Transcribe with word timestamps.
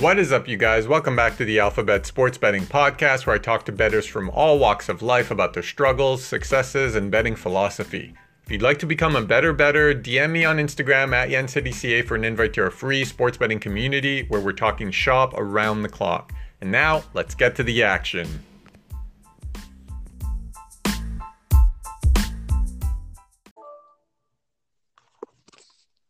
What 0.00 0.18
is 0.18 0.30
up, 0.30 0.46
you 0.46 0.58
guys? 0.58 0.86
Welcome 0.86 1.16
back 1.16 1.38
to 1.38 1.44
the 1.46 1.58
Alphabet 1.58 2.04
Sports 2.04 2.36
Betting 2.36 2.64
Podcast, 2.64 3.24
where 3.24 3.34
I 3.34 3.38
talk 3.38 3.64
to 3.64 3.72
bettors 3.72 4.04
from 4.04 4.28
all 4.28 4.58
walks 4.58 4.90
of 4.90 5.00
life 5.00 5.30
about 5.30 5.54
their 5.54 5.62
struggles, 5.62 6.22
successes, 6.22 6.94
and 6.94 7.10
betting 7.10 7.34
philosophy. 7.34 8.12
If 8.44 8.50
you'd 8.50 8.60
like 8.60 8.78
to 8.80 8.86
become 8.86 9.16
a 9.16 9.22
better 9.22 9.54
bettor, 9.54 9.94
DM 9.94 10.32
me 10.32 10.44
on 10.44 10.58
Instagram 10.58 11.14
at 11.14 11.30
YenCityCA 11.30 12.04
for 12.04 12.14
an 12.14 12.24
invite 12.24 12.52
to 12.54 12.64
our 12.64 12.70
free 12.70 13.06
sports 13.06 13.38
betting 13.38 13.58
community 13.58 14.26
where 14.28 14.42
we're 14.42 14.52
talking 14.52 14.90
shop 14.90 15.32
around 15.34 15.80
the 15.80 15.88
clock. 15.88 16.34
And 16.60 16.70
now, 16.70 17.02
let's 17.14 17.34
get 17.34 17.56
to 17.56 17.62
the 17.62 17.82
action. 17.82 18.28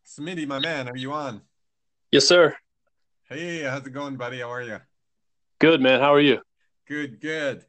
Smitty, 0.05 0.49
my 0.49 0.59
man, 0.59 0.89
are 0.89 0.97
you 0.97 1.13
on? 1.13 1.43
Yes, 2.11 2.27
sir. 2.27 2.57
Hey, 3.29 3.65
how's 3.65 3.85
it 3.85 3.91
going, 3.91 4.15
buddy? 4.15 4.39
How 4.39 4.53
are 4.53 4.63
you? 4.63 4.79
Good, 5.59 5.81
man. 5.81 5.99
How 5.99 6.15
are 6.15 6.21
you? 6.21 6.39
Good, 6.87 7.21
good. 7.21 7.65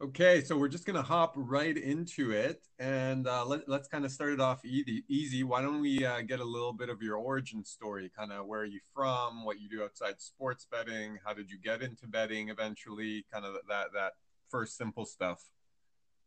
Okay, 0.00 0.40
so 0.40 0.56
we're 0.56 0.68
just 0.68 0.86
gonna 0.86 1.02
hop 1.02 1.32
right 1.34 1.76
into 1.76 2.30
it, 2.30 2.62
and 2.78 3.26
uh, 3.26 3.44
let, 3.44 3.68
us 3.68 3.88
kind 3.88 4.04
of 4.04 4.12
start 4.12 4.34
it 4.34 4.40
off 4.40 4.64
easy. 4.64 5.02
Easy. 5.08 5.42
Why 5.42 5.62
don't 5.62 5.80
we 5.80 6.04
uh, 6.04 6.20
get 6.20 6.38
a 6.38 6.44
little 6.44 6.72
bit 6.72 6.90
of 6.90 7.02
your 7.02 7.16
origin 7.16 7.64
story? 7.64 8.08
Kind 8.16 8.30
of 8.30 8.46
where 8.46 8.60
are 8.60 8.64
you 8.64 8.78
from? 8.94 9.44
What 9.44 9.60
you 9.60 9.68
do 9.68 9.82
outside 9.82 10.20
sports 10.20 10.68
betting? 10.70 11.18
How 11.26 11.34
did 11.34 11.50
you 11.50 11.58
get 11.58 11.82
into 11.82 12.06
betting 12.06 12.48
eventually? 12.48 13.26
Kind 13.32 13.44
of 13.44 13.54
that 13.68 13.88
that 13.92 14.12
first 14.48 14.76
simple 14.76 15.06
stuff. 15.06 15.42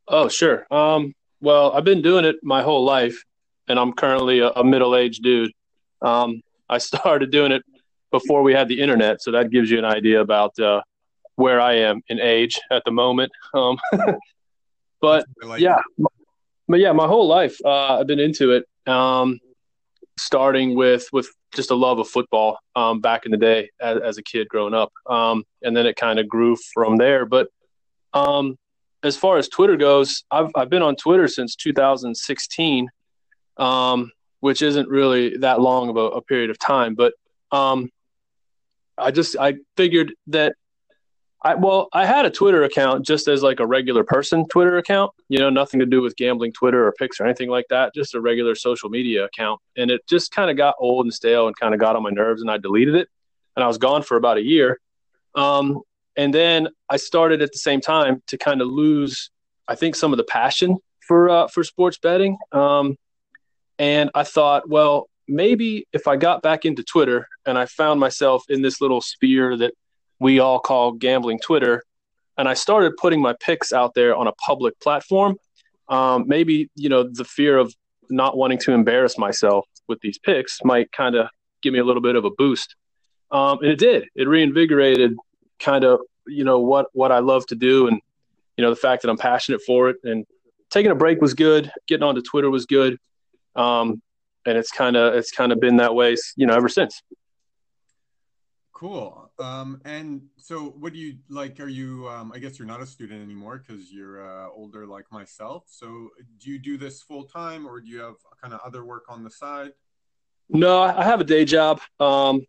Oh, 0.09 0.27
sure. 0.27 0.67
Um, 0.69 1.13
well, 1.39 1.71
I've 1.71 1.85
been 1.85 2.01
doing 2.01 2.25
it 2.25 2.35
my 2.43 2.61
whole 2.61 2.83
life, 2.83 3.23
and 3.69 3.79
I'm 3.79 3.93
currently 3.93 4.39
a, 4.39 4.49
a 4.49 4.63
middle-aged 4.65 5.23
dude. 5.23 5.53
Um, 6.01 6.41
I 6.67 6.77
started 6.79 7.31
doing 7.31 7.53
it 7.53 7.63
before 8.13 8.43
we 8.43 8.53
had 8.53 8.69
the 8.69 8.79
internet. 8.79 9.21
So 9.21 9.31
that 9.31 9.49
gives 9.49 9.69
you 9.69 9.79
an 9.79 9.85
idea 9.85 10.21
about 10.21 10.57
uh, 10.59 10.81
where 11.35 11.59
I 11.59 11.73
am 11.77 12.01
in 12.07 12.21
age 12.21 12.61
at 12.71 12.83
the 12.85 12.91
moment. 12.91 13.31
Um, 13.53 13.77
but 15.01 15.25
yeah, 15.57 15.79
but 16.69 16.79
yeah, 16.79 16.93
my 16.93 17.07
whole 17.07 17.27
life 17.27 17.57
uh, 17.65 17.99
I've 17.99 18.07
been 18.07 18.21
into 18.21 18.51
it. 18.51 18.65
Um, 18.87 19.39
starting 20.19 20.75
with 20.75 21.07
with 21.11 21.27
just 21.55 21.71
a 21.71 21.75
love 21.75 21.97
of 21.97 22.07
football 22.07 22.59
um, 22.75 23.01
back 23.01 23.25
in 23.25 23.31
the 23.31 23.37
day 23.37 23.69
as, 23.81 23.97
as, 24.01 24.17
a 24.17 24.23
kid 24.23 24.47
growing 24.47 24.73
up, 24.73 24.91
um, 25.07 25.43
and 25.63 25.75
then 25.75 25.85
it 25.85 25.95
kind 25.95 26.19
of 26.19 26.27
grew 26.27 26.55
from 26.73 26.97
there. 26.97 27.25
But 27.25 27.47
um, 28.13 28.57
as 29.01 29.17
far 29.17 29.37
as 29.37 29.49
Twitter 29.49 29.75
goes, 29.75 30.23
I've 30.29 30.51
I've 30.55 30.69
been 30.69 30.83
on 30.83 30.95
Twitter 30.95 31.27
since 31.27 31.55
2016, 31.55 32.89
um, 33.57 34.11
which 34.39 34.61
isn't 34.61 34.87
really 34.87 35.37
that 35.37 35.59
long 35.59 35.89
of 35.89 35.97
a, 35.97 36.17
a 36.19 36.21
period 36.21 36.51
of 36.51 36.59
time, 36.59 36.93
but 36.93 37.13
um, 37.53 37.89
I 38.97 39.11
just 39.11 39.35
I 39.37 39.55
figured 39.75 40.13
that 40.27 40.55
I 41.43 41.55
well 41.55 41.89
I 41.93 42.05
had 42.05 42.25
a 42.25 42.29
Twitter 42.29 42.63
account 42.63 43.05
just 43.05 43.27
as 43.27 43.43
like 43.43 43.59
a 43.59 43.65
regular 43.65 44.03
person 44.03 44.47
Twitter 44.47 44.77
account, 44.77 45.11
you 45.29 45.39
know, 45.39 45.49
nothing 45.49 45.79
to 45.79 45.85
do 45.85 46.01
with 46.01 46.15
gambling 46.15 46.53
Twitter 46.53 46.87
or 46.87 46.93
picks 46.93 47.19
or 47.19 47.25
anything 47.25 47.49
like 47.49 47.65
that, 47.69 47.93
just 47.93 48.15
a 48.15 48.21
regular 48.21 48.55
social 48.55 48.89
media 48.89 49.25
account, 49.25 49.59
and 49.75 49.91
it 49.91 50.01
just 50.07 50.31
kind 50.31 50.49
of 50.49 50.57
got 50.57 50.75
old 50.79 51.05
and 51.05 51.13
stale 51.13 51.47
and 51.47 51.55
kind 51.55 51.73
of 51.73 51.79
got 51.79 51.95
on 51.95 52.03
my 52.03 52.11
nerves, 52.11 52.41
and 52.41 52.49
I 52.49 52.57
deleted 52.57 52.95
it, 52.95 53.09
and 53.55 53.63
I 53.63 53.67
was 53.67 53.77
gone 53.77 54.03
for 54.03 54.15
about 54.15 54.37
a 54.37 54.43
year, 54.43 54.79
um, 55.35 55.81
and 56.15 56.33
then 56.33 56.69
I 56.89 56.97
started 56.97 57.41
at 57.41 57.51
the 57.51 57.57
same 57.57 57.81
time 57.81 58.21
to 58.27 58.37
kind 58.37 58.61
of 58.61 58.67
lose, 58.67 59.31
I 59.67 59.75
think, 59.75 59.95
some 59.95 60.13
of 60.13 60.17
the 60.17 60.23
passion 60.23 60.77
for 61.05 61.29
uh, 61.29 61.47
for 61.47 61.63
sports 61.63 61.97
betting, 61.97 62.37
um, 62.53 62.95
and 63.79 64.11
I 64.15 64.23
thought, 64.23 64.69
well, 64.69 65.09
maybe 65.27 65.87
if 65.93 66.07
I 66.07 66.15
got 66.15 66.41
back 66.41 66.65
into 66.65 66.83
Twitter 66.83 67.27
and 67.45 67.57
I 67.57 67.65
found 67.65 67.99
myself 67.99 68.43
in 68.49 68.61
this 68.61 68.81
little 68.81 69.01
sphere 69.01 69.57
that 69.57 69.73
we 70.19 70.39
all 70.39 70.59
call 70.59 70.93
gambling 70.93 71.39
Twitter, 71.39 71.83
and 72.37 72.47
I 72.47 72.53
started 72.53 72.97
putting 72.97 73.21
my 73.21 73.35
picks 73.39 73.71
out 73.73 73.93
there 73.93 74.15
on 74.15 74.27
a 74.27 74.31
public 74.33 74.79
platform, 74.79 75.35
um, 75.89 76.25
maybe 76.27 76.69
you 76.75 76.89
know 76.89 77.03
the 77.03 77.25
fear 77.25 77.57
of 77.57 77.73
not 78.09 78.37
wanting 78.37 78.57
to 78.59 78.71
embarrass 78.71 79.17
myself 79.17 79.65
with 79.87 79.99
these 80.01 80.17
picks 80.17 80.59
might 80.63 80.91
kind 80.91 81.15
of 81.15 81.27
give 81.61 81.73
me 81.73 81.79
a 81.79 81.83
little 81.83 82.01
bit 82.01 82.15
of 82.15 82.25
a 82.25 82.31
boost, 82.31 82.75
um, 83.31 83.59
and 83.59 83.69
it 83.69 83.79
did. 83.79 84.05
It 84.15 84.27
reinvigorated 84.27 85.15
kind 85.59 85.83
of 85.83 85.99
you 86.27 86.43
know 86.43 86.59
what 86.59 86.87
what 86.93 87.11
I 87.11 87.19
love 87.19 87.45
to 87.47 87.55
do, 87.55 87.87
and 87.87 87.99
you 88.57 88.63
know 88.63 88.69
the 88.69 88.75
fact 88.75 89.01
that 89.03 89.09
I'm 89.09 89.17
passionate 89.17 89.61
for 89.65 89.89
it, 89.89 89.97
and 90.03 90.25
taking 90.69 90.91
a 90.91 90.95
break 90.95 91.21
was 91.21 91.33
good. 91.33 91.71
Getting 91.87 92.03
onto 92.03 92.21
Twitter 92.21 92.49
was 92.49 92.65
good. 92.65 92.97
Um, 93.55 94.01
and 94.45 94.57
it's 94.57 94.71
kind 94.71 94.95
of 94.95 95.13
it's 95.13 95.31
kind 95.31 95.51
of 95.51 95.59
been 95.59 95.77
that 95.77 95.93
way, 95.93 96.15
you 96.35 96.45
know, 96.45 96.55
ever 96.55 96.69
since. 96.69 97.01
Cool. 98.73 99.31
Um, 99.39 99.79
and 99.85 100.23
so, 100.37 100.75
what 100.77 100.93
do 100.93 100.99
you 100.99 101.15
like? 101.29 101.59
Are 101.59 101.69
you? 101.69 102.07
Um, 102.09 102.31
I 102.35 102.39
guess 102.39 102.59
you're 102.59 102.67
not 102.67 102.81
a 102.81 102.85
student 102.85 103.23
anymore 103.23 103.63
because 103.65 103.93
you're 103.93 104.25
uh, 104.25 104.49
older, 104.49 104.85
like 104.85 105.05
myself. 105.11 105.63
So, 105.67 106.09
do 106.39 106.49
you 106.49 106.59
do 106.59 106.77
this 106.77 107.01
full 107.01 107.23
time, 107.23 107.65
or 107.65 107.79
do 107.79 107.87
you 107.87 107.99
have 107.99 108.15
kind 108.41 108.53
of 108.53 108.59
other 108.65 108.83
work 108.83 109.05
on 109.09 109.23
the 109.23 109.29
side? 109.29 109.71
No, 110.49 110.81
I 110.81 111.03
have 111.03 111.21
a 111.21 111.23
day 111.23 111.45
job. 111.45 111.79
Um, 111.99 112.45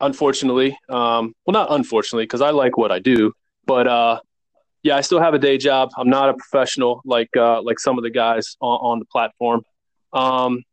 unfortunately, 0.00 0.76
um, 0.88 1.32
well, 1.46 1.52
not 1.52 1.70
unfortunately, 1.70 2.24
because 2.24 2.42
I 2.42 2.50
like 2.50 2.76
what 2.76 2.90
I 2.90 2.98
do, 2.98 3.32
but 3.64 3.86
uh, 3.86 4.20
yeah, 4.82 4.96
I 4.96 5.00
still 5.00 5.20
have 5.20 5.34
a 5.34 5.38
day 5.38 5.58
job. 5.58 5.90
I'm 5.96 6.10
not 6.10 6.28
a 6.28 6.34
professional 6.34 7.02
like 7.04 7.30
uh, 7.36 7.62
like 7.62 7.78
some 7.78 7.98
of 7.98 8.04
the 8.04 8.10
guys 8.10 8.56
on, 8.60 8.78
on 8.80 8.98
the 8.98 9.04
platform. 9.04 9.62
Um, 10.12 10.64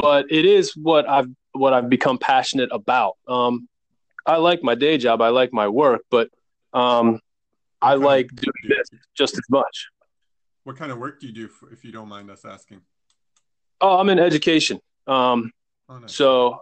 but 0.00 0.26
it 0.30 0.46
is 0.46 0.74
what 0.76 1.08
I've 1.08 1.28
what 1.52 1.72
I've 1.72 1.90
become 1.90 2.18
passionate 2.18 2.70
about. 2.72 3.16
Um, 3.28 3.68
I 4.24 4.36
like 4.36 4.62
my 4.62 4.74
day 4.74 4.98
job, 4.98 5.20
I 5.20 5.28
like 5.28 5.52
my 5.52 5.68
work, 5.68 6.02
but 6.10 6.28
um, 6.72 7.20
I 7.82 7.94
like 7.94 8.28
doing 8.28 8.52
do 8.62 8.68
this 8.68 9.00
just 9.14 9.34
as 9.34 9.44
much. 9.50 9.88
What 10.64 10.76
kind 10.76 10.92
of 10.92 10.98
work 10.98 11.20
do 11.20 11.26
you 11.26 11.32
do, 11.32 11.48
if 11.72 11.84
you 11.84 11.92
don't 11.92 12.08
mind 12.08 12.30
us 12.30 12.44
asking? 12.44 12.80
Oh, 13.80 13.98
I'm 13.98 14.08
in 14.10 14.18
education. 14.18 14.78
Um, 15.06 15.50
oh, 15.88 15.98
nice. 15.98 16.14
So, 16.14 16.60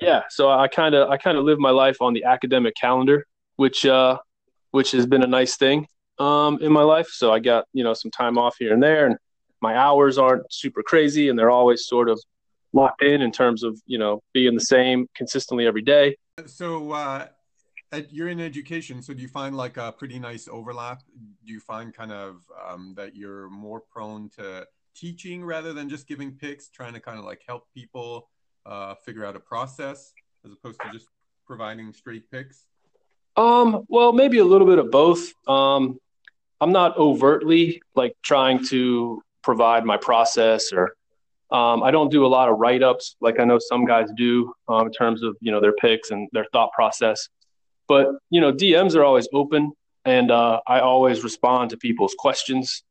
yeah, 0.00 0.22
so 0.30 0.50
I 0.50 0.68
kind 0.68 0.94
of 0.94 1.10
I 1.10 1.16
kind 1.16 1.36
of 1.36 1.44
live 1.44 1.58
my 1.58 1.70
life 1.70 2.00
on 2.00 2.14
the 2.14 2.24
academic 2.24 2.74
calendar, 2.74 3.26
which 3.56 3.84
uh, 3.84 4.18
which 4.70 4.92
has 4.92 5.06
been 5.06 5.22
a 5.22 5.26
nice 5.26 5.56
thing 5.56 5.86
um, 6.18 6.58
in 6.60 6.72
my 6.72 6.82
life. 6.82 7.08
So 7.08 7.32
I 7.32 7.38
got 7.38 7.66
you 7.72 7.84
know 7.84 7.94
some 7.94 8.10
time 8.10 8.38
off 8.38 8.56
here 8.58 8.72
and 8.72 8.82
there, 8.82 9.06
and 9.06 9.16
my 9.60 9.76
hours 9.76 10.18
aren't 10.18 10.50
super 10.52 10.82
crazy, 10.82 11.28
and 11.28 11.38
they're 11.38 11.50
always 11.50 11.86
sort 11.86 12.08
of 12.08 12.20
locked 12.72 13.02
in 13.02 13.22
in 13.22 13.32
terms 13.32 13.62
of 13.62 13.80
you 13.86 13.98
know 13.98 14.20
being 14.32 14.54
the 14.54 14.60
same 14.60 15.06
consistently 15.14 15.66
every 15.66 15.82
day. 15.82 16.16
So 16.46 16.92
uh, 16.92 17.26
you're 18.10 18.28
in 18.28 18.40
education, 18.40 19.02
so 19.02 19.12
do 19.12 19.22
you 19.22 19.28
find 19.28 19.56
like 19.56 19.76
a 19.76 19.92
pretty 19.92 20.18
nice 20.18 20.48
overlap? 20.48 21.02
Do 21.46 21.52
you 21.52 21.60
find 21.60 21.94
kind 21.94 22.12
of 22.12 22.42
um, 22.66 22.94
that 22.96 23.14
you're 23.14 23.50
more 23.50 23.80
prone 23.80 24.30
to 24.36 24.66
teaching 24.94 25.44
rather 25.44 25.72
than 25.72 25.88
just 25.88 26.06
giving 26.06 26.32
picks, 26.32 26.68
trying 26.68 26.94
to 26.94 27.00
kind 27.00 27.18
of 27.18 27.24
like 27.24 27.42
help 27.46 27.66
people 27.74 28.28
uh, 28.66 28.94
figure 28.94 29.24
out 29.24 29.36
a 29.36 29.40
process 29.40 30.12
as 30.44 30.52
opposed 30.52 30.80
to 30.80 30.90
just 30.92 31.08
providing 31.46 31.92
straight 31.92 32.30
picks? 32.30 32.66
Um, 33.36 33.84
well, 33.88 34.12
maybe 34.12 34.38
a 34.38 34.44
little 34.44 34.66
bit 34.66 34.78
of 34.78 34.90
both. 34.90 35.32
Um, 35.48 35.98
I'm 36.60 36.72
not 36.72 36.96
overtly 36.96 37.82
like 37.94 38.14
trying 38.22 38.64
to 38.66 39.22
provide 39.42 39.84
my 39.84 39.96
process 39.96 40.72
or 40.72 40.94
um, 41.52 41.82
I 41.82 41.90
don't 41.90 42.10
do 42.10 42.24
a 42.24 42.28
lot 42.28 42.48
of 42.48 42.58
write 42.58 42.82
ups 42.82 43.16
like 43.20 43.38
I 43.38 43.44
know 43.44 43.58
some 43.58 43.84
guys 43.84 44.08
do 44.16 44.52
um, 44.68 44.86
in 44.86 44.92
terms 44.92 45.22
of 45.22 45.36
you 45.40 45.52
know 45.52 45.60
their 45.60 45.74
picks 45.74 46.10
and 46.10 46.28
their 46.32 46.46
thought 46.52 46.72
process. 46.72 47.28
But 47.88 48.08
you 48.30 48.40
know 48.40 48.52
DMs 48.52 48.96
are 48.96 49.04
always 49.04 49.28
open, 49.34 49.72
and 50.06 50.30
uh, 50.30 50.60
I 50.66 50.80
always 50.80 51.22
respond 51.22 51.70
to 51.70 51.76
people's 51.76 52.14
questions. 52.18 52.82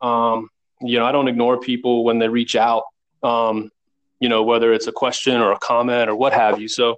Um, 0.00 0.48
you 0.80 0.98
know 0.98 1.04
I 1.04 1.12
don't 1.12 1.28
ignore 1.28 1.60
people 1.60 2.04
when 2.04 2.18
they 2.18 2.28
reach 2.28 2.56
out. 2.56 2.84
Um, 3.22 3.70
you 4.18 4.30
know 4.30 4.42
whether 4.42 4.72
it's 4.72 4.86
a 4.86 4.92
question 4.92 5.36
or 5.36 5.52
a 5.52 5.58
comment 5.58 6.08
or 6.08 6.16
what 6.16 6.32
have 6.32 6.58
you. 6.58 6.68
So 6.68 6.96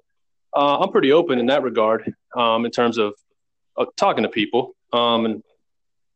uh, 0.54 0.78
I'm 0.78 0.93
pretty 0.93 1.10
open 1.10 1.40
in 1.40 1.46
that 1.46 1.64
regard 1.64 2.14
um, 2.37 2.64
in 2.64 2.70
terms 2.70 2.96
of 2.96 3.14
uh, 3.76 3.87
talking 3.96 4.22
to 4.22 4.28
people 4.28 4.76
um, 4.93 5.25
and 5.26 5.43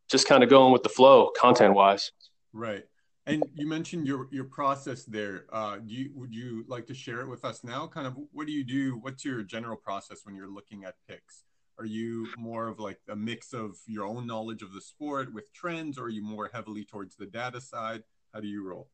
just 0.09 0.29
kind 0.29 0.45
of 0.45 0.51
going 0.51 0.73
with 0.73 0.85
the 0.85 0.89
flow 0.89 1.33
content 1.37 1.75
wise. 1.75 2.13
Right. 2.53 2.85
And 3.27 3.45
you 3.55 3.69
mentioned 3.69 4.07
your 4.07 4.27
your 4.33 4.45
process 4.45 5.05
there. 5.05 5.45
Uh, 5.53 5.77
do 5.77 5.95
you, 5.95 6.11
would 6.15 6.35
you 6.35 6.65
like 6.67 6.87
to 6.89 6.95
share 6.95 7.21
it 7.21 7.29
with 7.29 7.45
us 7.45 7.63
now? 7.63 7.87
Kind 7.87 8.07
of, 8.07 8.17
what 8.33 8.47
do 8.47 8.53
you 8.53 8.65
do? 8.65 8.99
What's 9.01 9.25
your 9.25 9.43
general 9.43 9.77
process 9.77 10.23
when 10.25 10.35
you're 10.35 10.51
looking 10.51 10.85
at 10.85 10.97
picks? 11.09 11.45
Are 11.79 11.85
you 11.85 12.27
more 12.37 12.67
of 12.67 12.81
like 12.81 12.99
a 13.09 13.15
mix 13.15 13.53
of 13.53 13.77
your 13.87 14.07
own 14.07 14.27
knowledge 14.27 14.63
of 14.63 14.73
the 14.73 14.81
sport 14.81 15.33
with 15.33 15.53
trends, 15.53 15.99
or 15.99 16.05
are 16.05 16.09
you 16.09 16.23
more 16.23 16.51
heavily 16.53 16.85
towards 16.85 17.15
the 17.15 17.27
data 17.27 17.61
side? 17.61 18.03
How 18.35 18.41
do 18.41 18.49
you 18.49 18.67
roll? 18.67 18.89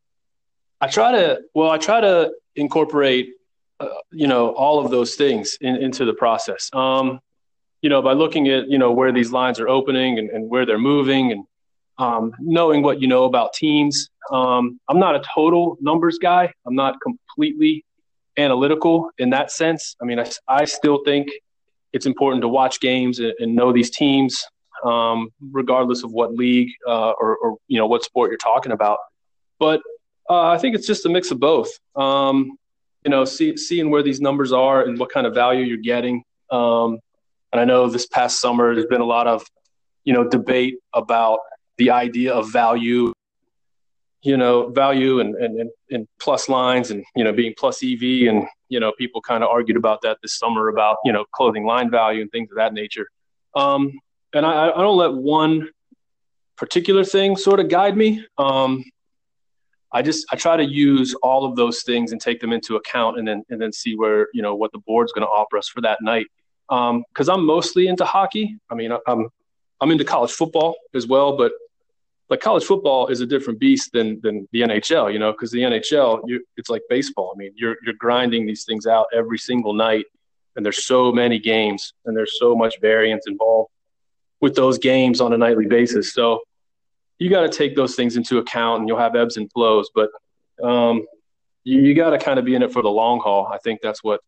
I 0.81 0.89
try 0.89 1.13
to 1.13 1.41
well, 1.55 1.71
I 1.71 1.79
try 1.79 2.01
to 2.03 2.33
incorporate, 2.55 3.31
uh, 3.81 3.89
you 4.13 4.27
know, 4.27 4.51
all 4.51 4.85
of 4.85 4.91
those 4.91 5.15
things 5.15 5.57
in, 5.63 5.77
into 5.77 6.05
the 6.05 6.13
process. 6.13 6.69
Um, 6.75 7.21
you 7.81 7.89
know, 7.89 8.03
by 8.03 8.13
looking 8.13 8.49
at 8.49 8.69
you 8.69 8.77
know 8.77 8.93
where 8.93 9.11
these 9.11 9.33
lines 9.33 9.59
are 9.59 9.69
opening 9.69 10.19
and, 10.19 10.29
and 10.29 10.51
where 10.51 10.67
they're 10.67 10.79
moving 10.79 11.33
and 11.33 11.45
um, 11.99 12.33
knowing 12.39 12.83
what 12.83 13.01
you 13.01 13.09
know 13.09 13.25
about 13.25 13.53
teams. 13.53 14.09
Um, 14.31 14.81
I'm 14.89 14.99
not 14.99 15.15
a 15.15 15.23
total 15.35 15.77
numbers 15.81 16.19
guy. 16.19 16.53
I'm 16.67 16.75
not 16.75 16.97
completely 17.01 17.85
analytical 18.37 19.11
in 19.19 19.31
that 19.31 19.51
sense. 19.51 19.97
I 20.01 20.05
mean, 20.05 20.21
I, 20.21 20.31
I 20.47 20.65
still 20.65 21.03
think 21.05 21.29
it's 21.93 22.07
important 22.07 22.43
to 22.43 22.49
watch 22.49 22.81
games 22.81 23.19
and, 23.19 23.33
and 23.39 23.55
know 23.55 23.73
these 23.73 23.91
teams, 23.91 24.45
um, 24.85 25.31
regardless 25.51 26.05
of 26.05 26.13
what 26.13 26.35
league 26.35 26.71
uh, 26.87 27.11
or, 27.11 27.37
or, 27.39 27.57
you 27.67 27.79
know 27.79 27.87
what 27.87 28.05
sport 28.05 28.31
you're 28.31 28.39
talking 28.39 28.73
about. 28.73 28.99
But 29.59 29.81
uh, 30.31 30.49
I 30.49 30.59
think 30.59 30.75
it's 30.75 30.87
just 30.87 31.07
a 31.07 31.09
mix 31.09 31.31
of 31.31 31.41
both. 31.41 31.71
Um, 31.97 32.57
you 33.05 33.11
know, 33.11 33.25
see, 33.25 33.57
seeing 33.57 33.91
where 33.91 34.03
these 34.03 34.21
numbers 34.21 34.53
are 34.53 34.83
and 34.83 34.99
what 34.99 35.11
kind 35.11 35.27
of 35.27 35.35
value 35.35 35.65
you're 35.65 35.79
getting. 35.79 36.23
Um, 36.51 36.99
and 37.53 37.61
I 37.61 37.65
know 37.65 37.89
this 37.89 38.07
past 38.07 38.41
summer 38.41 38.75
there's 38.75 38.87
been 38.87 39.01
a 39.01 39.07
lot 39.07 39.27
of 39.27 39.47
you 40.05 40.13
know 40.13 40.29
debate 40.29 40.77
about 40.93 41.41
the 41.79 41.91
idea 41.91 42.35
of 42.35 42.51
value 42.51 43.13
you 44.23 44.37
know 44.37 44.69
value 44.71 45.21
and, 45.21 45.35
and 45.37 45.71
and 45.91 46.09
plus 46.21 46.49
lines 46.49 46.91
and 46.91 47.05
you 47.15 47.23
know 47.23 47.33
being 47.33 47.55
plus 47.57 47.83
ev 47.85 48.03
and 48.03 48.45
you 48.69 48.81
know 48.81 48.93
people 48.99 49.21
kind 49.21 49.45
of 49.45 49.51
argued 49.51 49.77
about 49.77 50.03
that 50.03 50.19
this 50.23 50.39
summer 50.39 50.69
about 50.69 50.97
you 51.05 51.13
know 51.13 51.25
closing 51.33 51.65
line 51.65 51.91
value 51.91 52.23
and 52.23 52.31
things 52.31 52.51
of 52.51 52.57
that 52.57 52.73
nature. 52.73 53.07
Um, 53.55 53.93
and 54.35 54.45
I, 54.45 54.71
I 54.71 54.83
don't 54.83 54.97
let 54.97 55.15
one 55.15 55.69
particular 56.57 57.05
thing 57.05 57.37
sort 57.37 57.61
of 57.61 57.69
guide 57.69 57.97
me. 57.97 58.27
Um, 58.37 58.85
i 59.91 60.03
just 60.03 60.27
i 60.33 60.37
try 60.37 60.55
to 60.57 60.65
use 60.65 61.15
all 61.23 61.47
of 61.47 61.57
those 61.57 61.83
things 61.83 62.13
and 62.13 62.21
take 62.21 62.41
them 62.41 62.53
into 62.53 62.77
account 62.77 63.19
and 63.19 63.27
then 63.27 63.43
and 63.49 63.59
then 63.61 63.73
see 63.73 63.97
where 63.97 64.29
you 64.35 64.43
know 64.43 64.55
what 64.55 64.71
the 64.73 64.79
board's 64.87 65.13
going 65.13 65.27
to 65.27 65.31
offer 65.31 65.57
us 65.57 65.69
for 65.69 65.81
that 65.81 65.99
night. 66.03 66.27
Um, 66.69 67.05
because 67.09 67.29
um, 67.29 67.41
i'm 67.41 67.47
mostly 67.47 67.87
into 67.87 68.05
hockey. 68.05 68.59
I 68.71 68.75
mean 68.75 68.91
i'm 69.07 69.29
i'm 69.81 69.91
into 69.91 70.05
college 70.05 70.33
football 70.33 70.75
as 70.95 71.07
well 71.07 71.37
but 71.37 71.53
like 72.31 72.41
college 72.41 72.65
football 72.65 73.07
is 73.09 73.21
a 73.21 73.27
different 73.27 73.59
beast 73.59 73.93
than 73.93 74.21
than 74.23 74.47
the 74.53 74.61
NHL, 74.61 75.13
you 75.13 75.19
know, 75.19 75.33
because 75.33 75.51
the 75.51 75.61
NHL, 75.61 76.21
you, 76.27 76.45
it's 76.57 76.69
like 76.69 76.83
baseball. 76.89 77.33
I 77.35 77.39
mean, 77.39 77.53
you're 77.57 77.77
you're 77.85 77.95
grinding 77.99 78.47
these 78.47 78.65
things 78.65 78.87
out 78.87 79.07
every 79.15 79.39
single 79.39 79.73
night, 79.73 80.07
and 80.57 80.65
there's 80.65 80.87
so 80.87 81.11
many 81.11 81.39
games, 81.39 81.95
and 82.05 82.17
there's 82.17 82.39
so 82.39 82.55
much 82.55 82.81
variance 82.81 83.25
involved 83.27 83.71
with 84.41 84.55
those 84.55 84.79
games 84.79 85.21
on 85.21 85.33
a 85.33 85.39
nightly 85.39 85.67
basis. 85.67 86.13
So 86.13 86.41
you 87.19 87.31
got 87.31 87.43
to 87.43 87.49
take 87.49 87.75
those 87.75 87.95
things 87.97 88.17
into 88.17 88.39
account, 88.39 88.81
and 88.81 88.89
you'll 88.89 88.99
have 88.99 89.17
ebbs 89.17 89.39
and 89.39 89.51
flows. 89.53 89.91
But 89.95 90.11
um, 90.63 91.07
you, 91.65 91.81
you 91.81 91.95
got 91.95 92.11
to 92.11 92.19
kind 92.19 92.39
of 92.39 92.45
be 92.45 92.55
in 92.55 92.63
it 92.63 92.73
for 92.73 92.83
the 92.83 92.91
long 92.91 93.21
haul. 93.21 93.47
I 93.47 93.59
think 93.59 93.81
that's 93.83 94.05
what 94.05 94.21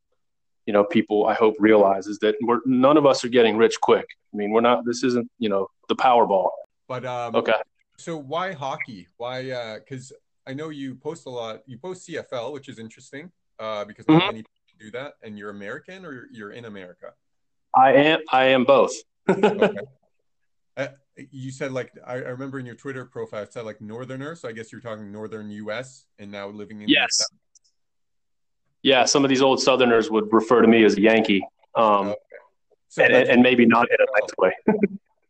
you 0.64 0.72
know 0.72 0.84
people 0.84 1.26
I 1.26 1.34
hope 1.34 1.54
realize 1.58 2.06
is 2.06 2.18
that 2.20 2.36
we're 2.40 2.60
none 2.64 2.96
of 2.96 3.04
us 3.04 3.26
are 3.26 3.28
getting 3.28 3.58
rich 3.58 3.78
quick. 3.82 4.06
I 4.32 4.36
mean, 4.38 4.52
we're 4.52 4.62
not. 4.62 4.86
This 4.86 5.04
isn't 5.04 5.30
you 5.38 5.50
know 5.50 5.68
the 5.90 5.96
Powerball. 5.96 6.48
But 6.88 7.04
um, 7.04 7.36
okay 7.36 7.60
so 8.00 8.16
why 8.16 8.52
hockey? 8.52 9.08
Why? 9.16 9.78
Because 9.78 10.12
uh, 10.12 10.50
I 10.50 10.54
know 10.54 10.70
you 10.70 10.94
post 10.94 11.26
a 11.26 11.30
lot. 11.30 11.60
You 11.66 11.78
post 11.78 12.08
CFL, 12.08 12.52
which 12.52 12.68
is 12.68 12.78
interesting 12.78 13.30
uh, 13.58 13.84
because 13.84 14.08
not 14.08 14.22
mm-hmm. 14.22 14.26
many 14.26 14.38
people 14.38 14.60
do 14.78 14.90
that. 14.92 15.14
And 15.22 15.38
you're 15.38 15.50
American 15.50 16.04
or 16.04 16.26
you're 16.32 16.52
in 16.52 16.64
America? 16.64 17.12
I 17.74 17.92
am. 17.92 18.20
I 18.32 18.44
am 18.46 18.64
both. 18.64 18.94
okay. 19.28 19.70
Uh, 20.76 20.86
you 21.32 21.50
said 21.50 21.72
like 21.72 21.92
I, 22.06 22.14
I, 22.14 22.16
remember 22.28 22.60
in 22.60 22.64
your 22.64 22.76
Twitter 22.76 23.04
profile 23.04 23.42
it 23.42 23.52
said 23.52 23.64
like 23.64 23.80
Northerner, 23.80 24.36
so 24.36 24.48
I 24.48 24.52
guess 24.52 24.70
you're 24.70 24.80
talking 24.80 25.10
Northern 25.10 25.50
U.S. 25.50 26.06
and 26.20 26.30
now 26.30 26.48
living 26.48 26.80
in 26.80 26.88
yes. 26.88 27.26
Yeah, 28.82 29.04
some 29.04 29.24
of 29.24 29.28
these 29.28 29.42
old 29.42 29.60
Southerners 29.60 30.10
would 30.10 30.32
refer 30.32 30.62
to 30.62 30.68
me 30.68 30.84
as 30.84 30.96
a 30.96 31.00
Yankee, 31.00 31.42
um, 31.74 32.08
okay. 32.08 32.16
so 32.88 33.02
and, 33.02 33.12
and, 33.12 33.42
maybe 33.42 33.66
not 33.66 33.88
in 33.90 33.96
a 33.98 34.20
nice 34.20 34.30
way. 34.38 34.78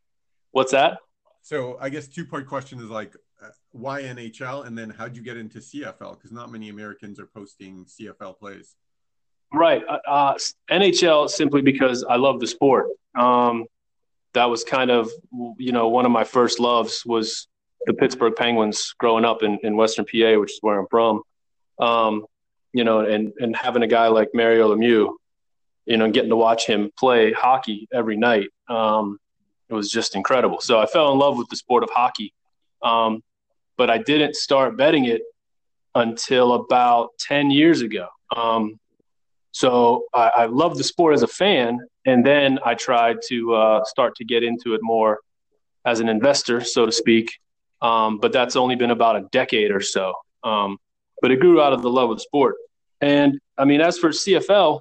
What's 0.51 0.71
that? 0.71 0.99
So 1.41 1.77
I 1.79 1.89
guess 1.89 2.07
two 2.07 2.25
part 2.25 2.47
question 2.47 2.79
is 2.79 2.89
like 2.89 3.15
uh, 3.41 3.49
why 3.71 4.03
NHL 4.03 4.65
and 4.65 4.77
then 4.77 4.89
how'd 4.89 5.15
you 5.15 5.23
get 5.23 5.37
into 5.37 5.59
CFL? 5.59 6.17
Because 6.17 6.31
not 6.31 6.51
many 6.51 6.69
Americans 6.69 7.19
are 7.19 7.25
posting 7.25 7.85
CFL 7.85 8.37
plays. 8.37 8.75
Right. 9.53 9.81
Uh, 9.87 9.97
uh 10.07 10.37
NHL 10.69 11.29
simply 11.29 11.61
because 11.61 12.03
I 12.03 12.15
love 12.15 12.39
the 12.39 12.47
sport. 12.47 12.87
Um, 13.15 13.65
that 14.33 14.45
was 14.45 14.63
kind 14.63 14.91
of 14.91 15.09
you 15.57 15.71
know 15.71 15.89
one 15.89 16.05
of 16.05 16.11
my 16.11 16.23
first 16.23 16.59
loves 16.59 17.03
was 17.05 17.47
the 17.85 17.93
Pittsburgh 17.93 18.35
Penguins 18.35 18.93
growing 18.99 19.25
up 19.25 19.43
in, 19.43 19.57
in 19.63 19.75
Western 19.75 20.05
PA, 20.05 20.39
which 20.39 20.51
is 20.51 20.59
where 20.61 20.79
I'm 20.79 20.87
from. 20.89 21.23
Um, 21.79 22.25
you 22.73 22.83
know, 22.83 22.99
and 22.99 23.33
and 23.39 23.55
having 23.55 23.83
a 23.83 23.87
guy 23.87 24.07
like 24.07 24.29
Mario 24.33 24.73
Lemieux, 24.73 25.09
you 25.85 25.97
know, 25.97 26.09
getting 26.11 26.29
to 26.29 26.35
watch 26.35 26.65
him 26.65 26.91
play 26.97 27.33
hockey 27.33 27.87
every 27.91 28.15
night. 28.15 28.49
Um, 28.69 29.17
it 29.71 29.75
was 29.75 29.89
just 29.89 30.15
incredible. 30.15 30.59
So 30.59 30.79
I 30.79 30.85
fell 30.85 31.11
in 31.13 31.19
love 31.19 31.37
with 31.37 31.47
the 31.49 31.55
sport 31.55 31.83
of 31.83 31.89
hockey. 31.89 32.33
Um, 32.83 33.23
but 33.77 33.89
I 33.89 33.97
didn't 33.97 34.35
start 34.35 34.77
betting 34.77 35.05
it 35.05 35.21
until 35.95 36.53
about 36.53 37.09
10 37.19 37.51
years 37.51 37.81
ago. 37.81 38.07
Um, 38.35 38.79
so 39.51 40.05
I, 40.13 40.31
I 40.35 40.45
loved 40.45 40.77
the 40.77 40.83
sport 40.83 41.13
as 41.13 41.23
a 41.23 41.27
fan. 41.27 41.79
And 42.05 42.25
then 42.25 42.59
I 42.65 42.75
tried 42.75 43.17
to 43.29 43.53
uh, 43.53 43.83
start 43.85 44.15
to 44.15 44.25
get 44.25 44.43
into 44.43 44.73
it 44.73 44.81
more 44.83 45.19
as 45.85 45.99
an 45.99 46.09
investor, 46.09 46.61
so 46.61 46.85
to 46.85 46.91
speak. 46.91 47.39
Um, 47.81 48.19
but 48.19 48.31
that's 48.31 48.55
only 48.55 48.75
been 48.75 48.91
about 48.91 49.15
a 49.15 49.21
decade 49.31 49.71
or 49.71 49.81
so. 49.81 50.13
Um, 50.43 50.77
but 51.21 51.31
it 51.31 51.39
grew 51.39 51.61
out 51.61 51.73
of 51.73 51.81
the 51.81 51.89
love 51.89 52.09
of 52.09 52.17
the 52.17 52.21
sport. 52.21 52.55
And 52.99 53.39
I 53.57 53.65
mean, 53.65 53.81
as 53.81 53.97
for 53.97 54.09
CFL, 54.09 54.79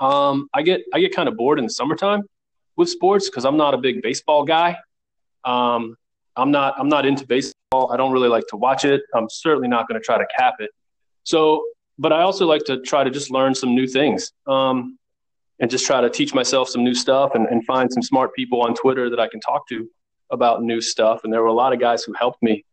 um, 0.00 0.48
I 0.54 0.62
get 0.62 0.82
I 0.92 1.00
get 1.00 1.14
kind 1.14 1.28
of 1.28 1.36
bored 1.36 1.58
in 1.58 1.64
the 1.64 1.70
summertime 1.70 2.22
with 2.76 2.88
sports 2.88 3.28
because 3.28 3.44
I'm 3.44 3.56
not 3.56 3.74
a 3.74 3.78
big 3.78 4.02
baseball 4.02 4.44
guy. 4.44 4.76
Um, 5.44 5.96
I'm 6.36 6.50
not 6.50 6.74
I'm 6.78 6.88
not 6.88 7.04
into 7.06 7.26
baseball. 7.26 7.92
I 7.92 7.96
don't 7.96 8.12
really 8.12 8.28
like 8.28 8.46
to 8.48 8.56
watch 8.56 8.84
it. 8.84 9.02
I'm 9.14 9.28
certainly 9.28 9.68
not 9.68 9.88
going 9.88 10.00
to 10.00 10.04
try 10.04 10.18
to 10.18 10.26
cap 10.38 10.54
it. 10.60 10.70
So, 11.24 11.64
but 11.98 12.12
I 12.12 12.22
also 12.22 12.46
like 12.46 12.64
to 12.64 12.80
try 12.80 13.04
to 13.04 13.10
just 13.10 13.30
learn 13.30 13.54
some 13.54 13.74
new 13.74 13.86
things 13.86 14.32
um, 14.46 14.98
and 15.60 15.70
just 15.70 15.86
try 15.86 16.00
to 16.00 16.10
teach 16.10 16.34
myself 16.34 16.68
some 16.68 16.82
new 16.84 16.94
stuff 16.94 17.34
and, 17.34 17.46
and 17.46 17.64
find 17.64 17.92
some 17.92 18.02
smart 18.02 18.34
people 18.34 18.62
on 18.62 18.74
Twitter 18.74 19.08
that 19.10 19.20
I 19.20 19.28
can 19.28 19.40
talk 19.40 19.68
to 19.68 19.88
about 20.30 20.62
new 20.62 20.80
stuff. 20.80 21.20
And 21.24 21.32
there 21.32 21.42
were 21.42 21.48
a 21.48 21.52
lot 21.52 21.72
of 21.72 21.80
guys 21.80 22.02
who 22.02 22.12
helped 22.14 22.42
me 22.42 22.64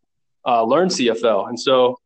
uh, 0.46 0.64
learn 0.64 0.88
CFL. 0.88 1.50
And 1.50 1.60
so 1.60 2.00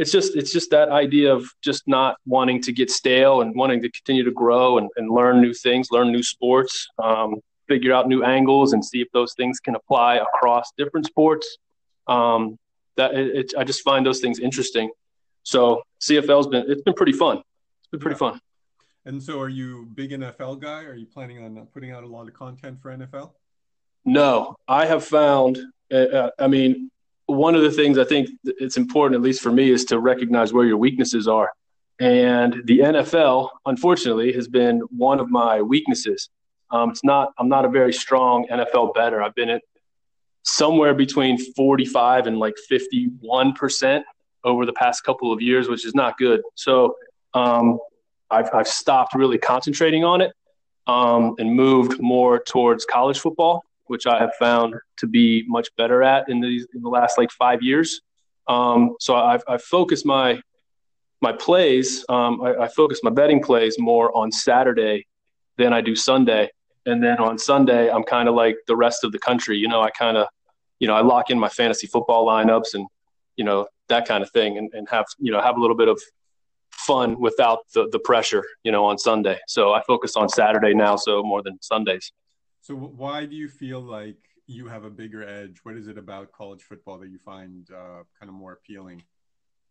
it's 0.00 0.10
just 0.10 0.34
it's 0.34 0.50
just 0.50 0.70
that 0.70 0.88
idea 0.88 1.30
of 1.30 1.44
just 1.60 1.82
not 1.86 2.16
wanting 2.24 2.62
to 2.62 2.72
get 2.72 2.90
stale 2.90 3.42
and 3.42 3.54
wanting 3.54 3.82
to 3.82 3.90
continue 3.90 4.24
to 4.24 4.30
grow 4.30 4.78
and, 4.78 4.88
and 4.96 5.10
learn 5.10 5.42
new 5.42 5.52
things, 5.52 5.88
learn 5.90 6.10
new 6.10 6.22
sports, 6.22 6.88
um, 7.02 7.34
figure 7.68 7.92
out 7.92 8.08
new 8.08 8.24
angles, 8.24 8.72
and 8.72 8.82
see 8.82 9.02
if 9.02 9.08
those 9.12 9.34
things 9.34 9.60
can 9.60 9.74
apply 9.74 10.16
across 10.16 10.72
different 10.78 11.04
sports. 11.04 11.58
Um, 12.06 12.58
that 12.96 13.14
it, 13.14 13.36
it, 13.36 13.52
I 13.58 13.62
just 13.62 13.82
find 13.82 14.04
those 14.06 14.20
things 14.20 14.38
interesting. 14.38 14.90
So 15.42 15.82
CFL's 16.00 16.46
been 16.46 16.64
it's 16.66 16.82
been 16.82 16.94
pretty 16.94 17.12
fun. 17.12 17.36
It's 17.80 17.88
been 17.90 18.00
pretty 18.00 18.16
fun. 18.16 18.40
And 19.04 19.22
so, 19.22 19.38
are 19.38 19.50
you 19.50 19.86
big 19.94 20.12
NFL 20.12 20.60
guy? 20.60 20.84
Are 20.84 20.94
you 20.94 21.06
planning 21.06 21.44
on 21.44 21.66
putting 21.74 21.90
out 21.90 22.04
a 22.04 22.06
lot 22.06 22.26
of 22.26 22.32
content 22.32 22.80
for 22.80 22.90
NFL? 22.96 23.32
No, 24.06 24.56
I 24.66 24.86
have 24.86 25.04
found. 25.04 25.58
Uh, 25.92 26.30
I 26.38 26.46
mean, 26.46 26.90
one 27.30 27.54
of 27.54 27.62
the 27.62 27.70
things 27.70 27.98
I 27.98 28.04
think 28.04 28.30
it's 28.44 28.76
important, 28.76 29.16
at 29.16 29.22
least 29.22 29.42
for 29.42 29.50
me, 29.52 29.70
is 29.70 29.84
to 29.86 29.98
recognize 29.98 30.52
where 30.52 30.64
your 30.64 30.76
weaknesses 30.76 31.28
are. 31.28 31.50
And 32.00 32.62
the 32.64 32.78
NFL, 32.78 33.50
unfortunately, 33.66 34.32
has 34.32 34.48
been 34.48 34.80
one 34.90 35.20
of 35.20 35.30
my 35.30 35.60
weaknesses. 35.60 36.30
Um, 36.70 36.90
it's 36.90 37.04
not. 37.04 37.32
I'm 37.38 37.48
not 37.48 37.64
a 37.64 37.68
very 37.68 37.92
strong 37.92 38.46
NFL 38.50 38.94
bettor. 38.94 39.22
I've 39.22 39.34
been 39.34 39.50
at 39.50 39.62
somewhere 40.42 40.94
between 40.94 41.38
45 41.54 42.26
and 42.26 42.38
like 42.38 42.56
51 42.68 43.52
percent 43.52 44.04
over 44.44 44.64
the 44.64 44.72
past 44.72 45.04
couple 45.04 45.32
of 45.32 45.42
years, 45.42 45.68
which 45.68 45.84
is 45.84 45.94
not 45.94 46.16
good. 46.16 46.40
So 46.54 46.96
um, 47.34 47.78
I've, 48.30 48.48
I've 48.54 48.68
stopped 48.68 49.14
really 49.14 49.38
concentrating 49.38 50.04
on 50.04 50.20
it 50.22 50.32
um, 50.86 51.34
and 51.38 51.54
moved 51.54 52.00
more 52.00 52.38
towards 52.38 52.84
college 52.84 53.18
football 53.18 53.62
which 53.90 54.06
I 54.06 54.20
have 54.20 54.32
found 54.38 54.76
to 54.98 55.08
be 55.08 55.44
much 55.48 55.68
better 55.76 56.04
at 56.04 56.28
in 56.28 56.40
the 56.40 56.64
in 56.74 56.80
the 56.80 56.88
last 56.88 57.18
like 57.18 57.32
five 57.32 57.60
years. 57.60 58.00
Um, 58.46 58.94
so 59.00 59.16
I've, 59.16 59.42
I've 59.48 59.64
focused 59.64 60.06
my 60.06 60.40
my 61.20 61.32
plays. 61.32 62.04
Um, 62.08 62.40
I, 62.40 62.50
I 62.64 62.68
focus 62.68 63.00
my 63.02 63.10
betting 63.10 63.42
plays 63.42 63.80
more 63.80 64.16
on 64.16 64.30
Saturday 64.30 65.08
than 65.58 65.72
I 65.72 65.80
do 65.80 65.96
Sunday, 65.96 66.50
and 66.86 67.02
then 67.02 67.18
on 67.18 67.36
Sunday 67.36 67.90
I'm 67.90 68.04
kind 68.04 68.28
of 68.28 68.36
like 68.36 68.58
the 68.68 68.76
rest 68.76 69.02
of 69.02 69.10
the 69.10 69.18
country. 69.18 69.56
You 69.58 69.66
know, 69.66 69.80
I 69.82 69.90
kind 69.90 70.16
of 70.16 70.28
you 70.78 70.86
know 70.86 70.94
I 70.94 71.00
lock 71.00 71.30
in 71.30 71.38
my 71.40 71.48
fantasy 71.48 71.88
football 71.88 72.24
lineups 72.24 72.74
and 72.74 72.86
you 73.34 73.44
know 73.44 73.66
that 73.88 74.06
kind 74.06 74.22
of 74.22 74.30
thing, 74.30 74.56
and, 74.56 74.70
and 74.72 74.88
have 74.88 75.06
you 75.18 75.32
know 75.32 75.40
have 75.40 75.56
a 75.56 75.60
little 75.60 75.76
bit 75.76 75.88
of 75.88 76.00
fun 76.70 77.20
without 77.20 77.58
the 77.74 77.88
the 77.90 77.98
pressure. 77.98 78.44
You 78.62 78.70
know, 78.70 78.84
on 78.84 78.98
Sunday. 78.98 79.40
So 79.48 79.72
I 79.72 79.82
focus 79.82 80.14
on 80.14 80.28
Saturday 80.28 80.74
now, 80.74 80.94
so 80.94 81.24
more 81.24 81.42
than 81.42 81.58
Sundays. 81.60 82.12
So 82.62 82.74
why 82.74 83.24
do 83.24 83.34
you 83.34 83.48
feel 83.48 83.80
like 83.80 84.18
you 84.46 84.66
have 84.66 84.84
a 84.84 84.90
bigger 84.90 85.26
edge? 85.26 85.60
What 85.62 85.76
is 85.76 85.88
it 85.88 85.96
about 85.96 86.30
college 86.32 86.62
football 86.62 86.98
that 86.98 87.08
you 87.08 87.18
find 87.18 87.66
uh, 87.70 88.02
kind 88.18 88.28
of 88.28 88.34
more 88.34 88.52
appealing? 88.52 89.02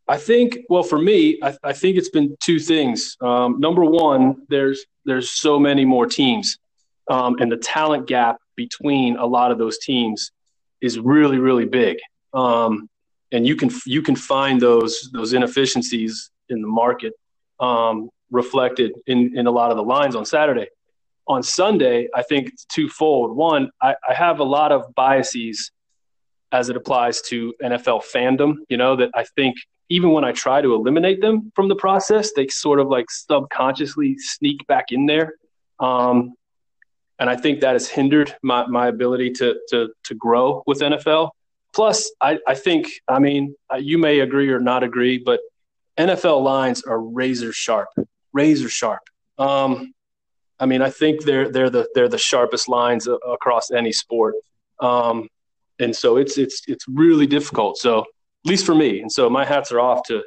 I 0.08 0.18
think, 0.18 0.60
well, 0.70 0.82
for 0.82 0.98
me, 0.98 1.38
I, 1.44 1.56
I 1.64 1.74
think 1.74 1.98
it's 1.98 2.10
been 2.10 2.36
two 2.42 2.60
things. 2.60 3.16
Um, 3.22 3.60
number 3.60 3.86
one, 3.86 4.38
there's 4.50 4.86
there's 5.06 5.30
so 5.30 5.60
many 5.60 5.86
more 5.86 6.08
teams, 6.08 6.58
um, 7.12 7.36
and 7.40 7.52
the 7.52 7.58
talent 7.58 8.08
gap 8.08 8.38
between 8.56 9.18
a 9.18 9.26
lot 9.26 9.52
of 9.52 9.60
those 9.60 9.78
teams 9.78 10.32
is 10.82 10.98
really 10.98 11.38
really 11.38 11.66
big. 11.66 11.98
Um, 12.34 12.90
and 13.32 13.46
you 13.46 13.56
can 13.56 13.70
you 13.86 14.02
can 14.02 14.16
find 14.16 14.60
those 14.60 15.12
those 15.14 15.34
inefficiencies 15.34 16.32
in 16.50 16.64
the 16.64 16.68
market 16.68 17.14
um, 17.60 18.10
reflected 18.32 18.94
in 19.06 19.38
in 19.38 19.46
a 19.46 19.52
lot 19.52 19.70
of 19.70 19.78
the 19.78 19.84
lines 19.84 20.16
on 20.16 20.26
Saturday 20.26 20.70
on 21.30 21.44
Sunday, 21.44 22.10
I 22.14 22.24
think 22.24 22.50
it's 22.50 22.66
twofold. 22.66 23.38
One, 23.38 23.70
I, 23.82 23.96
I 24.08 24.14
have 24.16 24.40
a 24.40 24.44
lot 24.44 24.72
of 24.72 24.94
biases 24.96 25.72
as 26.52 26.70
it 26.70 26.76
applies 26.76 27.22
to 27.22 27.54
NFL 27.64 28.04
fandom, 28.04 28.56
you 28.68 28.78
know, 28.78 28.96
that 28.96 29.12
I 29.14 29.24
think 29.36 29.56
even 29.90 30.12
when 30.12 30.26
I 30.26 30.32
try 30.32 30.62
to 30.62 30.74
eliminate 30.74 31.22
them 31.22 31.52
from 31.56 31.70
the 31.70 31.76
process, 31.76 32.32
they 32.36 32.48
sort 32.48 32.80
of 32.80 32.88
like 32.88 33.10
subconsciously 33.12 34.18
sneak 34.18 34.66
back 34.68 34.86
in 34.90 35.06
there. 35.06 35.36
Um, 35.80 36.34
and 37.20 37.30
I 37.30 37.36
think 37.36 37.60
that 37.62 37.74
has 37.74 37.88
hindered 37.88 38.36
my, 38.42 38.66
my 38.66 38.88
ability 38.88 39.32
to, 39.34 39.60
to, 39.70 39.90
to 40.06 40.16
grow 40.16 40.64
with 40.66 40.80
NFL. 40.80 41.30
Plus, 41.74 42.12
I, 42.22 42.40
I 42.48 42.56
think, 42.56 42.88
I 43.08 43.20
mean, 43.20 43.56
you 43.78 44.00
may 44.00 44.22
agree 44.22 44.50
or 44.50 44.60
not 44.60 44.84
agree, 44.84 45.20
but 45.20 45.42
NFL 46.00 46.42
lines 46.44 46.82
are 46.84 47.00
razor 47.00 47.54
sharp, 47.54 47.90
razor 48.34 48.70
sharp. 48.70 49.02
Um, 49.38 49.94
I 50.60 50.66
mean, 50.66 50.82
I 50.82 50.90
think 50.90 51.24
they're 51.24 51.50
they're 51.50 51.70
the 51.70 51.88
they're 51.94 52.10
the 52.10 52.18
sharpest 52.18 52.68
lines 52.68 53.08
across 53.08 53.72
any 53.72 53.92
sport, 53.92 54.36
um, 54.82 55.28
and 55.80 55.96
so 55.96 56.18
it's 56.18 56.38
it's 56.38 56.62
it's 56.68 56.86
really 56.88 57.28
difficult. 57.28 57.78
So 57.78 58.00
at 58.00 58.06
least 58.46 58.66
for 58.66 58.76
me, 58.76 59.02
and 59.02 59.12
so 59.12 59.30
my 59.30 59.46
hats 59.46 59.72
are 59.72 59.80
off 59.80 60.04
to 60.08 60.24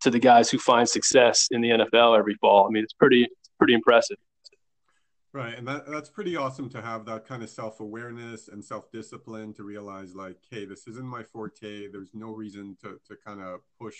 to 0.00 0.10
the 0.10 0.18
guys 0.18 0.50
who 0.50 0.58
find 0.58 0.88
success 0.88 1.48
in 1.50 1.60
the 1.60 1.70
NFL 1.70 2.18
every 2.18 2.34
fall. 2.34 2.66
I 2.66 2.70
mean, 2.70 2.82
it's 2.82 2.92
pretty 2.92 3.28
pretty 3.58 3.74
impressive. 3.74 4.16
Right, 5.34 5.58
and 5.58 5.66
that 5.66 5.86
that's 5.86 6.08
pretty 6.08 6.36
awesome 6.36 6.68
to 6.70 6.80
have 6.80 7.04
that 7.06 7.26
kind 7.26 7.42
of 7.42 7.50
self 7.50 7.80
awareness 7.80 8.48
and 8.48 8.64
self 8.64 8.90
discipline 8.92 9.52
to 9.54 9.64
realize 9.64 10.14
like, 10.14 10.38
hey, 10.50 10.64
this 10.64 10.86
isn't 10.86 11.06
my 11.06 11.24
forte. 11.24 11.88
There's 11.88 12.14
no 12.14 12.30
reason 12.30 12.76
to 12.82 13.00
to 13.08 13.16
kind 13.16 13.40
of 13.40 13.60
push 13.78 13.96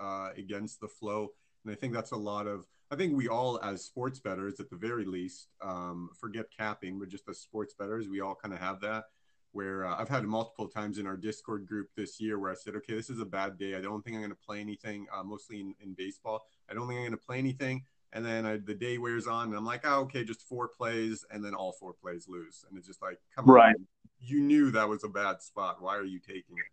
uh, 0.00 0.30
against 0.36 0.80
the 0.80 0.88
flow, 0.88 1.28
and 1.64 1.72
I 1.72 1.76
think 1.76 1.94
that's 1.94 2.10
a 2.10 2.16
lot 2.16 2.46
of 2.46 2.66
I 2.92 2.94
think 2.94 3.16
we 3.16 3.26
all, 3.26 3.58
as 3.62 3.82
sports 3.82 4.20
bettors, 4.20 4.60
at 4.60 4.68
the 4.68 4.76
very 4.76 5.06
least, 5.06 5.48
um, 5.62 6.10
forget 6.20 6.44
capping, 6.54 6.98
but 6.98 7.08
just 7.08 7.26
as 7.26 7.38
sports 7.38 7.72
bettors, 7.72 8.06
we 8.06 8.20
all 8.20 8.34
kind 8.34 8.52
of 8.52 8.60
have 8.60 8.80
that. 8.82 9.04
Where 9.52 9.86
uh, 9.86 9.96
I've 9.98 10.10
had 10.10 10.24
multiple 10.24 10.68
times 10.68 10.98
in 10.98 11.06
our 11.06 11.16
Discord 11.16 11.66
group 11.66 11.88
this 11.96 12.20
year 12.20 12.38
where 12.38 12.50
I 12.50 12.54
said, 12.54 12.74
okay, 12.76 12.94
this 12.94 13.08
is 13.08 13.18
a 13.18 13.24
bad 13.24 13.56
day. 13.56 13.76
I 13.76 13.80
don't 13.80 14.02
think 14.04 14.16
I'm 14.16 14.20
going 14.20 14.30
to 14.30 14.46
play 14.46 14.60
anything, 14.60 15.06
uh, 15.14 15.22
mostly 15.22 15.60
in, 15.60 15.74
in 15.80 15.94
baseball. 15.94 16.42
I 16.70 16.74
don't 16.74 16.86
think 16.86 16.98
I'm 16.98 17.06
going 17.06 17.12
to 17.12 17.26
play 17.26 17.38
anything. 17.38 17.84
And 18.12 18.26
then 18.26 18.44
I, 18.44 18.58
the 18.58 18.74
day 18.74 18.98
wears 18.98 19.26
on, 19.26 19.48
and 19.48 19.56
I'm 19.56 19.64
like, 19.64 19.82
oh, 19.84 20.00
okay, 20.00 20.22
just 20.22 20.42
four 20.42 20.68
plays, 20.68 21.24
and 21.30 21.42
then 21.42 21.54
all 21.54 21.72
four 21.72 21.94
plays 21.94 22.26
lose. 22.28 22.66
And 22.68 22.76
it's 22.76 22.86
just 22.86 23.00
like, 23.00 23.18
come 23.34 23.46
right. 23.46 23.74
on. 23.74 23.86
You 24.20 24.40
knew 24.40 24.70
that 24.70 24.86
was 24.86 25.02
a 25.02 25.08
bad 25.08 25.40
spot. 25.40 25.80
Why 25.80 25.96
are 25.96 26.04
you 26.04 26.18
taking 26.18 26.58
it? 26.58 26.64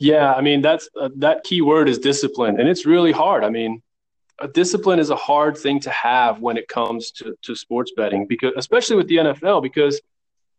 Yeah, 0.00 0.34
I 0.34 0.42
mean 0.42 0.60
that's 0.60 0.88
uh, 1.00 1.08
that 1.16 1.44
key 1.44 1.62
word 1.62 1.88
is 1.88 1.98
discipline, 1.98 2.60
and 2.60 2.68
it's 2.68 2.84
really 2.84 3.12
hard. 3.12 3.44
I 3.44 3.48
mean, 3.48 3.80
a 4.40 4.48
discipline 4.48 4.98
is 4.98 5.10
a 5.10 5.16
hard 5.16 5.56
thing 5.56 5.80
to 5.80 5.90
have 5.90 6.40
when 6.40 6.56
it 6.56 6.68
comes 6.68 7.10
to, 7.12 7.36
to 7.42 7.54
sports 7.54 7.92
betting 7.96 8.26
because 8.26 8.52
especially 8.56 8.96
with 8.96 9.08
the 9.08 9.16
NFL 9.16 9.62
because 9.62 10.00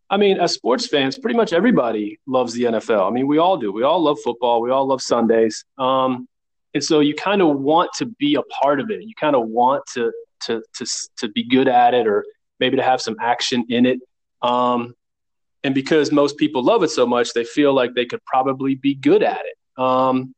I 0.09 0.17
mean 0.17 0.39
as 0.39 0.53
sports 0.53 0.87
fans 0.87 1.17
pretty 1.17 1.37
much 1.37 1.53
everybody 1.53 2.19
loves 2.25 2.53
the 2.53 2.63
NFL. 2.63 3.07
I 3.07 3.11
mean 3.11 3.27
we 3.27 3.37
all 3.37 3.57
do. 3.57 3.71
We 3.71 3.83
all 3.83 4.01
love 4.01 4.17
football. 4.23 4.61
We 4.61 4.71
all 4.71 4.87
love 4.87 5.01
Sundays. 5.01 5.65
Um, 5.77 6.27
and 6.73 6.83
so 6.83 6.99
you 6.99 7.15
kind 7.15 7.41
of 7.41 7.59
want 7.59 7.91
to 7.97 8.05
be 8.05 8.35
a 8.35 8.43
part 8.43 8.79
of 8.79 8.91
it. 8.91 9.03
You 9.03 9.13
kind 9.19 9.35
of 9.35 9.47
want 9.47 9.83
to 9.93 10.11
to 10.41 10.61
to 10.75 10.85
to 11.17 11.29
be 11.29 11.43
good 11.43 11.67
at 11.67 11.93
it 11.93 12.07
or 12.07 12.25
maybe 12.59 12.77
to 12.77 12.83
have 12.83 13.01
some 13.01 13.15
action 13.19 13.65
in 13.69 13.85
it. 13.85 13.99
Um, 14.41 14.95
and 15.63 15.75
because 15.75 16.11
most 16.11 16.37
people 16.37 16.63
love 16.63 16.83
it 16.83 16.89
so 16.89 17.05
much, 17.05 17.33
they 17.33 17.43
feel 17.43 17.73
like 17.73 17.93
they 17.93 18.05
could 18.05 18.23
probably 18.25 18.75
be 18.75 18.95
good 18.95 19.23
at 19.23 19.41
it. 19.45 19.81
Um, 19.81 20.33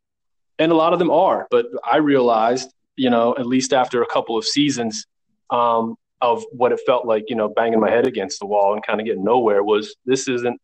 and 0.57 0.71
a 0.71 0.75
lot 0.75 0.93
of 0.93 0.99
them 0.99 1.11
are. 1.11 1.47
But 1.51 1.67
I 1.89 1.97
realized 1.97 2.71
you 3.01 3.09
know, 3.09 3.35
at 3.39 3.47
least 3.47 3.73
after 3.73 4.03
a 4.03 4.05
couple 4.05 4.37
of 4.37 4.45
seasons 4.45 5.07
um, 5.49 5.95
of 6.21 6.43
what 6.51 6.71
it 6.71 6.79
felt 6.85 7.03
like, 7.03 7.31
you 7.31 7.35
know, 7.35 7.49
banging 7.49 7.79
my 7.79 7.89
head 7.89 8.05
against 8.05 8.39
the 8.39 8.45
wall 8.45 8.75
and 8.75 8.85
kind 8.85 9.01
of 9.01 9.07
getting 9.07 9.23
nowhere 9.23 9.63
was 9.63 9.95
this 10.05 10.27
isn't, 10.27 10.61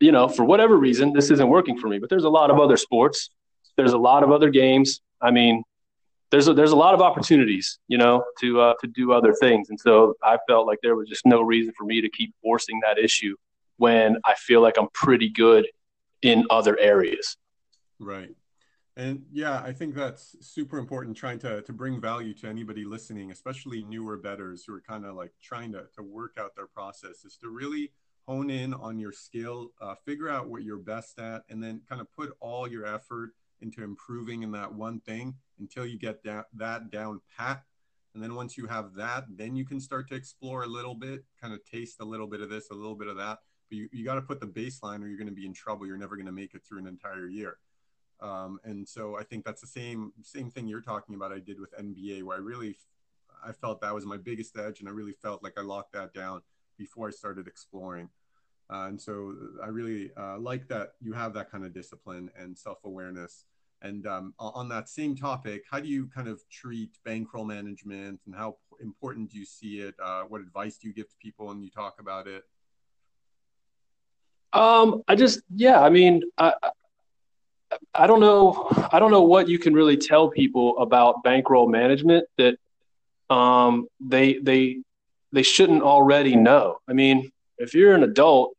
you 0.00 0.10
know, 0.10 0.26
for 0.26 0.42
whatever 0.42 0.78
reason, 0.78 1.12
this 1.12 1.30
isn't 1.30 1.50
working 1.50 1.76
for 1.78 1.88
me. 1.88 1.98
But 1.98 2.08
there's 2.08 2.24
a 2.24 2.30
lot 2.30 2.50
of 2.50 2.58
other 2.58 2.78
sports. 2.78 3.28
There's 3.76 3.92
a 3.92 3.98
lot 3.98 4.22
of 4.22 4.32
other 4.32 4.48
games. 4.48 5.02
I 5.20 5.30
mean, 5.30 5.62
there's 6.30 6.48
a, 6.48 6.54
there's 6.54 6.72
a 6.72 6.76
lot 6.76 6.94
of 6.94 7.02
opportunities, 7.02 7.78
you 7.88 7.98
know, 7.98 8.24
to 8.40 8.58
uh, 8.58 8.74
to 8.80 8.86
do 8.86 9.12
other 9.12 9.34
things. 9.34 9.68
And 9.68 9.78
so 9.78 10.14
I 10.22 10.38
felt 10.48 10.66
like 10.66 10.78
there 10.82 10.96
was 10.96 11.10
just 11.10 11.26
no 11.26 11.42
reason 11.42 11.74
for 11.76 11.84
me 11.84 12.00
to 12.00 12.08
keep 12.08 12.34
forcing 12.42 12.80
that 12.86 12.98
issue 12.98 13.36
when 13.76 14.16
I 14.24 14.32
feel 14.32 14.62
like 14.62 14.78
I'm 14.78 14.88
pretty 14.94 15.28
good 15.28 15.66
in 16.22 16.46
other 16.48 16.78
areas. 16.78 17.36
Right. 17.98 18.30
And 18.96 19.26
yeah, 19.30 19.60
I 19.62 19.72
think 19.72 19.94
that's 19.94 20.36
super 20.40 20.78
important 20.78 21.16
trying 21.16 21.38
to, 21.40 21.60
to 21.60 21.72
bring 21.72 22.00
value 22.00 22.32
to 22.34 22.46
anybody 22.46 22.86
listening, 22.86 23.30
especially 23.30 23.84
newer 23.84 24.16
bettors 24.16 24.64
who 24.64 24.74
are 24.74 24.80
kind 24.80 25.04
of 25.04 25.14
like 25.14 25.32
trying 25.42 25.72
to, 25.72 25.84
to 25.96 26.02
work 26.02 26.38
out 26.40 26.56
their 26.56 26.66
process 26.66 27.24
is 27.24 27.36
to 27.42 27.50
really 27.50 27.92
hone 28.26 28.48
in 28.48 28.72
on 28.72 28.98
your 28.98 29.12
skill, 29.12 29.72
uh, 29.82 29.94
figure 30.06 30.30
out 30.30 30.48
what 30.48 30.62
you're 30.62 30.78
best 30.78 31.18
at, 31.18 31.42
and 31.50 31.62
then 31.62 31.82
kind 31.86 32.00
of 32.00 32.10
put 32.10 32.32
all 32.40 32.66
your 32.66 32.86
effort 32.86 33.32
into 33.60 33.84
improving 33.84 34.42
in 34.42 34.50
that 34.52 34.72
one 34.72 34.98
thing 35.00 35.34
until 35.60 35.84
you 35.84 35.98
get 35.98 36.24
that, 36.24 36.46
that 36.54 36.90
down 36.90 37.20
pat. 37.36 37.62
And 38.14 38.22
then 38.22 38.34
once 38.34 38.56
you 38.56 38.66
have 38.66 38.94
that, 38.94 39.26
then 39.28 39.56
you 39.56 39.66
can 39.66 39.78
start 39.78 40.08
to 40.08 40.14
explore 40.14 40.62
a 40.62 40.66
little 40.66 40.94
bit, 40.94 41.22
kind 41.40 41.52
of 41.52 41.60
taste 41.66 42.00
a 42.00 42.04
little 42.04 42.26
bit 42.26 42.40
of 42.40 42.48
this, 42.48 42.70
a 42.70 42.74
little 42.74 42.96
bit 42.96 43.08
of 43.08 43.18
that. 43.18 43.40
But 43.68 43.76
you, 43.76 43.88
you 43.92 44.04
got 44.06 44.14
to 44.14 44.22
put 44.22 44.40
the 44.40 44.46
baseline 44.46 45.02
or 45.02 45.06
you're 45.06 45.18
going 45.18 45.28
to 45.28 45.34
be 45.34 45.44
in 45.44 45.52
trouble. 45.52 45.86
You're 45.86 45.98
never 45.98 46.16
going 46.16 46.26
to 46.26 46.32
make 46.32 46.54
it 46.54 46.62
through 46.66 46.78
an 46.78 46.86
entire 46.86 47.26
year. 47.26 47.58
Um, 48.20 48.58
and 48.64 48.88
so 48.88 49.18
I 49.18 49.24
think 49.24 49.44
that's 49.44 49.60
the 49.60 49.66
same 49.66 50.12
same 50.22 50.50
thing 50.50 50.66
you're 50.66 50.80
talking 50.80 51.14
about. 51.14 51.32
I 51.32 51.38
did 51.38 51.60
with 51.60 51.74
NBA, 51.78 52.22
where 52.22 52.36
I 52.36 52.40
really 52.40 52.76
I 53.44 53.52
felt 53.52 53.80
that 53.82 53.94
was 53.94 54.06
my 54.06 54.16
biggest 54.16 54.56
edge, 54.58 54.80
and 54.80 54.88
I 54.88 54.92
really 54.92 55.12
felt 55.12 55.42
like 55.42 55.58
I 55.58 55.62
locked 55.62 55.92
that 55.92 56.14
down 56.14 56.40
before 56.78 57.08
I 57.08 57.10
started 57.10 57.46
exploring. 57.46 58.08
Uh, 58.68 58.86
and 58.88 59.00
so 59.00 59.34
I 59.62 59.68
really 59.68 60.10
uh, 60.16 60.38
like 60.38 60.68
that 60.68 60.92
you 61.00 61.12
have 61.12 61.32
that 61.34 61.50
kind 61.50 61.64
of 61.64 61.72
discipline 61.72 62.30
and 62.38 62.56
self 62.56 62.78
awareness. 62.84 63.44
And 63.82 64.06
um, 64.06 64.32
on 64.38 64.70
that 64.70 64.88
same 64.88 65.14
topic, 65.14 65.64
how 65.70 65.80
do 65.80 65.86
you 65.86 66.06
kind 66.06 66.28
of 66.28 66.40
treat 66.48 66.96
bankroll 67.04 67.44
management, 67.44 68.20
and 68.24 68.34
how 68.34 68.56
important 68.80 69.30
do 69.30 69.38
you 69.38 69.44
see 69.44 69.80
it? 69.80 69.94
Uh, 70.02 70.22
what 70.22 70.40
advice 70.40 70.78
do 70.78 70.88
you 70.88 70.94
give 70.94 71.08
to 71.10 71.16
people 71.20 71.48
when 71.48 71.62
you 71.62 71.70
talk 71.70 72.00
about 72.00 72.26
it? 72.26 72.44
Um, 74.54 75.02
I 75.06 75.14
just, 75.14 75.40
yeah, 75.54 75.80
I 75.82 75.90
mean, 75.90 76.22
I, 76.38 76.54
I 77.94 78.06
don't 78.06 78.20
know. 78.20 78.68
I 78.92 78.98
don't 78.98 79.10
know 79.10 79.22
what 79.22 79.48
you 79.48 79.58
can 79.58 79.74
really 79.74 79.96
tell 79.96 80.28
people 80.28 80.78
about 80.78 81.22
bankroll 81.22 81.68
management 81.68 82.26
that 82.38 82.56
um, 83.28 83.88
they 84.00 84.34
they 84.38 84.78
they 85.32 85.42
shouldn't 85.42 85.82
already 85.82 86.36
know. 86.36 86.78
I 86.88 86.92
mean, 86.92 87.30
if 87.58 87.74
you're 87.74 87.94
an 87.94 88.02
adult, 88.02 88.54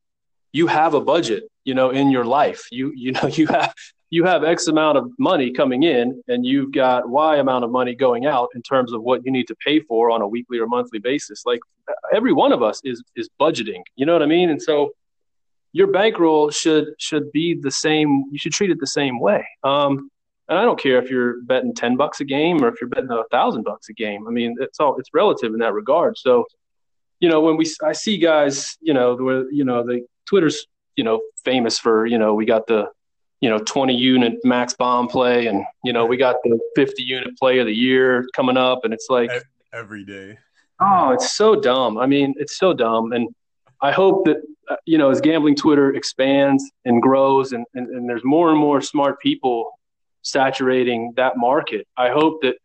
you 0.52 0.68
have 0.68 0.94
a 0.94 1.02
budget, 1.02 1.44
you 1.64 1.74
know, 1.74 1.92
in 1.92 2.12
your 2.12 2.26
life. 2.26 2.68
You 2.72 2.92
you 2.96 3.14
know 3.14 3.28
you 3.32 3.48
have 3.48 3.74
you 4.10 4.24
have 4.24 4.44
X 4.44 4.68
amount 4.68 4.98
of 4.98 5.12
money 5.20 5.52
coming 5.52 5.84
in, 5.84 6.22
and 6.28 6.46
you've 6.46 6.72
got 6.72 7.10
Y 7.10 7.38
amount 7.38 7.64
of 7.64 7.72
money 7.72 7.96
going 7.96 8.26
out 8.26 8.50
in 8.56 8.62
terms 8.62 8.94
of 8.94 9.02
what 9.02 9.26
you 9.26 9.32
need 9.32 9.48
to 9.48 9.56
pay 9.56 9.80
for 9.80 10.12
on 10.12 10.22
a 10.22 10.28
weekly 10.28 10.60
or 10.60 10.68
monthly 10.68 11.00
basis. 11.00 11.44
Like 11.46 11.60
every 12.14 12.34
one 12.34 12.52
of 12.52 12.62
us 12.62 12.82
is 12.84 13.04
is 13.16 13.30
budgeting. 13.40 13.82
You 13.96 14.06
know 14.06 14.14
what 14.14 14.22
I 14.22 14.28
mean? 14.28 14.50
And 14.50 14.62
so 14.62 14.92
your 15.78 15.88
bankroll 15.88 16.50
should 16.50 16.88
should 16.98 17.32
be 17.32 17.54
the 17.54 17.70
same. 17.70 18.26
You 18.32 18.40
should 18.40 18.52
treat 18.52 18.72
it 18.72 18.80
the 18.80 18.88
same 18.88 19.20
way. 19.20 19.48
Um, 19.64 20.10
and 20.50 20.58
I 20.58 20.64
don't 20.64 20.80
care 20.80 20.98
if 20.98 21.12
you're 21.12 21.42
betting 21.44 21.76
ten 21.76 21.96
bucks 21.96 22.20
a 22.20 22.26
game 22.26 22.64
or 22.64 22.68
if 22.70 22.82
you're 22.82 22.90
betting 22.90 23.12
a 23.12 23.24
thousand 23.30 23.64
bucks 23.64 23.88
a 23.90 23.94
game. 23.94 24.28
I 24.28 24.32
mean, 24.32 24.56
it's 24.60 24.80
all 24.80 24.98
it's 24.98 25.10
relative 25.14 25.54
in 25.54 25.60
that 25.60 25.74
regard. 25.74 26.18
So, 26.18 26.46
you 27.20 27.30
know, 27.30 27.42
when 27.42 27.58
we 27.58 27.66
I 27.84 27.92
see 27.92 28.18
guys, 28.18 28.76
you 28.82 28.96
know, 28.96 29.16
where 29.16 29.52
you 29.52 29.66
know 29.66 29.84
the 29.84 30.04
Twitter's 30.26 30.66
you 30.96 31.04
know 31.04 31.22
famous 31.46 31.78
for 31.78 32.08
you 32.08 32.18
know 32.18 32.34
we 32.34 32.46
got 32.46 32.66
the 32.66 32.90
you 33.40 33.50
know 33.52 33.60
20 33.60 33.94
unit 33.94 34.34
max 34.44 34.74
bomb 34.74 35.08
play 35.08 35.46
and 35.46 35.64
you 35.84 35.94
know 35.94 36.08
we 36.08 36.18
got 36.18 36.38
the 36.44 36.60
50 36.76 37.04
unit 37.04 37.38
play 37.38 37.60
of 37.60 37.68
the 37.68 37.74
year 37.74 38.26
coming 38.36 38.58
up 38.58 38.84
and 38.84 38.96
it's 38.96 39.06
like 39.12 39.30
every 39.74 40.04
day 40.04 40.36
oh 40.82 41.12
it's 41.12 41.34
so 41.34 41.56
dumb 41.56 42.00
i 42.00 42.08
mean 42.08 42.34
it's 42.38 42.58
so 42.58 42.74
dumb 42.74 43.14
and 43.14 43.30
i 43.84 43.92
hope 43.92 44.26
that 44.26 44.38
Uh, 44.70 44.76
you 44.86 44.98
know, 44.98 45.10
as 45.10 45.22
gambling 45.22 45.56
Twitter 45.56 45.96
expands 45.96 46.64
and 46.86 47.02
grows 47.02 47.54
and, 47.54 47.66
and, 47.74 47.88
and 47.88 48.10
there's 48.10 48.24
more 48.24 48.50
and 48.50 48.60
more 48.60 48.82
smart 48.82 49.20
people 49.22 49.72
saturating 50.24 51.14
that 51.16 51.38
market, 51.38 51.88
I 51.96 52.10
hope 52.10 52.42
that 52.42 52.56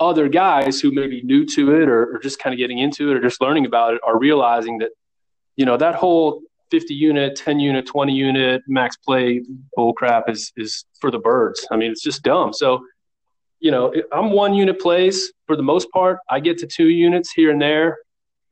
other 0.00 0.28
guys 0.28 0.80
who 0.80 0.90
may 0.90 1.06
be 1.06 1.22
new 1.22 1.46
to 1.46 1.80
it 1.80 1.88
or, 1.88 2.14
or 2.14 2.18
just 2.18 2.38
kind 2.38 2.52
of 2.52 2.58
getting 2.58 2.78
into 2.78 3.10
it 3.10 3.16
or 3.16 3.20
just 3.20 3.40
learning 3.40 3.66
about 3.66 3.94
it 3.94 4.00
are 4.04 4.18
realizing 4.18 4.78
that, 4.78 4.90
you 5.56 5.64
know, 5.64 5.76
that 5.76 5.94
whole 5.94 6.42
50 6.70 6.94
unit, 6.94 7.36
10 7.36 7.60
unit, 7.60 7.86
20 7.86 8.12
unit 8.12 8.62
max 8.66 8.96
play 8.96 9.42
bull 9.74 9.92
crap 9.92 10.28
is, 10.28 10.52
is 10.56 10.84
for 11.00 11.10
the 11.10 11.18
birds. 11.18 11.66
I 11.70 11.76
mean, 11.76 11.90
it's 11.90 12.02
just 12.02 12.22
dumb. 12.22 12.52
So, 12.52 12.84
you 13.60 13.70
know, 13.70 13.94
I'm 14.12 14.32
one 14.32 14.52
unit 14.52 14.80
plays 14.80 15.32
for 15.46 15.56
the 15.56 15.62
most 15.62 15.90
part. 15.90 16.18
I 16.28 16.40
get 16.40 16.58
to 16.58 16.66
two 16.66 16.88
units 16.88 17.32
here 17.32 17.50
and 17.50 17.62
there. 17.62 17.96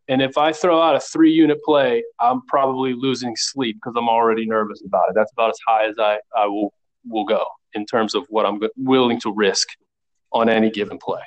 And 0.08 0.20
if 0.20 0.36
I 0.36 0.52
throw 0.52 0.80
out 0.82 0.96
a 0.96 1.00
three 1.00 1.32
unit 1.32 1.62
play, 1.64 2.04
I'm 2.20 2.42
probably 2.46 2.92
losing 2.92 3.34
sleep 3.36 3.76
because 3.76 3.94
I'm 3.96 4.08
already 4.08 4.44
nervous 4.44 4.82
about 4.84 5.08
it. 5.08 5.14
That's 5.14 5.32
about 5.32 5.50
as 5.50 5.58
high 5.66 5.88
as 5.88 5.98
I, 5.98 6.18
I 6.36 6.46
will, 6.46 6.74
will 7.08 7.24
go 7.24 7.44
in 7.72 7.86
terms 7.86 8.14
of 8.14 8.26
what 8.28 8.44
I'm 8.44 8.60
willing 8.76 9.20
to 9.20 9.32
risk 9.32 9.68
on 10.32 10.48
any 10.48 10.70
given 10.70 10.98
play. 10.98 11.22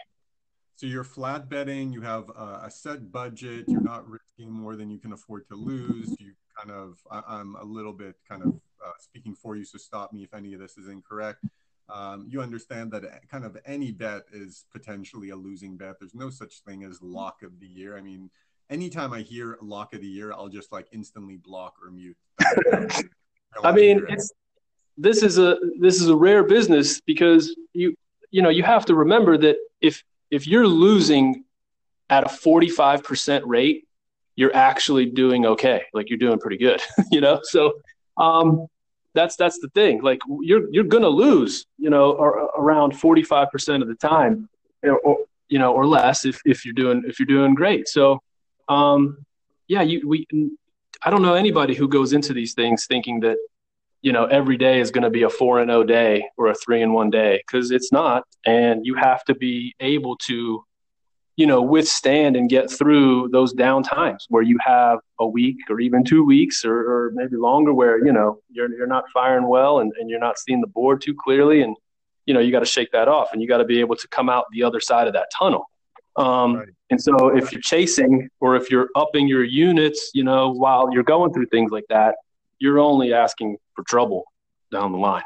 so 0.76 0.86
you're 0.86 1.04
flat 1.04 1.50
betting, 1.50 1.92
you 1.92 2.02
have 2.02 2.30
a, 2.30 2.70
set 2.70 3.12
budget, 3.12 3.66
you're 3.68 3.82
not 3.82 4.08
risking 4.08 4.52
more 4.52 4.76
than 4.76 4.90
you 4.92 5.00
can 5.00 5.14
afford 5.14 5.48
to 5.48 5.56
lose. 5.56 6.16
You 6.20 6.34
kind 6.56 6.72
of, 6.72 7.00
I, 7.10 7.40
am 7.40 7.56
a 7.60 7.66
little 7.66 7.94
bit 7.94 8.16
kind 8.30 8.44
of 8.44 8.50
uh, 8.86 8.92
speaking 9.00 9.34
for 9.34 9.56
you, 9.56 9.66
so 9.66 9.78
stop 9.78 10.14
me 10.14 10.24
if 10.24 10.34
any 10.34 10.54
of 10.54 10.60
this 10.60 10.78
is 10.78 10.88
incorrect. 10.88 11.44
Um, 11.90 12.28
you 12.30 12.42
understand 12.42 12.92
that 12.92 13.30
kind 13.30 13.46
of 13.46 13.58
any 13.66 13.92
bet 13.92 14.24
is 14.34 14.66
potentially 14.72 15.30
a 15.30 15.36
losing 15.36 15.78
bet. 15.78 15.96
There's 16.00 16.14
no 16.14 16.30
such 16.30 16.60
thing 16.60 16.84
as 16.84 17.02
lock 17.02 17.44
of 17.44 17.60
the 17.60 17.68
year. 17.68 17.98
I 17.98 18.02
mean, 18.02 18.30
anytime 18.70 19.14
I 19.14 19.22
hear 19.22 19.58
lock 19.62 19.94
of 19.94 20.02
the 20.02 20.08
year, 20.08 20.32
I'll 20.32 20.50
just 20.50 20.72
like 20.72 20.88
instantly 20.92 21.38
block 21.38 21.76
or 21.84 21.92
mute. 21.92 22.18
I, 22.42 23.04
I 23.64 23.72
mean, 23.72 24.06
it's 24.10 24.32
this 24.98 25.24
is 25.24 25.38
a 25.38 25.58
this 25.80 26.02
is 26.02 26.10
a 26.10 26.16
rare 26.16 26.44
business 26.44 27.02
because 27.02 27.56
you 27.74 27.96
you 28.32 28.42
know 28.42 28.50
you 28.50 28.64
have 28.64 28.86
to 28.86 28.96
remember 28.96 29.38
that 29.38 29.58
if 29.82 30.04
if 30.32 30.48
you're 30.48 30.68
losing 30.68 31.44
at 32.10 32.24
a 32.24 32.28
45% 32.28 33.42
rate 33.46 33.84
you're 34.36 34.56
actually 34.56 35.08
doing 35.08 35.46
okay. 35.46 35.84
Like 35.94 36.10
you're 36.10 36.20
doing 36.20 36.40
pretty 36.40 36.58
good 36.58 36.82
you 37.12 37.22
know? 37.22 37.40
So 37.44 37.74
um 38.18 38.68
that's 39.14 39.36
that's 39.36 39.60
the 39.60 39.70
thing. 39.70 40.02
Like 40.02 40.20
you're 40.42 40.70
you're 40.72 40.84
gonna 40.84 41.10
lose 41.10 41.66
you 41.78 41.90
know 41.90 42.12
or, 42.12 42.52
around 42.58 42.94
45% 42.94 43.82
of 43.82 43.88
the 43.88 43.96
time 43.96 44.50
or, 44.84 45.18
you 45.50 45.60
know 45.60 45.74
or 45.74 45.86
less 45.86 46.26
if 46.26 46.42
if 46.46 46.66
you're 46.66 46.74
doing 46.74 47.04
if 47.08 47.20
you're 47.20 47.26
doing 47.26 47.54
great. 47.56 47.88
So 47.88 48.22
um 48.70 49.26
yeah 49.68 49.82
you 49.82 50.08
we 50.08 50.26
i 51.04 51.10
don't 51.10 51.22
know 51.22 51.34
anybody 51.34 51.74
who 51.74 51.88
goes 51.88 52.14
into 52.14 52.34
these 52.34 52.54
things 52.54 52.86
thinking 52.86 53.20
that 53.20 53.38
you 54.02 54.12
know 54.12 54.26
every 54.26 54.58
day 54.58 54.80
is 54.80 54.92
going 54.92 55.04
to 55.04 55.10
be 55.10 55.24
a 55.24 55.30
4 55.30 55.60
and 55.60 55.70
0 55.70 55.84
day 55.84 56.26
or 56.38 56.48
a 56.48 56.56
3 56.56 56.84
and 56.84 56.94
1 56.94 57.10
day 57.10 57.44
cuz 57.52 57.72
it's 57.72 57.92
not. 57.92 58.24
And 58.46 58.86
you 58.86 58.96
have 58.96 59.24
to 59.26 59.36
be 59.36 59.76
able 59.80 60.16
to 60.28 60.64
you 61.36 61.46
know 61.46 61.62
withstand 61.62 62.36
and 62.36 62.50
get 62.50 62.70
through 62.72 63.30
those 63.30 63.54
down 63.54 63.84
times 63.84 64.26
where 64.30 64.44
you 64.44 64.58
have 64.62 65.00
a 65.20 65.28
week 65.28 65.58
or 65.70 65.80
even 65.80 66.04
two 66.04 66.24
weeks 66.24 66.66
or, 66.66 66.78
or 66.92 67.12
maybe 67.14 67.36
longer 67.36 67.74
where 67.74 68.06
you 68.06 68.14
know 68.14 68.40
you're 68.50 68.72
you're 68.78 68.88
not 68.96 69.06
firing 69.14 69.48
well 69.48 69.80
and, 69.80 69.92
and 70.00 70.10
you're 70.10 70.26
not 70.28 70.40
seeing 70.40 70.62
the 70.62 70.74
board 70.80 71.02
too 71.02 71.16
clearly. 71.26 71.62
And 71.62 71.76
you 72.26 72.34
know 72.34 72.40
you 72.40 72.52
got 72.52 72.60
to 72.68 72.74
shake 72.78 72.92
that 72.92 73.08
off 73.08 73.30
and 73.34 73.42
you 73.42 73.48
got 73.48 73.58
to 73.58 73.66
be 73.74 73.80
able 73.80 73.96
to 73.96 74.08
come 74.10 74.30
out 74.30 74.46
the 74.52 74.64
other 74.64 74.80
side 74.80 75.08
of 75.08 75.14
that 75.14 75.30
tunnel 75.38 75.70
um, 76.18 76.56
right. 76.56 76.68
and 76.90 77.02
so 77.02 77.36
if 77.36 77.52
you're 77.52 77.62
chasing 77.62 78.30
or 78.40 78.56
if 78.56 78.70
you're 78.72 78.90
upping 78.96 79.28
your 79.28 79.44
units 79.44 80.12
you 80.14 80.24
know 80.24 80.52
while 80.52 80.90
you're 80.92 81.04
going 81.04 81.32
through 81.34 81.46
things 81.48 81.72
like 81.72 81.86
that 81.90 82.16
you're 82.60 82.80
only 82.80 83.14
asking 83.14 83.58
for 83.76 83.84
trouble 83.84 84.26
down 84.72 84.92
the 84.92 84.98
line. 84.98 85.24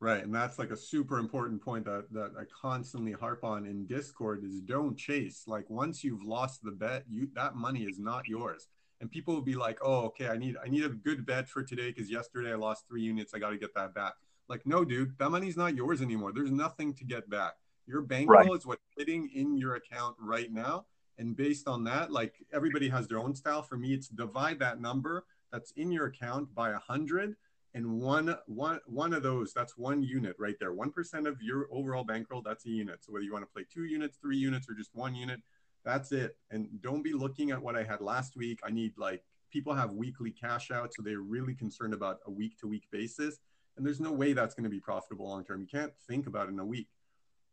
Right. 0.00 0.24
And 0.24 0.34
that's 0.34 0.58
like 0.58 0.70
a 0.70 0.76
super 0.76 1.18
important 1.18 1.62
point 1.62 1.84
that, 1.84 2.12
that 2.12 2.32
I 2.38 2.42
constantly 2.60 3.12
harp 3.12 3.44
on 3.44 3.66
in 3.66 3.86
Discord 3.86 4.42
is 4.44 4.60
don't 4.60 4.96
chase. 4.96 5.44
Like 5.46 5.70
once 5.70 6.02
you've 6.02 6.24
lost 6.24 6.64
the 6.64 6.72
bet, 6.72 7.04
you 7.08 7.28
that 7.34 7.54
money 7.54 7.84
is 7.84 8.00
not 8.00 8.26
yours. 8.26 8.66
And 9.00 9.10
people 9.10 9.34
will 9.34 9.42
be 9.42 9.54
like, 9.54 9.78
oh, 9.82 10.06
okay, 10.06 10.28
I 10.28 10.36
need 10.36 10.56
I 10.64 10.68
need 10.68 10.84
a 10.84 10.88
good 10.88 11.24
bet 11.24 11.48
for 11.48 11.62
today 11.62 11.88
because 11.90 12.10
yesterday 12.10 12.52
I 12.52 12.56
lost 12.56 12.86
three 12.88 13.02
units. 13.02 13.32
I 13.32 13.38
got 13.38 13.50
to 13.50 13.58
get 13.58 13.74
that 13.74 13.94
back. 13.94 14.14
Like, 14.48 14.66
no, 14.66 14.84
dude, 14.84 15.16
that 15.18 15.30
money's 15.30 15.56
not 15.56 15.76
yours 15.76 16.02
anymore. 16.02 16.32
There's 16.32 16.50
nothing 16.50 16.94
to 16.94 17.04
get 17.04 17.30
back. 17.30 17.54
Your 17.86 18.02
bankroll 18.02 18.40
right. 18.40 18.52
is 18.52 18.66
what's 18.66 18.84
sitting 18.96 19.30
in 19.34 19.56
your 19.56 19.74
account 19.74 20.16
right 20.20 20.52
now. 20.52 20.86
And 21.18 21.36
based 21.36 21.68
on 21.68 21.84
that, 21.84 22.10
like 22.10 22.34
everybody 22.52 22.88
has 22.88 23.06
their 23.06 23.18
own 23.18 23.34
style. 23.34 23.62
For 23.62 23.76
me, 23.76 23.92
it's 23.92 24.08
divide 24.08 24.58
that 24.60 24.80
number 24.80 25.24
that's 25.50 25.72
in 25.72 25.92
your 25.92 26.06
account 26.06 26.54
by 26.54 26.70
a 26.70 26.78
hundred 26.78 27.36
and 27.74 28.00
one 28.00 28.36
one 28.46 28.80
one 28.86 29.12
of 29.12 29.22
those 29.22 29.52
that's 29.52 29.76
one 29.76 30.02
unit 30.02 30.36
right 30.38 30.56
there. 30.60 30.72
One 30.72 30.90
percent 30.90 31.26
of 31.26 31.40
your 31.40 31.68
overall 31.70 32.04
bankroll 32.04 32.42
that's 32.42 32.66
a 32.66 32.70
unit. 32.70 33.04
So 33.04 33.12
whether 33.12 33.24
you 33.24 33.32
want 33.32 33.44
to 33.44 33.52
play 33.52 33.64
two 33.72 33.84
units 33.84 34.18
three 34.20 34.36
units 34.36 34.68
or 34.68 34.74
just 34.74 34.90
one 34.94 35.14
unit 35.14 35.40
that's 35.84 36.12
it. 36.12 36.36
And 36.50 36.68
don't 36.80 37.02
be 37.02 37.12
looking 37.12 37.50
at 37.50 37.60
what 37.60 37.76
i 37.76 37.82
had 37.82 38.00
last 38.00 38.36
week. 38.36 38.60
I 38.64 38.70
need 38.70 38.92
like 38.96 39.24
people 39.50 39.74
have 39.74 39.92
weekly 39.92 40.30
cash 40.30 40.70
out 40.70 40.94
so 40.94 41.02
they're 41.02 41.20
really 41.20 41.54
concerned 41.54 41.92
about 41.92 42.18
a 42.26 42.30
week 42.30 42.58
to 42.60 42.68
week 42.68 42.84
basis. 42.90 43.38
And 43.76 43.86
there's 43.86 44.00
no 44.00 44.12
way 44.12 44.32
that's 44.32 44.54
going 44.54 44.64
to 44.64 44.70
be 44.70 44.80
profitable 44.80 45.28
long 45.28 45.44
term. 45.44 45.60
You 45.60 45.66
can't 45.66 45.92
think 46.08 46.26
about 46.26 46.48
it 46.48 46.52
in 46.52 46.58
a 46.58 46.64
week 46.64 46.88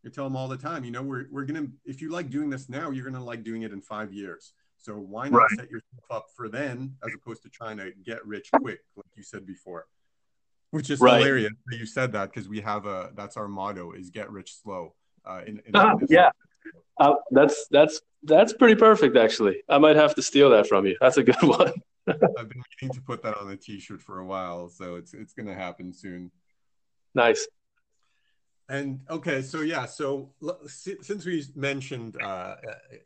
you 0.03 0.09
tell 0.09 0.23
them 0.23 0.35
all 0.35 0.47
the 0.47 0.57
time 0.57 0.83
you 0.83 0.91
know 0.91 1.01
we're, 1.01 1.25
we're 1.31 1.45
going 1.45 1.65
to 1.65 1.71
if 1.85 2.01
you 2.01 2.09
like 2.09 2.29
doing 2.29 2.49
this 2.49 2.69
now 2.69 2.89
you're 2.89 3.03
going 3.03 3.13
to 3.15 3.23
like 3.23 3.43
doing 3.43 3.63
it 3.63 3.71
in 3.71 3.81
five 3.81 4.13
years 4.13 4.53
so 4.81 4.93
why 4.93 5.27
not 5.27 5.39
right. 5.39 5.49
set 5.51 5.69
yourself 5.69 6.03
up 6.09 6.27
for 6.35 6.47
then 6.47 6.95
as 7.05 7.13
opposed 7.13 7.43
to 7.43 7.49
trying 7.49 7.77
to 7.77 7.91
get 8.05 8.25
rich 8.25 8.49
quick, 8.61 8.79
like 8.95 9.05
you 9.15 9.23
said 9.23 9.45
before? 9.45 9.85
Which 10.71 10.89
is 10.89 11.01
right. 11.01 11.17
hilarious 11.17 11.51
that 11.67 11.77
you 11.77 11.85
said 11.85 12.13
that 12.13 12.31
because 12.31 12.47
we 12.47 12.61
have 12.61 12.85
a 12.85 13.11
that's 13.15 13.35
our 13.35 13.47
motto 13.47 13.91
is 13.91 14.09
get 14.09 14.31
rich 14.31 14.55
slow. 14.61 14.95
Uh, 15.25 15.41
in, 15.45 15.61
in 15.65 15.75
uh, 15.75 15.95
yeah, 16.07 16.29
uh, 16.99 17.15
that's 17.31 17.67
that's 17.71 17.99
that's 18.23 18.53
pretty 18.53 18.75
perfect 18.75 19.17
actually. 19.17 19.63
I 19.67 19.79
might 19.79 19.95
have 19.97 20.15
to 20.15 20.21
steal 20.21 20.49
that 20.51 20.67
from 20.67 20.85
you. 20.85 20.95
That's 21.01 21.17
a 21.17 21.23
good 21.23 21.35
one. 21.41 21.73
I've 22.07 22.49
been 22.49 22.63
meaning 22.81 22.93
to 22.93 23.01
put 23.01 23.21
that 23.23 23.37
on 23.37 23.49
a 23.49 23.57
t-shirt 23.57 24.01
for 24.01 24.19
a 24.19 24.25
while, 24.25 24.69
so 24.69 24.95
it's 24.95 25.13
it's 25.13 25.33
gonna 25.33 25.55
happen 25.55 25.91
soon. 25.91 26.31
Nice. 27.13 27.47
And 28.69 28.99
okay, 29.09 29.41
so 29.41 29.61
yeah, 29.61 29.87
so 29.87 30.29
since 30.67 31.25
we 31.25 31.43
mentioned 31.55 32.21
uh, 32.21 32.55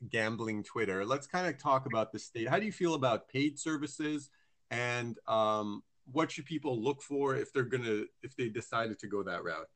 gambling 0.10 0.62
Twitter, 0.62 1.06
let's 1.06 1.26
kind 1.26 1.48
of 1.48 1.58
talk 1.58 1.86
about 1.86 2.12
the 2.12 2.20
state. 2.20 2.50
How 2.50 2.60
do 2.60 2.66
you 2.66 2.72
feel 2.74 2.96
about 2.96 3.30
paid 3.30 3.58
services, 3.58 4.30
and 4.72 5.18
um, 5.26 5.82
what 6.12 6.32
should 6.32 6.46
people 6.46 6.78
look 6.82 7.02
for 7.02 7.38
if 7.38 7.54
they're 7.54 7.64
gonna 7.64 8.04
if 8.22 8.36
they 8.36 8.50
decided 8.50 9.00
to 9.00 9.08
go 9.08 9.24
that 9.24 9.46
route? 9.46 9.70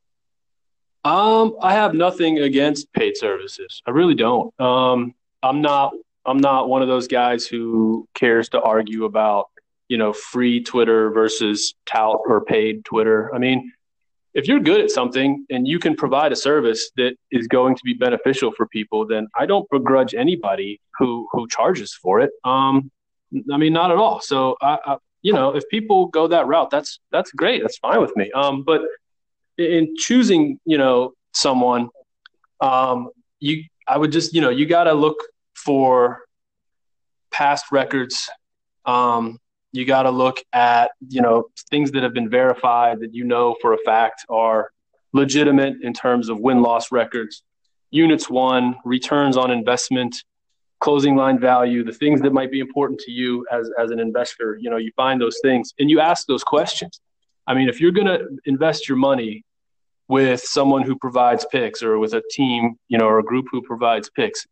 Um, 1.06 1.56
I 1.62 1.74
have 1.74 1.94
nothing 1.94 2.40
against 2.40 2.92
paid 2.92 3.16
services. 3.16 3.82
I 3.88 3.92
really 3.92 4.16
don't. 4.16 4.54
Um, 4.60 5.16
I'm 5.42 5.62
not. 5.62 5.94
I'm 6.26 6.40
not 6.40 6.68
one 6.68 6.82
of 6.82 6.90
those 6.90 7.08
guys 7.08 7.48
who 7.48 8.10
cares 8.14 8.50
to 8.50 8.62
argue 8.62 9.06
about 9.06 9.46
you 9.88 9.98
know 9.98 10.12
free 10.12 10.62
Twitter 10.62 11.12
versus 11.12 11.76
tout 11.86 12.20
or 12.26 12.44
paid 12.44 12.84
Twitter. 12.84 13.34
I 13.34 13.38
mean 13.38 13.72
if 14.34 14.48
you're 14.48 14.60
good 14.60 14.82
at 14.82 14.92
something 14.92 15.46
and 15.50 15.68
you 15.68 15.80
can 15.80 15.96
provide 15.96 16.32
a 16.32 16.36
service 16.36 16.92
that 16.98 17.16
is 17.32 17.48
going 17.48 17.76
to 17.76 17.82
be 17.84 17.94
beneficial 17.94 18.52
for 18.52 18.68
people, 18.68 19.06
then 19.08 19.28
I 19.36 19.46
don't 19.46 19.70
begrudge 19.70 20.14
anybody 20.14 20.80
who 20.98 21.28
who 21.32 21.48
charges 21.48 21.94
for 21.94 22.20
it. 22.20 22.32
Um, 22.44 22.92
I 23.52 23.58
mean, 23.58 23.74
not 23.74 23.92
at 23.92 23.98
all. 23.98 24.22
So, 24.22 24.56
I, 24.62 24.78
I, 24.86 24.98
you 25.22 25.34
know, 25.34 25.56
if 25.56 25.68
people 25.70 26.08
go 26.08 26.28
that 26.28 26.48
route, 26.48 26.70
that's 26.70 27.00
that's 27.12 27.32
great. 27.32 27.62
That's 27.62 27.78
fine 27.78 28.02
with 28.02 28.16
me. 28.16 28.32
Um, 28.32 28.64
but 28.64 28.82
in 29.58 29.96
choosing, 29.98 30.60
you 30.66 30.78
know, 30.78 31.14
someone, 31.34 31.90
um, 32.62 33.10
you, 33.40 33.64
I 33.88 33.98
would 33.98 34.12
just, 34.12 34.34
you 34.34 34.42
know, 34.42 34.50
you 34.50 34.66
got 34.66 34.86
to 34.86 34.94
look 34.94 35.18
for 35.56 36.22
past 37.32 37.66
records. 37.72 38.30
Um, 38.86 39.40
you 39.78 39.86
got 39.86 40.04
to 40.04 40.12
look 40.12 40.44
at 40.54 40.92
you 41.08 41.22
know 41.22 41.46
things 41.70 41.92
that 41.92 42.04
have 42.04 42.14
been 42.14 42.30
verified 42.30 43.00
that 43.00 43.14
you 43.14 43.24
know 43.24 43.56
for 43.62 43.74
a 43.74 43.78
fact 43.86 44.26
are 44.30 44.72
legitimate 45.14 45.76
in 45.82 45.94
terms 45.94 46.30
of 46.30 46.40
win 46.40 46.62
loss 46.62 46.92
records 46.92 47.44
units 47.92 48.30
won 48.30 48.76
returns 48.84 49.38
on 49.38 49.52
investment 49.52 50.16
closing 50.80 51.16
line 51.16 51.40
value 51.40 51.84
the 51.84 51.94
things 51.94 52.22
that 52.22 52.34
might 52.34 52.52
be 52.52 52.60
important 52.60 53.00
to 53.00 53.12
you 53.12 53.46
as 53.52 53.70
as 53.80 53.92
an 53.92 54.00
investor. 54.00 54.58
You 54.60 54.70
know 54.70 54.78
you 54.78 54.92
find 54.96 55.20
those 55.22 55.40
things 55.42 55.74
and 55.80 55.90
you 55.90 56.00
ask 56.00 56.28
those 56.28 56.44
questions. 56.44 57.00
I 57.48 57.54
mean 57.54 57.70
if 57.70 57.80
you're 57.80 57.92
going 57.92 58.08
to 58.08 58.28
invest 58.46 58.88
your 58.88 58.98
money 58.98 59.44
with 60.08 60.42
someone 60.42 60.84
who 60.84 60.96
provides 60.96 61.46
picks 61.52 61.84
or 61.84 61.98
with 62.00 62.14
a 62.14 62.24
team 62.32 62.76
you 62.88 62.98
know 62.98 63.06
or 63.06 63.20
a 63.20 63.24
group 63.24 63.46
who 63.52 63.62
provides 63.62 64.10
picks 64.10 64.46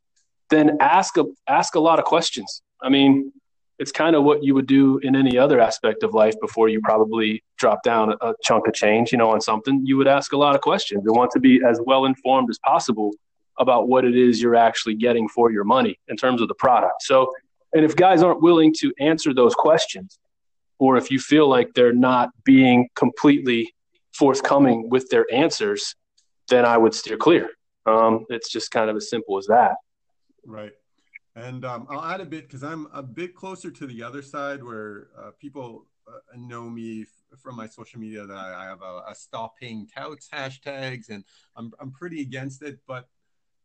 then 0.50 0.78
ask 0.80 1.18
a 1.18 1.26
ask 1.48 1.76
a 1.76 1.80
lot 1.80 2.00
of 2.00 2.06
questions. 2.06 2.62
I 2.82 2.90
mean 2.90 3.32
it's 3.78 3.92
kind 3.92 4.16
of 4.16 4.24
what 4.24 4.44
you 4.44 4.54
would 4.54 4.68
do 4.68 5.00
in 5.00 5.16
any 5.16 5.38
other 5.38 5.60
aspect 5.60 6.04
of 6.04 6.14
life 6.14 6.36
before 6.40 6.70
you 6.70 6.80
probably 6.82 7.44
drop 7.58 7.84
down 7.84 8.14
a, 8.22 8.34
chunk 8.42 8.68
of 8.68 8.74
change, 8.74 9.12
you 9.12 9.18
know, 9.18 9.32
on 9.32 9.42
something. 9.42 9.82
You 9.86 9.98
would 9.98 10.08
ask 10.08 10.32
a 10.34 10.38
lot 10.38 10.56
of 10.56 10.62
questions 10.62 11.04
and 11.06 11.16
want 11.16 11.32
to 11.32 11.40
be 11.40 11.62
as 11.68 11.80
well 11.86 12.06
informed 12.06 12.50
as 12.50 12.58
possible 12.60 13.12
about 13.60 13.88
what 13.88 14.06
it 14.06 14.16
is 14.16 14.42
you're 14.42 14.56
actually 14.56 14.96
getting 14.96 15.28
for 15.28 15.52
your 15.52 15.64
money 15.64 16.00
in 16.08 16.16
terms 16.18 16.42
of 16.42 16.48
the 16.48 16.56
product. 16.56 17.02
So, 17.02 17.32
and 17.74 17.84
if 17.84 17.96
guys 17.96 18.24
aren't 18.24 18.42
willing 18.42 18.74
to 18.80 18.94
answer 19.00 19.34
those 19.34 19.54
questions, 19.56 20.20
or 20.80 20.98
if 20.98 21.12
you 21.12 21.20
feel 21.20 21.48
like 21.48 21.74
they're 21.74 21.94
not 21.94 22.30
being 22.44 22.90
completely 22.96 23.74
forthcoming 24.14 24.90
with 24.90 25.08
their 25.10 25.26
answers, 25.34 25.96
then 26.50 26.66
I 26.66 26.78
would 26.78 26.94
steer 26.94 27.18
clear. 27.18 27.50
Um, 27.86 28.26
it's 28.30 28.50
just 28.50 28.72
kind 28.72 28.90
of 28.90 28.96
as 28.96 29.10
simple 29.10 29.38
as 29.38 29.48
that. 29.48 29.76
Right. 30.46 30.72
And 31.36 31.66
um, 31.66 31.86
I'll 31.90 32.04
add 32.04 32.22
a 32.22 32.26
bit 32.26 32.48
because 32.48 32.64
I'm 32.64 32.88
a 32.94 33.04
bit 33.04 33.36
closer 33.36 33.70
to 33.70 33.88
the 33.88 34.02
other 34.02 34.22
side 34.22 34.64
where 34.64 35.10
uh, 35.20 35.32
people 35.38 35.86
uh, 36.08 36.20
know 36.38 36.70
me 36.70 37.02
f- 37.02 37.40
from 37.40 37.58
my 37.58 37.68
social 37.68 38.00
media 38.00 38.26
that 38.26 38.38
I, 38.38 38.64
I 38.64 38.66
have 38.66 38.82
a, 38.82 39.04
a, 39.10 39.16
stop 39.16 39.58
paying 39.60 39.88
touts 39.88 40.30
hashtags, 40.32 41.10
and 41.10 41.26
I'm, 41.58 41.74
I'm 41.80 41.92
pretty 41.92 42.22
against 42.22 42.62
it. 42.62 42.80
But 42.88 43.10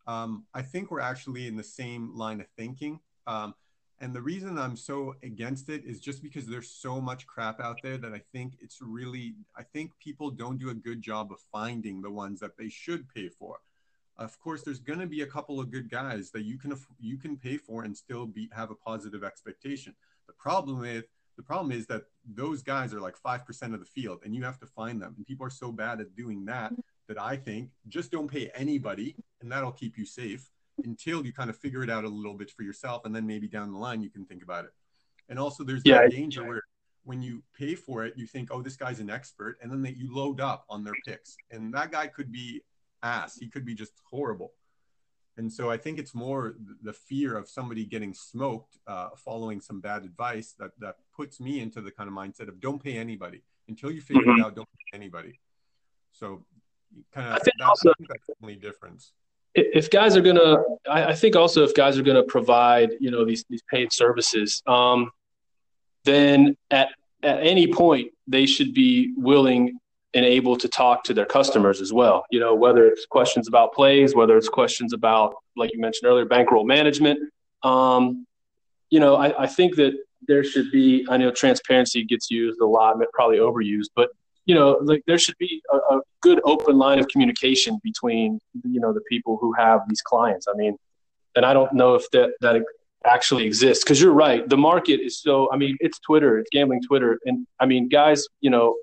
um, 0.06 0.46
I 0.52 0.62
think 0.62 0.90
we're 0.90 1.00
actually 1.00 1.46
in 1.46 1.56
the 1.56 1.62
same 1.62 2.16
line 2.16 2.40
of 2.40 2.48
thinking. 2.56 2.98
Um, 3.26 3.54
and 4.00 4.14
the 4.14 4.22
reason 4.22 4.58
I'm 4.58 4.76
so 4.76 5.14
against 5.22 5.68
it 5.68 5.84
is 5.84 6.00
just 6.00 6.22
because 6.22 6.46
there's 6.46 6.70
so 6.70 7.00
much 7.00 7.26
crap 7.26 7.60
out 7.60 7.80
there 7.82 7.98
that 7.98 8.14
I 8.14 8.22
think 8.32 8.54
it's 8.60 8.78
really, 8.80 9.34
I 9.56 9.62
think 9.62 9.92
people 10.02 10.30
don't 10.30 10.58
do 10.58 10.70
a 10.70 10.74
good 10.74 11.02
job 11.02 11.30
of 11.30 11.38
finding 11.52 12.00
the 12.00 12.10
ones 12.10 12.40
that 12.40 12.56
they 12.56 12.70
should 12.70 13.06
pay 13.14 13.28
for. 13.28 13.58
Of 14.20 14.38
course 14.38 14.62
there's 14.62 14.78
going 14.78 15.00
to 15.00 15.06
be 15.06 15.22
a 15.22 15.26
couple 15.26 15.58
of 15.58 15.70
good 15.70 15.90
guys 15.90 16.30
that 16.30 16.42
you 16.42 16.58
can 16.58 16.76
you 16.98 17.16
can 17.16 17.36
pay 17.36 17.56
for 17.56 17.84
and 17.84 17.96
still 17.96 18.26
be 18.26 18.48
have 18.52 18.70
a 18.70 18.74
positive 18.74 19.24
expectation. 19.24 19.94
The 20.26 20.34
problem 20.34 20.78
with 20.78 21.06
the 21.36 21.42
problem 21.42 21.72
is 21.72 21.86
that 21.86 22.02
those 22.34 22.62
guys 22.62 22.92
are 22.92 23.00
like 23.00 23.16
5% 23.16 23.74
of 23.74 23.80
the 23.80 23.86
field 23.86 24.20
and 24.24 24.34
you 24.34 24.42
have 24.44 24.58
to 24.60 24.66
find 24.66 25.00
them 25.00 25.14
and 25.16 25.26
people 25.26 25.46
are 25.46 25.50
so 25.50 25.72
bad 25.72 26.00
at 26.00 26.14
doing 26.14 26.44
that 26.44 26.70
mm-hmm. 26.70 26.80
that 27.08 27.18
i 27.18 27.34
think 27.34 27.70
just 27.88 28.10
don't 28.10 28.30
pay 28.30 28.50
anybody 28.54 29.16
and 29.40 29.50
that'll 29.50 29.72
keep 29.72 29.96
you 29.96 30.04
safe 30.04 30.50
until 30.84 31.24
you 31.24 31.32
kind 31.32 31.50
of 31.50 31.56
figure 31.56 31.82
it 31.82 31.90
out 31.90 32.04
a 32.04 32.08
little 32.08 32.34
bit 32.34 32.50
for 32.50 32.62
yourself 32.62 33.04
and 33.04 33.14
then 33.14 33.26
maybe 33.26 33.48
down 33.48 33.72
the 33.72 33.78
line 33.78 34.02
you 34.02 34.10
can 34.10 34.24
think 34.24 34.42
about 34.42 34.64
it. 34.64 34.72
And 35.28 35.38
also 35.38 35.64
there's 35.64 35.82
yeah, 35.84 36.02
that 36.02 36.10
danger 36.10 36.46
where 36.46 36.62
when 37.04 37.22
you 37.22 37.42
pay 37.58 37.74
for 37.74 38.04
it 38.04 38.14
you 38.16 38.26
think 38.26 38.50
oh 38.50 38.60
this 38.62 38.76
guy's 38.76 39.00
an 39.00 39.10
expert 39.10 39.56
and 39.62 39.70
then 39.70 39.82
that 39.82 39.96
you 39.96 40.14
load 40.14 40.40
up 40.40 40.64
on 40.68 40.84
their 40.84 40.94
picks. 41.06 41.36
And 41.50 41.72
that 41.74 41.92
guy 41.92 42.06
could 42.06 42.32
be 42.32 42.62
ass 43.02 43.36
he 43.38 43.48
could 43.48 43.64
be 43.64 43.74
just 43.74 43.92
horrible. 44.10 44.52
And 45.36 45.50
so 45.50 45.70
i 45.70 45.76
think 45.76 45.98
it's 45.98 46.14
more 46.14 46.56
the 46.82 46.92
fear 46.92 47.36
of 47.36 47.48
somebody 47.48 47.84
getting 47.84 48.12
smoked 48.12 48.78
uh, 48.86 49.10
following 49.16 49.60
some 49.60 49.80
bad 49.80 50.04
advice 50.04 50.54
that 50.58 50.72
that 50.78 50.96
puts 51.16 51.40
me 51.40 51.60
into 51.60 51.80
the 51.80 51.90
kind 51.90 52.08
of 52.08 52.14
mindset 52.14 52.48
of 52.48 52.60
don't 52.60 52.82
pay 52.82 52.96
anybody. 52.96 53.42
Until 53.68 53.90
you 53.92 54.00
figure 54.00 54.22
mm-hmm. 54.22 54.40
it 54.40 54.44
out 54.44 54.56
don't 54.56 54.68
pay 54.68 54.96
anybody. 54.98 55.38
So 56.12 56.44
kind 57.12 57.28
of 57.28 57.32
that's, 57.34 57.48
also, 57.64 57.92
that's 58.08 58.26
definitely 58.26 58.56
difference. 58.56 59.12
if 59.54 59.90
guys 59.90 60.16
are 60.16 60.20
gonna 60.22 60.56
I, 60.88 61.04
I, 61.06 61.14
think 61.14 61.36
also 61.36 61.64
if 61.64 61.74
guys 61.74 61.98
are 61.98 62.02
gonna 62.02 62.22
provide 62.22 62.90
you 63.00 63.10
know 63.10 63.24
these 63.24 63.44
these 63.48 63.62
paid 63.70 63.92
services 63.92 64.62
um, 64.66 65.10
then 66.04 66.56
at 66.70 66.88
at 67.22 67.38
any 67.42 67.72
point 67.72 68.12
they 68.26 68.46
should 68.46 68.72
be 68.74 69.12
willing 69.16 69.78
and 70.14 70.24
able 70.24 70.56
to 70.56 70.68
talk 70.68 71.04
to 71.04 71.14
their 71.14 71.26
customers 71.26 71.80
as 71.80 71.92
well 71.92 72.24
you 72.30 72.40
know 72.40 72.54
whether 72.54 72.86
it's 72.86 73.06
questions 73.06 73.48
about 73.48 73.72
plays 73.72 74.14
whether 74.14 74.36
it's 74.36 74.48
questions 74.48 74.92
about 74.92 75.34
like 75.56 75.70
you 75.72 75.80
mentioned 75.80 76.08
earlier 76.08 76.24
bankroll 76.24 76.64
management 76.64 77.18
um, 77.62 78.26
you 78.90 79.00
know 79.00 79.16
I, 79.16 79.44
I 79.44 79.46
think 79.46 79.76
that 79.76 79.94
there 80.28 80.44
should 80.44 80.70
be 80.70 81.06
i 81.08 81.16
know 81.16 81.30
transparency 81.30 82.04
gets 82.04 82.30
used 82.30 82.60
a 82.60 82.66
lot 82.66 82.96
probably 83.14 83.38
overused 83.38 83.88
but 83.94 84.10
you 84.50 84.54
know, 84.56 84.78
like 84.82 85.02
there 85.06 85.16
should 85.18 85.38
be 85.38 85.62
a, 85.72 85.76
a, 85.76 86.00
good 86.22 86.40
open 86.44 86.76
line 86.76 86.98
of 86.98 87.06
communication 87.08 87.78
between, 87.84 88.38
you 88.64 88.80
know, 88.80 88.92
the 88.92 89.00
people 89.08 89.38
who 89.40 89.52
have 89.54 89.80
these 89.88 90.02
clients. 90.02 90.46
I 90.52 90.56
mean, 90.56 90.76
and 91.36 91.46
I 91.46 91.54
don't 91.54 91.72
know 91.72 91.94
if 91.94 92.10
that, 92.10 92.32
that 92.40 92.62
actually 93.06 93.44
exists 93.46 93.84
because 93.84 94.00
you're 94.02 94.12
right. 94.12 94.46
The 94.48 94.56
market 94.56 95.00
is 95.00 95.22
so, 95.22 95.50
I 95.52 95.56
mean, 95.56 95.76
it's 95.80 95.98
Twitter, 96.00 96.38
it's 96.38 96.50
gambling 96.50 96.82
Twitter. 96.82 97.18
And 97.24 97.46
I 97.60 97.66
mean, 97.66 97.88
guys, 97.88 98.26
you 98.40 98.50
know, 98.50 98.74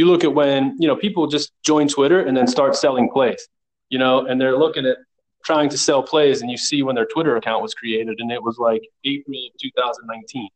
you 0.00 0.06
look 0.06 0.24
at 0.24 0.34
when, 0.34 0.74
you 0.78 0.88
know, 0.88 0.96
people 0.96 1.26
just 1.26 1.52
join 1.62 1.86
Twitter 1.86 2.22
and 2.22 2.34
then 2.34 2.46
start 2.46 2.74
selling 2.74 3.10
plays, 3.10 3.46
you 3.90 3.98
know, 3.98 4.24
and 4.26 4.40
they're 4.40 4.56
looking 4.56 4.86
at 4.86 4.96
trying 5.44 5.68
to 5.68 5.76
sell 5.76 6.02
plays 6.02 6.40
and 6.40 6.50
you 6.50 6.56
see 6.56 6.82
when 6.82 6.94
their 6.94 7.04
Twitter 7.04 7.36
account 7.36 7.62
was 7.62 7.74
created 7.74 8.18
and 8.18 8.32
it 8.32 8.42
was 8.42 8.56
like 8.58 8.80
April 9.04 9.38
of 9.46 9.52
2019. 9.60 10.48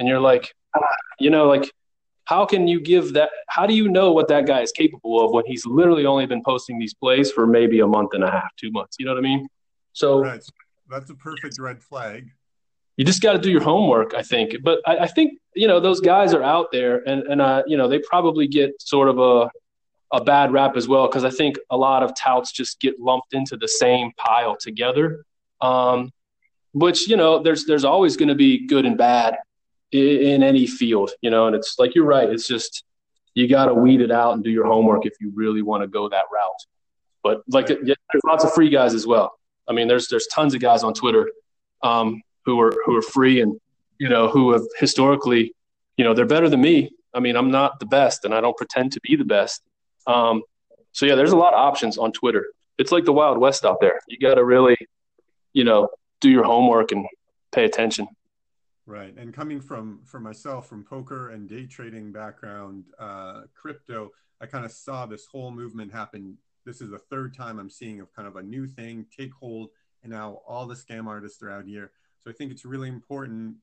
And 0.00 0.08
you're 0.08 0.18
like, 0.18 0.52
you 1.20 1.30
know, 1.30 1.46
like 1.46 1.70
how 2.24 2.44
can 2.44 2.66
you 2.66 2.80
give 2.80 3.12
that 3.12 3.30
how 3.48 3.66
do 3.66 3.74
you 3.74 3.88
know 3.88 4.12
what 4.12 4.26
that 4.28 4.46
guy 4.46 4.60
is 4.62 4.72
capable 4.72 5.24
of 5.24 5.32
when 5.32 5.44
he's 5.46 5.64
literally 5.64 6.06
only 6.06 6.26
been 6.26 6.42
posting 6.42 6.78
these 6.78 6.94
plays 6.94 7.30
for 7.30 7.46
maybe 7.46 7.80
a 7.80 7.86
month 7.86 8.10
and 8.14 8.24
a 8.24 8.30
half 8.30 8.54
two 8.56 8.70
months 8.70 8.96
you 8.98 9.04
know 9.04 9.12
what 9.12 9.18
i 9.18 9.22
mean 9.22 9.46
so 9.92 10.20
right. 10.20 10.40
that's 10.88 11.10
a 11.10 11.14
perfect 11.16 11.58
red 11.58 11.82
flag 11.82 12.30
you 12.96 13.04
just 13.04 13.22
got 13.22 13.32
to 13.32 13.38
do 13.38 13.50
your 13.50 13.62
homework 13.62 14.14
i 14.14 14.22
think 14.22 14.56
but 14.62 14.80
I, 14.86 14.98
I, 14.98 15.06
think 15.06 15.38
you 15.54 15.66
know 15.66 15.80
those 15.80 16.00
guys 16.00 16.34
are 16.34 16.42
out 16.42 16.72
there 16.72 17.06
and 17.08 17.22
and 17.24 17.40
uh, 17.40 17.62
you 17.66 17.76
know 17.76 17.88
they 17.88 17.98
probably 18.00 18.46
get 18.46 18.80
sort 18.80 19.08
of 19.08 19.18
a 19.18 19.50
a 20.14 20.22
bad 20.22 20.52
rap 20.52 20.76
as 20.76 20.88
well 20.88 21.06
because 21.06 21.24
i 21.24 21.30
think 21.30 21.58
a 21.70 21.76
lot 21.76 22.02
of 22.02 22.12
touts 22.16 22.52
just 22.52 22.80
get 22.80 23.00
lumped 23.00 23.32
into 23.32 23.56
the 23.56 23.68
same 23.68 24.12
pile 24.18 24.56
together 24.56 25.24
um, 25.60 26.10
which 26.72 27.08
you 27.08 27.16
know 27.16 27.42
there's 27.42 27.64
there's 27.64 27.84
always 27.84 28.16
going 28.16 28.28
to 28.28 28.34
be 28.34 28.66
good 28.66 28.84
and 28.84 28.98
bad 28.98 29.36
in 29.92 30.42
any 30.42 30.66
field, 30.66 31.10
you 31.20 31.30
know, 31.30 31.46
and 31.46 31.54
it's 31.54 31.78
like 31.78 31.94
you're 31.94 32.06
right. 32.06 32.28
It's 32.28 32.46
just 32.46 32.84
you 33.34 33.46
got 33.46 33.66
to 33.66 33.74
weed 33.74 34.00
it 34.00 34.10
out 34.10 34.32
and 34.34 34.42
do 34.42 34.50
your 34.50 34.66
homework 34.66 35.06
if 35.06 35.14
you 35.20 35.30
really 35.34 35.62
want 35.62 35.82
to 35.82 35.86
go 35.86 36.08
that 36.08 36.24
route. 36.32 36.50
But 37.22 37.42
like, 37.48 37.66
there's 37.66 38.24
lots 38.24 38.44
of 38.44 38.52
free 38.52 38.68
guys 38.68 38.94
as 38.94 39.06
well. 39.06 39.38
I 39.68 39.72
mean, 39.72 39.88
there's 39.88 40.08
there's 40.08 40.26
tons 40.28 40.54
of 40.54 40.60
guys 40.60 40.82
on 40.82 40.94
Twitter 40.94 41.30
um, 41.82 42.22
who 42.44 42.60
are 42.60 42.72
who 42.84 42.96
are 42.96 43.02
free 43.02 43.40
and 43.40 43.58
you 43.98 44.08
know 44.08 44.28
who 44.28 44.52
have 44.52 44.62
historically, 44.78 45.54
you 45.96 46.04
know, 46.04 46.14
they're 46.14 46.26
better 46.26 46.48
than 46.48 46.60
me. 46.60 46.90
I 47.14 47.20
mean, 47.20 47.36
I'm 47.36 47.50
not 47.50 47.78
the 47.78 47.86
best, 47.86 48.24
and 48.24 48.34
I 48.34 48.40
don't 48.40 48.56
pretend 48.56 48.92
to 48.92 49.00
be 49.02 49.16
the 49.16 49.24
best. 49.24 49.62
Um, 50.06 50.42
so 50.92 51.06
yeah, 51.06 51.14
there's 51.14 51.32
a 51.32 51.36
lot 51.36 51.54
of 51.54 51.60
options 51.60 51.98
on 51.98 52.12
Twitter. 52.12 52.46
It's 52.78 52.92
like 52.92 53.04
the 53.04 53.12
Wild 53.12 53.38
West 53.38 53.64
out 53.64 53.78
there. 53.80 54.00
You 54.08 54.18
got 54.18 54.34
to 54.34 54.44
really, 54.44 54.76
you 55.52 55.64
know, 55.64 55.88
do 56.20 56.30
your 56.30 56.44
homework 56.44 56.92
and 56.92 57.06
pay 57.52 57.64
attention. 57.64 58.08
Right, 58.86 59.14
and 59.16 59.32
coming 59.32 59.60
from 59.60 60.00
from 60.04 60.24
myself 60.24 60.68
from 60.68 60.84
poker 60.84 61.30
and 61.30 61.48
day 61.48 61.66
trading 61.66 62.12
background, 62.12 62.84
uh, 62.98 63.42
crypto, 63.54 64.10
I 64.40 64.46
kind 64.46 64.64
of 64.64 64.72
saw 64.72 65.06
this 65.06 65.26
whole 65.26 65.52
movement 65.52 65.92
happen. 65.92 66.36
This 66.64 66.80
is 66.80 66.90
the 66.90 66.98
third 66.98 67.34
time 67.36 67.58
I'm 67.58 67.70
seeing 67.70 68.00
of 68.00 68.12
kind 68.12 68.26
of 68.26 68.36
a 68.36 68.42
new 68.42 68.66
thing 68.66 69.06
take 69.16 69.32
hold, 69.32 69.70
and 70.02 70.10
now 70.10 70.40
all 70.48 70.66
the 70.66 70.74
scam 70.74 71.06
artists 71.06 71.42
are 71.42 71.50
out 71.50 71.64
here. 71.64 71.92
So 72.24 72.30
I 72.30 72.32
think 72.32 72.52
it's 72.52 72.64
really 72.64 72.88
important 72.88 73.56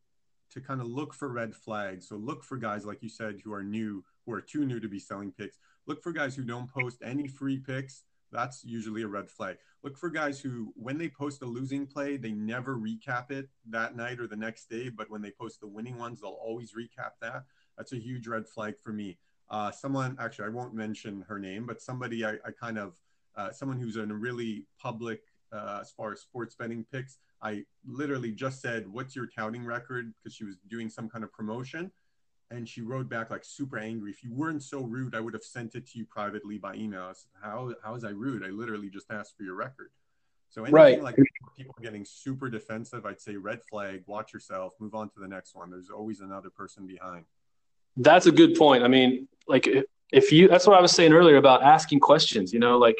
to 0.51 0.61
kind 0.61 0.81
of 0.81 0.87
look 0.87 1.13
for 1.13 1.29
red 1.29 1.55
flags. 1.55 2.07
So 2.07 2.15
look 2.15 2.43
for 2.43 2.57
guys 2.57 2.85
like 2.85 3.03
you 3.03 3.09
said 3.09 3.39
who 3.43 3.53
are 3.53 3.63
new, 3.63 4.03
who 4.25 4.33
are 4.33 4.41
too 4.41 4.65
new 4.65 4.79
to 4.79 4.89
be 4.89 4.99
selling 4.99 5.31
picks. 5.31 5.57
Look 5.85 6.01
for 6.01 6.11
guys 6.11 6.35
who 6.35 6.43
don't 6.43 6.71
post 6.71 6.99
any 7.03 7.27
free 7.27 7.57
picks 7.57 8.03
that's 8.31 8.63
usually 8.63 9.01
a 9.01 9.07
red 9.07 9.29
flag. 9.29 9.57
Look 9.83 9.97
for 9.97 10.09
guys 10.09 10.39
who, 10.39 10.73
when 10.75 10.97
they 10.97 11.09
post 11.09 11.41
a 11.41 11.45
losing 11.45 11.87
play, 11.87 12.17
they 12.17 12.31
never 12.31 12.77
recap 12.77 13.31
it 13.31 13.49
that 13.69 13.95
night 13.95 14.19
or 14.19 14.27
the 14.27 14.35
next 14.35 14.69
day. 14.69 14.89
But 14.89 15.09
when 15.09 15.21
they 15.21 15.31
post 15.31 15.61
the 15.61 15.67
winning 15.67 15.97
ones, 15.97 16.21
they'll 16.21 16.31
always 16.31 16.73
recap 16.73 17.13
that. 17.21 17.45
That's 17.77 17.93
a 17.93 17.97
huge 17.97 18.27
red 18.27 18.47
flag 18.47 18.77
for 18.77 18.91
me. 18.91 19.17
Uh, 19.49 19.71
someone, 19.71 20.15
actually, 20.19 20.45
I 20.45 20.49
won't 20.49 20.75
mention 20.75 21.25
her 21.27 21.39
name, 21.39 21.65
but 21.65 21.81
somebody 21.81 22.23
I, 22.23 22.33
I 22.45 22.51
kind 22.51 22.77
of, 22.77 22.99
uh, 23.35 23.51
someone 23.51 23.79
who's 23.79 23.95
in 23.95 24.11
a 24.11 24.15
really 24.15 24.65
public 24.79 25.21
uh, 25.51 25.79
as 25.81 25.91
far 25.91 26.11
as 26.11 26.21
sports 26.21 26.55
betting 26.55 26.85
picks. 26.91 27.17
I 27.41 27.63
literally 27.87 28.31
just 28.31 28.61
said, 28.61 28.87
What's 28.87 29.15
your 29.15 29.27
touting 29.27 29.65
record? 29.65 30.13
Because 30.15 30.35
she 30.35 30.43
was 30.43 30.57
doing 30.69 30.89
some 30.89 31.09
kind 31.09 31.23
of 31.23 31.31
promotion 31.31 31.91
and 32.51 32.67
she 32.67 32.81
wrote 32.81 33.09
back 33.09 33.29
like 33.29 33.45
super 33.45 33.77
angry. 33.77 34.11
If 34.11 34.23
you 34.23 34.33
weren't 34.33 34.63
so 34.63 34.81
rude, 34.81 35.15
I 35.15 35.19
would 35.19 35.33
have 35.33 35.43
sent 35.43 35.75
it 35.75 35.87
to 35.87 35.99
you 35.99 36.05
privately 36.05 36.57
by 36.57 36.75
email. 36.75 37.03
I 37.03 37.13
said, 37.13 37.29
how 37.41 37.73
how 37.83 37.93
was 37.93 38.03
I 38.03 38.09
rude? 38.09 38.43
I 38.43 38.49
literally 38.49 38.89
just 38.89 39.11
asked 39.11 39.37
for 39.37 39.43
your 39.43 39.55
record. 39.55 39.91
So 40.49 40.63
anything 40.63 40.75
right. 40.75 41.03
like 41.03 41.15
people 41.55 41.75
getting 41.81 42.03
super 42.03 42.49
defensive, 42.49 43.05
I'd 43.05 43.21
say 43.21 43.35
red 43.35 43.59
flag. 43.69 44.03
Watch 44.07 44.33
yourself. 44.33 44.73
Move 44.79 44.95
on 44.95 45.09
to 45.09 45.19
the 45.19 45.27
next 45.27 45.55
one. 45.55 45.69
There's 45.69 45.91
always 45.91 46.21
another 46.21 46.49
person 46.49 46.87
behind. 46.87 47.25
That's 47.97 48.25
a 48.25 48.31
good 48.31 48.55
point. 48.55 48.83
I 48.83 48.87
mean, 48.87 49.27
like 49.47 49.67
if 50.11 50.31
you 50.31 50.47
that's 50.47 50.65
what 50.65 50.77
I 50.77 50.81
was 50.81 50.91
saying 50.91 51.13
earlier 51.13 51.37
about 51.37 51.61
asking 51.61 51.99
questions, 51.99 52.51
you 52.51 52.59
know, 52.59 52.79
like 52.79 52.97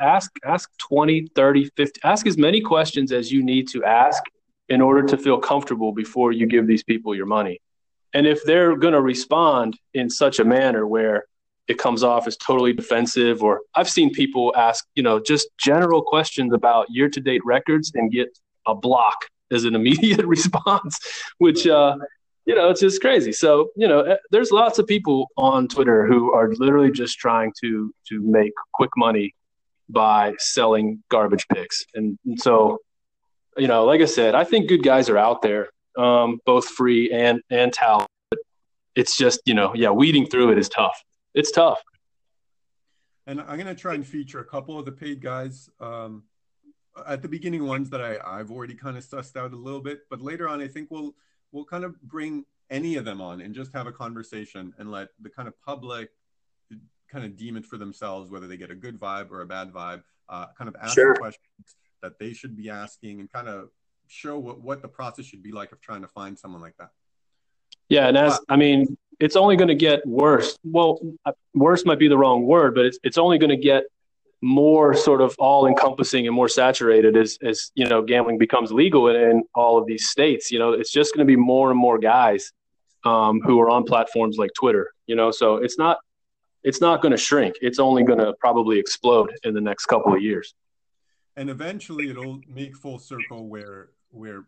ask 0.00 0.30
ask 0.44 0.70
20, 0.78 1.28
30, 1.34 1.70
50 1.76 2.00
ask 2.04 2.26
as 2.26 2.36
many 2.36 2.60
questions 2.60 3.12
as 3.12 3.30
you 3.30 3.42
need 3.42 3.68
to 3.68 3.84
ask 3.84 4.22
in 4.68 4.80
order 4.80 5.02
to 5.02 5.18
feel 5.18 5.38
comfortable 5.38 5.92
before 5.92 6.32
you 6.32 6.46
give 6.46 6.66
these 6.66 6.82
people 6.82 7.14
your 7.14 7.26
money. 7.26 7.60
And 8.14 8.26
if 8.26 8.42
they're 8.44 8.76
going 8.76 8.94
to 8.94 9.00
respond 9.00 9.78
in 9.94 10.10
such 10.10 10.38
a 10.38 10.44
manner 10.44 10.86
where 10.86 11.24
it 11.68 11.78
comes 11.78 12.02
off 12.02 12.26
as 12.26 12.36
totally 12.36 12.72
defensive, 12.72 13.42
or 13.42 13.60
I've 13.74 13.88
seen 13.88 14.12
people 14.12 14.52
ask, 14.56 14.86
you 14.94 15.02
know, 15.02 15.20
just 15.20 15.48
general 15.58 16.02
questions 16.02 16.52
about 16.52 16.86
year 16.90 17.08
to 17.08 17.20
date 17.20 17.42
records 17.44 17.92
and 17.94 18.10
get 18.10 18.28
a 18.66 18.74
block 18.74 19.26
as 19.50 19.64
an 19.64 19.74
immediate 19.80 20.26
response, 20.26 20.98
which, 21.38 21.66
uh, 21.66 21.96
you 22.44 22.54
know, 22.54 22.70
it's 22.70 22.80
just 22.80 23.00
crazy. 23.00 23.32
So, 23.32 23.70
you 23.76 23.86
know, 23.86 24.00
eh, 24.00 24.16
there's 24.30 24.50
lots 24.50 24.78
of 24.78 24.86
people 24.86 25.28
on 25.36 25.68
Twitter 25.68 26.06
who 26.06 26.32
are 26.32 26.52
literally 26.54 26.90
just 26.90 27.18
trying 27.18 27.52
to 27.62 27.94
to 28.08 28.20
make 28.20 28.52
quick 28.72 28.90
money 28.96 29.34
by 29.88 30.34
selling 30.38 31.02
garbage 31.10 31.46
picks. 31.48 31.84
And, 31.94 32.18
and 32.24 32.40
so, 32.40 32.78
you 33.56 33.68
know, 33.68 33.84
like 33.84 34.00
I 34.00 34.06
said, 34.06 34.34
I 34.34 34.44
think 34.44 34.68
good 34.68 34.82
guys 34.82 35.08
are 35.08 35.18
out 35.18 35.42
there 35.42 35.68
um, 35.96 36.40
both 36.44 36.68
free 36.68 37.10
and 37.10 37.40
and 37.50 37.72
talent. 37.72 38.08
It's 38.94 39.16
just 39.16 39.40
you 39.46 39.54
know, 39.54 39.74
yeah, 39.74 39.90
weeding 39.90 40.26
through 40.26 40.52
it 40.52 40.58
is 40.58 40.68
tough. 40.68 41.02
It's 41.34 41.50
tough. 41.50 41.80
And 43.26 43.40
I'm 43.40 43.58
gonna 43.58 43.74
try 43.74 43.94
and 43.94 44.06
feature 44.06 44.40
a 44.40 44.44
couple 44.44 44.78
of 44.78 44.84
the 44.84 44.92
paid 44.92 45.20
guys. 45.20 45.68
Um, 45.80 46.24
at 47.06 47.22
the 47.22 47.28
beginning, 47.28 47.66
ones 47.66 47.90
that 47.90 48.00
I 48.00 48.18
I've 48.24 48.50
already 48.50 48.74
kind 48.74 48.96
of 48.96 49.04
sussed 49.04 49.36
out 49.36 49.52
a 49.52 49.56
little 49.56 49.80
bit, 49.80 50.00
but 50.10 50.20
later 50.20 50.48
on, 50.48 50.60
I 50.60 50.68
think 50.68 50.90
we'll 50.90 51.14
we'll 51.52 51.64
kind 51.64 51.84
of 51.84 52.00
bring 52.02 52.44
any 52.70 52.96
of 52.96 53.04
them 53.04 53.20
on 53.20 53.40
and 53.42 53.54
just 53.54 53.72
have 53.74 53.86
a 53.86 53.92
conversation 53.92 54.72
and 54.78 54.90
let 54.90 55.08
the 55.20 55.28
kind 55.28 55.46
of 55.46 55.60
public 55.60 56.10
kind 57.12 57.24
of 57.24 57.36
deem 57.36 57.56
it 57.56 57.66
for 57.66 57.76
themselves 57.76 58.30
whether 58.30 58.46
they 58.46 58.56
get 58.56 58.70
a 58.70 58.74
good 58.74 58.98
vibe 58.98 59.30
or 59.30 59.42
a 59.42 59.46
bad 59.46 59.72
vibe. 59.72 60.02
Uh, 60.28 60.46
kind 60.56 60.68
of 60.68 60.76
ask 60.80 60.94
sure. 60.94 61.14
questions 61.14 61.76
that 62.00 62.18
they 62.18 62.32
should 62.32 62.56
be 62.56 62.70
asking 62.70 63.20
and 63.20 63.30
kind 63.30 63.48
of 63.48 63.68
show 64.08 64.38
what, 64.38 64.60
what 64.60 64.82
the 64.82 64.88
process 64.88 65.26
should 65.26 65.42
be 65.42 65.52
like 65.52 65.72
of 65.72 65.80
trying 65.80 66.02
to 66.02 66.08
find 66.08 66.38
someone 66.38 66.62
like 66.62 66.76
that. 66.78 66.90
Yeah, 67.88 68.08
and 68.08 68.16
as 68.16 68.40
I 68.48 68.56
mean, 68.56 68.96
it's 69.20 69.36
only 69.36 69.56
going 69.56 69.68
to 69.68 69.74
get 69.74 70.06
worse. 70.06 70.58
Well, 70.64 70.98
worse 71.54 71.84
might 71.84 71.98
be 71.98 72.08
the 72.08 72.16
wrong 72.16 72.46
word, 72.46 72.74
but 72.74 72.86
it's 72.86 72.98
it's 73.02 73.18
only 73.18 73.38
going 73.38 73.50
to 73.50 73.56
get 73.56 73.84
more 74.42 74.92
sort 74.92 75.20
of 75.20 75.36
all 75.38 75.66
encompassing 75.66 76.26
and 76.26 76.34
more 76.34 76.48
saturated 76.48 77.16
as, 77.16 77.38
as 77.42 77.70
you 77.76 77.86
know 77.86 78.02
gambling 78.02 78.38
becomes 78.38 78.72
legal 78.72 79.08
in, 79.08 79.16
in 79.16 79.44
all 79.54 79.78
of 79.78 79.86
these 79.86 80.08
states 80.08 80.50
you 80.50 80.58
know 80.58 80.72
it's 80.72 80.90
just 80.90 81.14
going 81.14 81.24
to 81.24 81.30
be 81.30 81.36
more 81.36 81.70
and 81.70 81.78
more 81.78 81.96
guys 81.96 82.52
um, 83.04 83.40
who 83.40 83.60
are 83.60 83.70
on 83.70 83.84
platforms 83.84 84.38
like 84.38 84.50
twitter 84.58 84.92
you 85.06 85.14
know 85.14 85.30
so 85.30 85.56
it's 85.56 85.78
not 85.78 85.98
it's 86.64 86.80
not 86.80 87.02
going 87.02 87.12
to 87.12 87.18
shrink. 87.18 87.56
It's 87.60 87.78
only 87.78 88.04
going 88.04 88.18
to 88.18 88.34
probably 88.38 88.78
explode 88.78 89.32
in 89.44 89.54
the 89.54 89.60
next 89.60 89.86
couple 89.86 90.14
of 90.14 90.22
years. 90.22 90.54
And 91.36 91.50
eventually 91.50 92.10
it'll 92.10 92.40
make 92.48 92.76
full 92.76 92.98
circle 92.98 93.48
where 93.48 93.90
where 94.10 94.44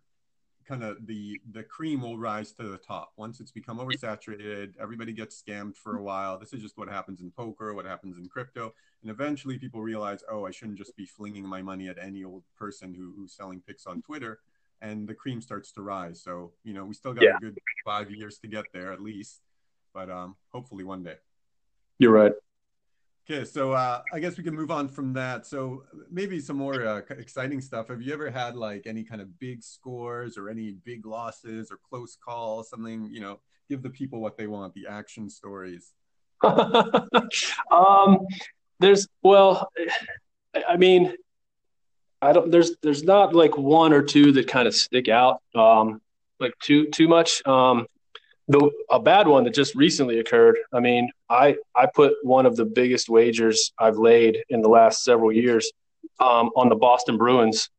kind 0.66 0.82
of 0.82 1.06
the 1.06 1.40
the 1.52 1.62
cream 1.62 2.02
will 2.02 2.18
rise 2.18 2.52
to 2.52 2.62
the 2.64 2.76
top. 2.76 3.12
Once 3.16 3.40
it's 3.40 3.50
become 3.50 3.78
oversaturated 3.78 4.74
everybody 4.78 5.12
gets 5.12 5.40
scammed 5.40 5.76
for 5.76 5.96
a 5.96 6.02
while. 6.02 6.38
This 6.38 6.52
is 6.52 6.60
just 6.60 6.76
what 6.76 6.88
happens 6.88 7.20
in 7.20 7.30
poker 7.30 7.72
what 7.74 7.86
happens 7.86 8.18
in 8.18 8.28
crypto. 8.28 8.74
And 9.02 9.10
eventually 9.10 9.58
people 9.58 9.80
realize 9.80 10.22
oh 10.30 10.44
i 10.44 10.50
shouldn't 10.50 10.78
just 10.78 10.96
be 10.96 11.06
flinging 11.06 11.46
my 11.46 11.62
money 11.62 11.88
at 11.88 11.98
any 11.98 12.22
old 12.22 12.44
person 12.56 12.94
who, 12.94 13.14
who's 13.16 13.32
selling 13.32 13.62
picks 13.66 13.86
on 13.86 14.02
twitter. 14.02 14.40
And 14.82 15.08
the 15.08 15.14
cream 15.14 15.40
starts 15.40 15.72
to 15.72 15.82
rise. 15.82 16.22
So 16.22 16.52
you 16.64 16.74
know 16.74 16.84
we 16.84 16.94
still 16.94 17.14
got 17.14 17.24
yeah. 17.24 17.36
a 17.36 17.40
good 17.40 17.58
five 17.84 18.10
years 18.10 18.38
to 18.40 18.46
get 18.46 18.66
there 18.74 18.92
at 18.92 19.00
least. 19.00 19.40
But 19.94 20.10
um 20.10 20.36
hopefully 20.50 20.84
one 20.84 21.02
day 21.02 21.16
you're 21.98 22.12
right 22.12 22.32
Okay, 23.28 23.46
so 23.46 23.72
uh, 23.72 24.02
I 24.12 24.20
guess 24.20 24.36
we 24.36 24.44
can 24.44 24.54
move 24.54 24.70
on 24.70 24.86
from 24.86 25.14
that. 25.14 25.46
So 25.46 25.84
maybe 26.10 26.40
some 26.40 26.58
more 26.58 26.86
uh, 26.86 27.00
exciting 27.08 27.62
stuff. 27.62 27.88
Have 27.88 28.02
you 28.02 28.12
ever 28.12 28.30
had 28.30 28.54
like 28.54 28.86
any 28.86 29.02
kind 29.02 29.22
of 29.22 29.38
big 29.38 29.62
scores 29.62 30.36
or 30.36 30.50
any 30.50 30.72
big 30.72 31.06
losses 31.06 31.70
or 31.70 31.78
close 31.88 32.18
calls? 32.22 32.68
Something 32.68 33.08
you 33.10 33.20
know, 33.20 33.40
give 33.70 33.82
the 33.82 33.88
people 33.88 34.20
what 34.20 34.36
they 34.36 34.46
want, 34.46 34.74
the 34.74 34.86
action 34.88 35.30
stories. 35.30 35.94
um, 37.70 38.18
there's 38.78 39.08
well, 39.22 39.70
I 40.68 40.76
mean, 40.76 41.14
I 42.20 42.34
don't. 42.34 42.50
There's 42.50 42.72
there's 42.82 43.04
not 43.04 43.34
like 43.34 43.56
one 43.56 43.94
or 43.94 44.02
two 44.02 44.32
that 44.32 44.48
kind 44.48 44.68
of 44.68 44.74
stick 44.74 45.08
out. 45.08 45.40
Um, 45.54 46.02
like 46.40 46.52
too 46.62 46.90
too 46.90 47.08
much. 47.08 47.40
Um, 47.46 47.86
the 48.48 48.70
a 48.90 49.00
bad 49.00 49.26
one 49.26 49.44
that 49.44 49.54
just 49.54 49.74
recently 49.74 50.18
occurred. 50.18 50.58
I 50.72 50.80
mean, 50.80 51.10
I 51.30 51.56
I 51.74 51.86
put 51.86 52.14
one 52.22 52.46
of 52.46 52.56
the 52.56 52.64
biggest 52.64 53.08
wagers 53.08 53.72
I've 53.78 53.96
laid 53.96 54.38
in 54.50 54.60
the 54.60 54.68
last 54.68 55.02
several 55.02 55.32
years 55.32 55.70
um, 56.20 56.50
on 56.56 56.68
the 56.68 56.76
Boston 56.76 57.16
Bruins 57.16 57.70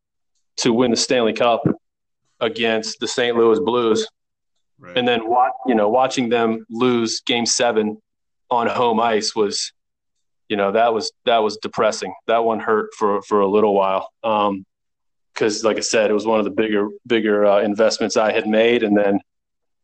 to 0.58 0.74
win 0.74 0.92
the 0.92 0.98
Stanley 0.98 1.34
Cup 1.34 1.64
against 2.40 3.00
the 3.00 3.08
St. 3.08 3.36
Louis 3.36 3.60
Blues, 3.60 4.08
right. 4.80 4.98
and 4.98 5.08
then 5.08 5.22
you 5.68 5.76
know 5.76 5.90
watching 5.90 6.30
them 6.30 6.66
lose 6.70 7.22
Game 7.22 7.46
Seven 7.46 7.98
on 8.50 8.68
home 8.68 9.00
ice 9.00 9.36
was, 9.36 9.72
you 10.50 10.58
know, 10.58 10.72
that 10.72 10.94
was 10.94 11.12
that 11.26 11.40
was 11.40 11.58
depressing. 11.58 12.14
That 12.28 12.44
one 12.44 12.60
hurt 12.60 12.94
for 12.98 13.22
for 13.22 13.42
a 13.42 13.48
little 13.48 13.74
while. 13.74 14.10
because, 14.22 15.64
um, 15.64 15.68
like 15.68 15.78
I 15.78 15.82
said, 15.82 16.10
it 16.10 16.14
was 16.14 16.26
one 16.26 16.40
of 16.40 16.46
the 16.46 16.52
bigger 16.52 16.90
bigger 17.06 17.46
uh, 17.46 17.62
investments 17.62 18.18
I 18.18 18.32
had 18.32 18.48
made, 18.48 18.84
and 18.84 18.98
then 18.98 19.20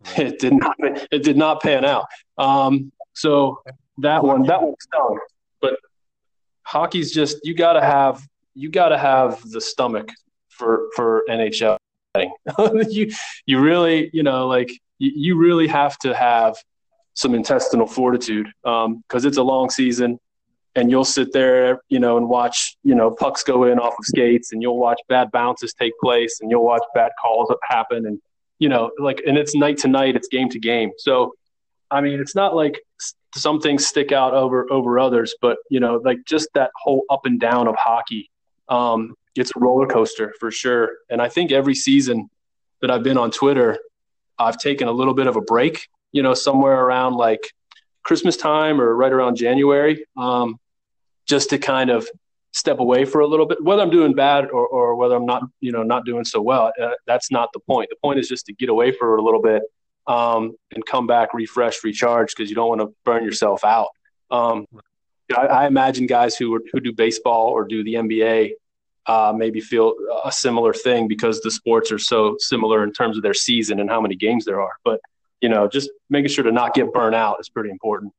it 0.18 0.40
did 0.40 0.54
not 0.54 0.76
it 0.80 1.24
did 1.24 1.38
not 1.38 1.62
pan 1.62 1.86
out. 1.86 2.06
Um, 2.38 2.92
so 3.14 3.62
that 4.00 4.24
one 4.24 4.44
that 4.44 4.62
one 4.62 4.76
stung. 4.80 5.20
But 5.62 5.78
hockey's 6.64 7.12
just 7.12 7.38
you 7.44 7.54
got 7.54 7.74
to 7.74 7.82
have 7.82 8.22
you 8.54 8.70
got 8.70 8.90
to 8.90 8.98
have 8.98 9.42
the 9.50 9.62
stomach 9.62 10.10
for 10.50 10.88
for 10.96 11.24
NHL. 11.30 11.78
you 12.90 13.12
you 13.46 13.60
really 13.60 14.10
you 14.14 14.24
know 14.24 14.48
like 14.48 14.70
you, 15.00 15.12
you 15.16 15.38
really 15.38 15.68
have 15.68 15.98
to 16.00 16.14
have 16.14 16.56
some 17.14 17.36
intestinal 17.36 17.88
fortitude 17.88 18.48
because 18.64 18.86
um, 18.86 19.04
it's 19.12 19.38
a 19.38 19.44
long 19.44 19.70
season 19.70 20.18
and 20.76 20.90
you'll 20.90 21.06
sit 21.06 21.34
there, 21.34 21.82
you 21.90 22.00
know, 22.00 22.18
and 22.18 22.30
watch, 22.30 22.78
you 22.84 22.96
know, 22.96 23.12
pucks 23.12 23.44
go 23.44 23.66
in 23.66 23.78
off 23.78 23.94
of 24.00 24.06
skates, 24.06 24.54
and 24.54 24.62
you'll 24.62 24.78
watch 24.78 25.00
bad 25.10 25.30
bounces 25.32 25.74
take 25.74 25.94
place, 26.02 26.40
and 26.42 26.50
you'll 26.50 26.64
watch 26.64 26.84
bad 26.96 27.12
calls 27.22 27.52
happen, 27.64 28.06
and 28.06 28.20
you 28.62 28.70
know, 28.70 28.92
like, 29.00 29.24
and 29.26 29.40
it's 29.40 29.56
night 29.56 29.80
to 29.80 29.88
night, 29.88 30.16
it's 30.16 30.28
game 30.28 30.48
to 30.50 30.60
game. 30.60 30.92
So, 31.00 31.34
I 31.90 32.00
mean, 32.00 32.20
it's 32.20 32.36
not 32.36 32.56
like 32.56 32.80
some 33.36 33.60
things 33.60 33.88
stick 33.88 34.12
out 34.12 34.36
over 34.36 34.72
over 34.72 35.00
others, 35.00 35.34
but 35.42 35.58
you 35.72 35.80
know, 35.80 35.96
like 36.06 36.20
just 36.28 36.48
that 36.54 36.70
whole 36.76 37.04
up 37.10 37.26
and 37.26 37.40
down 37.40 37.68
of 37.68 37.76
hockey, 37.76 38.30
um, 38.70 39.16
it's 39.36 39.52
a 39.56 39.60
roller 39.60 39.88
coaster 39.88 40.36
for 40.40 40.52
sure. 40.52 40.92
And 41.10 41.20
I 41.20 41.28
think 41.28 41.52
every 41.52 41.74
season 41.74 42.30
that 42.82 42.92
I've 42.92 43.02
been 43.02 43.18
on 43.18 43.32
Twitter, 43.32 43.80
I've 44.38 44.60
taken 44.60 44.88
a 44.88 44.92
little 44.92 45.16
bit 45.16 45.26
of 45.26 45.36
a 45.36 45.42
break. 45.42 45.88
You 46.12 46.22
know, 46.22 46.36
somewhere 46.36 46.80
around 46.86 47.16
like 47.16 47.42
Christmas 48.04 48.38
time 48.38 48.80
or 48.80 48.96
right 48.96 49.12
around 49.12 49.38
January, 49.38 50.06
um, 50.18 50.60
just 51.26 51.50
to 51.50 51.58
kind 51.58 51.90
of 51.90 52.08
step 52.52 52.80
away 52.80 53.06
for 53.06 53.22
a 53.22 53.28
little 53.28 53.46
bit, 53.46 53.64
whether 53.64 53.82
I'm 53.82 53.90
doing 53.90 54.14
bad 54.14 54.46
or, 54.46 54.68
or 54.68 54.96
whether 54.96 55.16
I'm 55.16 55.26
not, 55.26 55.44
you 55.62 55.72
know, 55.72 55.84
not 55.84 56.06
doing 56.06 56.26
so 56.26 56.42
well. 56.42 56.72
Uh, 56.82 56.92
that's 57.08 57.32
not 57.32 57.50
the 57.54 57.60
point. 57.60 57.90
The 57.90 57.96
point 58.04 58.20
is 58.20 58.28
just 58.28 58.46
to 58.48 58.54
get 58.54 58.70
away 58.70 58.92
for 58.92 59.16
a 59.16 59.22
little 59.22 59.42
bit 59.42 59.64
um, 60.08 60.54
and 60.74 60.86
come 60.86 61.08
back, 61.08 61.34
refresh, 61.34 61.84
recharge, 61.84 62.34
because 62.36 62.50
you 62.50 62.56
don't 62.56 62.70
want 62.70 62.82
to 62.82 62.94
burn 63.06 63.24
yourself 63.24 63.64
out. 63.64 63.88
Um, 64.30 64.66
I, 65.36 65.46
I, 65.48 65.68
imagine 65.68 66.08
guys 66.08 66.36
who 66.36 66.62
who 66.72 66.80
do 66.80 66.94
baseball 66.94 67.48
or 67.48 67.66
do 67.66 67.84
the 67.84 67.96
NBA 67.96 68.52
uh, 69.06 69.34
maybe 69.36 69.60
feel 69.60 69.94
a 70.24 70.32
similar 70.32 70.74
thing 70.74 71.08
because 71.08 71.42
the 71.42 71.52
sports 71.52 71.92
are 71.92 72.00
so 72.00 72.36
similar 72.40 72.84
in 72.84 72.92
terms 72.92 73.18
of 73.18 73.24
their 73.24 73.34
season 73.34 73.80
and 73.80 73.90
how 73.90 74.00
many 74.02 74.16
games 74.16 74.46
there 74.46 74.62
are. 74.62 74.74
But 74.84 75.00
you 75.42 75.50
know, 75.50 75.68
just 75.68 75.90
making 76.10 76.30
sure 76.30 76.44
to 76.44 76.52
not 76.52 76.74
get 76.74 76.94
burnt 76.94 77.16
out 77.16 77.38
is 77.40 77.50
pretty 77.50 77.72
important. 77.72 78.14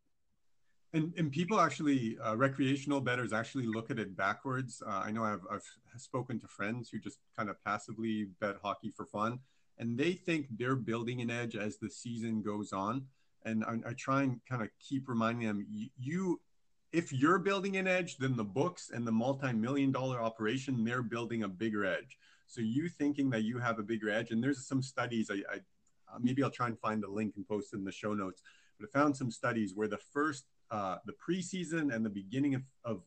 And, 0.95 1.15
and 1.17 1.33
people 1.33 1.59
actually, 1.59 2.19
uh, 2.23 2.37
recreational 2.37 3.01
bettors 3.01 3.33
actually 3.33 3.67
look 3.67 3.91
at 3.91 3.99
it 3.99 4.15
backwards. 4.15 4.83
Uh, 4.87 4.91
I 4.91 5.11
know 5.11 5.25
I've, 5.25 5.47
I've 5.51 5.65
spoken 5.97 6.39
to 6.41 6.47
friends 6.47 6.91
who 6.91 6.99
just 6.99 7.19
kind 7.37 7.49
of 7.49 7.63
passively 7.65 8.29
bet 8.41 8.57
hockey 8.63 8.91
for 8.91 9.07
fun, 9.07 9.39
and 9.79 9.99
they 9.99 10.13
think 10.13 10.49
they're 10.59 10.77
building 10.77 11.23
an 11.23 11.31
edge 11.31 11.57
as 11.57 11.79
the 11.79 11.89
season 11.89 12.43
goes 12.43 12.73
on. 12.73 13.07
And 13.45 13.65
I, 13.65 13.79
I 13.89 13.93
try 13.95 14.23
and 14.23 14.41
kind 14.49 14.63
of 14.63 14.69
keep 14.79 15.09
reminding 15.09 15.47
them, 15.47 15.67
you, 15.99 16.41
if 16.93 17.11
you're 17.11 17.39
building 17.39 17.79
an 17.79 17.89
edge, 17.89 18.19
then 18.19 18.37
the 18.37 18.45
books 18.45 18.91
and 18.93 19.07
the 19.07 19.13
multi-million 19.13 19.93
dollar 19.93 20.21
operation, 20.21 20.85
they're 20.85 21.03
building 21.03 21.43
a 21.43 21.49
bigger 21.49 21.87
edge. 21.87 22.19
So 22.47 22.61
you 22.61 22.91
thinking 22.91 23.31
that 23.31 23.45
you 23.45 23.59
have 23.59 23.79
a 23.79 23.83
bigger 23.83 24.11
edge, 24.11 24.31
and 24.31 24.45
there's 24.45 24.67
some 24.67 24.83
studies. 24.83 25.31
I, 25.31 25.37
I 25.51 25.61
maybe 26.21 26.43
I'll 26.43 26.51
try 26.51 26.67
and 26.67 26.79
find 26.79 27.03
the 27.03 27.09
link 27.09 27.33
and 27.37 27.49
post 27.49 27.73
it 27.73 27.79
in 27.79 27.85
the 27.85 27.93
show 27.93 28.13
notes. 28.13 28.43
But 28.79 28.91
I 28.91 28.99
found 28.99 29.17
some 29.17 29.31
studies 29.31 29.73
where 29.75 29.89
the 29.89 29.97
first 30.13 30.45
uh, 30.73 30.97
the 31.05 31.13
preseason 31.13 31.95
and 31.95 32.05
the 32.05 32.11
beginning 32.11 32.55
of, 32.55 32.63
of 32.85 33.03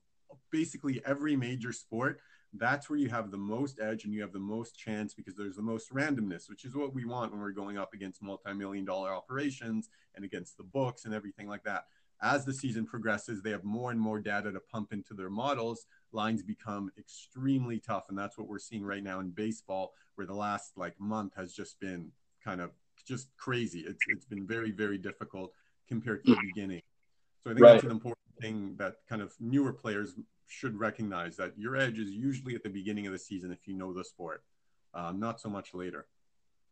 basically 0.52 1.02
every 1.06 1.36
major 1.36 1.74
sport, 1.74 2.20
that's 2.54 2.90
where 2.90 3.00
you 3.00 3.10
have 3.10 3.32
the 3.32 3.38
most 3.38 3.80
edge 3.82 4.06
and 4.06 4.14
you 4.14 4.22
have 4.22 4.32
the 4.32 4.40
most 4.40 4.78
chance 4.78 5.14
because 5.14 5.36
there's 5.36 5.56
the 5.56 5.62
most 5.62 5.92
randomness, 5.92 6.48
which 6.48 6.64
is 6.64 6.76
what 6.76 6.94
we 6.94 7.04
want 7.04 7.32
when 7.32 7.42
we're 7.42 7.52
going 7.52 7.78
up 7.78 7.94
against 7.94 8.22
multi-million 8.22 8.86
dollar 8.86 9.14
operations 9.14 9.90
and 10.16 10.24
against 10.24 10.58
the 10.58 10.64
books 10.64 11.06
and 11.06 11.14
everything 11.14 11.48
like 11.50 11.64
that. 11.64 11.86
As 12.22 12.46
the 12.46 12.54
season 12.54 12.86
progresses, 12.86 13.42
they 13.42 13.50
have 13.50 13.66
more 13.66 13.92
and 13.92 14.00
more 14.00 14.20
data 14.20 14.52
to 14.52 14.60
pump 14.60 14.94
into 14.94 15.14
their 15.14 15.30
models. 15.30 15.86
Lines 16.14 16.44
become 16.44 16.90
extremely 16.98 17.78
tough, 17.80 18.06
and 18.08 18.18
that's 18.18 18.38
what 18.38 18.48
we're 18.48 18.58
seeing 18.60 18.86
right 18.86 19.04
now 19.04 19.20
in 19.20 19.32
baseball, 19.32 19.94
where 20.16 20.26
the 20.26 20.34
last 20.34 20.78
like 20.78 20.98
month 20.98 21.34
has 21.36 21.52
just 21.52 21.78
been 21.82 22.12
kind 22.42 22.62
of 22.62 22.72
just 23.06 23.36
crazy. 23.36 23.82
It's 23.82 24.00
it's 24.08 24.26
been 24.26 24.48
very 24.48 24.72
very 24.72 24.98
difficult 24.98 25.52
compared 25.90 26.24
to 26.26 26.36
the 26.36 26.42
beginning. 26.54 26.82
So 27.46 27.52
I 27.52 27.54
think 27.54 27.64
right. 27.64 27.74
that's 27.74 27.84
an 27.84 27.92
important 27.92 28.18
thing 28.42 28.76
that 28.78 28.96
kind 29.08 29.22
of 29.22 29.34
newer 29.40 29.72
players 29.72 30.16
should 30.48 30.80
recognize 30.80 31.38
that 31.38 31.54
your 31.58 31.76
edge 31.76 32.00
is 32.00 32.10
usually 32.10 32.56
at 32.56 32.64
the 32.64 32.70
beginning 32.70 33.06
of 33.06 33.14
the 33.14 33.20
season 33.20 33.52
if 33.52 33.68
you 33.68 33.76
know 33.76 33.94
the 33.94 34.04
sport, 34.04 34.44
um, 34.96 35.20
not 35.20 35.40
so 35.40 35.50
much 35.50 35.74
later. 35.76 36.08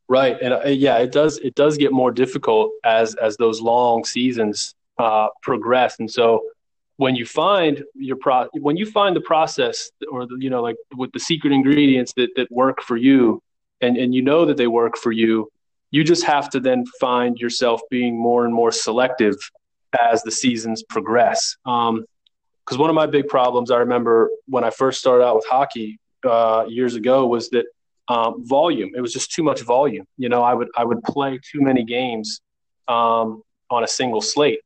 Right, 0.10 0.36
and 0.42 0.54
uh, 0.54 0.64
yeah, 0.66 0.98
it 0.98 1.12
does. 1.12 1.38
It 1.38 1.54
does 1.54 1.78
get 1.78 1.92
more 1.92 2.12
difficult 2.12 2.72
as 2.84 3.14
as 3.16 3.38
those 3.38 3.62
long 3.62 4.04
seasons 4.04 4.74
uh, 4.98 5.28
progress, 5.44 6.00
and 6.00 6.10
so 6.10 6.44
when 6.98 7.16
you 7.16 7.26
find 7.26 7.84
your 7.96 8.18
pro 8.18 8.48
when 8.54 8.76
you 8.76 8.86
find 8.86 9.16
the 9.16 9.22
process 9.22 9.92
or 10.12 10.26
the, 10.26 10.38
you 10.40 10.50
know 10.50 10.62
like 10.62 10.76
with 10.98 11.12
the 11.14 11.20
secret 11.20 11.54
ingredients 11.54 12.14
that 12.18 12.30
that 12.36 12.52
work 12.52 12.82
for 12.82 12.98
you, 12.98 13.42
and 13.82 13.96
and 13.96 14.14
you 14.14 14.22
know 14.24 14.44
that 14.46 14.58
they 14.58 14.68
work 14.68 14.98
for 14.98 15.12
you, 15.12 15.50
you 15.92 16.04
just 16.04 16.26
have 16.26 16.50
to 16.50 16.60
then 16.60 16.84
find 17.00 17.38
yourself 17.38 17.80
being 17.90 18.20
more 18.20 18.44
and 18.44 18.54
more 18.54 18.72
selective 18.72 19.38
as 20.00 20.24
the 20.24 20.32
seasons 20.32 20.84
progress. 20.84 21.56
Because 21.64 21.90
um, 21.90 22.78
one 22.78 22.90
of 22.90 22.96
my 22.96 23.06
big 23.06 23.28
problems, 23.28 23.72
I 23.72 23.78
remember 23.78 24.30
when 24.48 24.64
I 24.64 24.70
first 24.70 25.00
started 25.00 25.24
out 25.24 25.36
with 25.36 25.46
hockey 25.50 26.00
uh, 26.24 26.66
years 26.68 26.96
ago, 26.96 27.28
was 27.28 27.50
that 27.50 27.66
um, 28.08 28.46
volume. 28.48 28.92
It 28.96 29.02
was 29.02 29.14
just 29.14 29.32
too 29.32 29.44
much 29.44 29.62
volume. 29.62 30.06
You 30.18 30.30
know, 30.30 30.44
I 30.44 30.54
would 30.54 30.70
I 30.76 30.84
would 30.84 31.02
play 31.04 31.40
too 31.52 31.62
many 31.62 31.84
games 31.84 32.42
um, 32.88 33.44
on 33.70 33.84
a 33.84 33.88
single 33.88 34.22
slate 34.22 34.60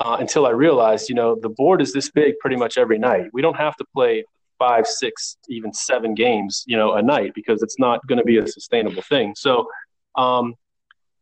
uh, 0.00 0.16
until 0.18 0.46
I 0.46 0.50
realized, 0.50 1.08
you 1.08 1.14
know, 1.14 1.36
the 1.40 1.48
board 1.50 1.80
is 1.82 1.92
this 1.92 2.10
big 2.10 2.38
pretty 2.40 2.56
much 2.56 2.78
every 2.78 2.98
night. 2.98 3.26
We 3.32 3.42
don't 3.42 3.56
have 3.56 3.76
to 3.76 3.84
play 3.94 4.24
five, 4.58 4.86
six, 4.86 5.36
even 5.48 5.72
seven 5.72 6.14
games, 6.14 6.64
you 6.66 6.76
know, 6.76 6.94
a 6.94 7.02
night 7.02 7.32
because 7.34 7.62
it's 7.62 7.78
not 7.78 8.06
going 8.06 8.18
to 8.18 8.24
be 8.24 8.38
a 8.38 8.46
sustainable 8.46 9.02
thing. 9.02 9.34
So 9.36 9.68
um, 10.16 10.54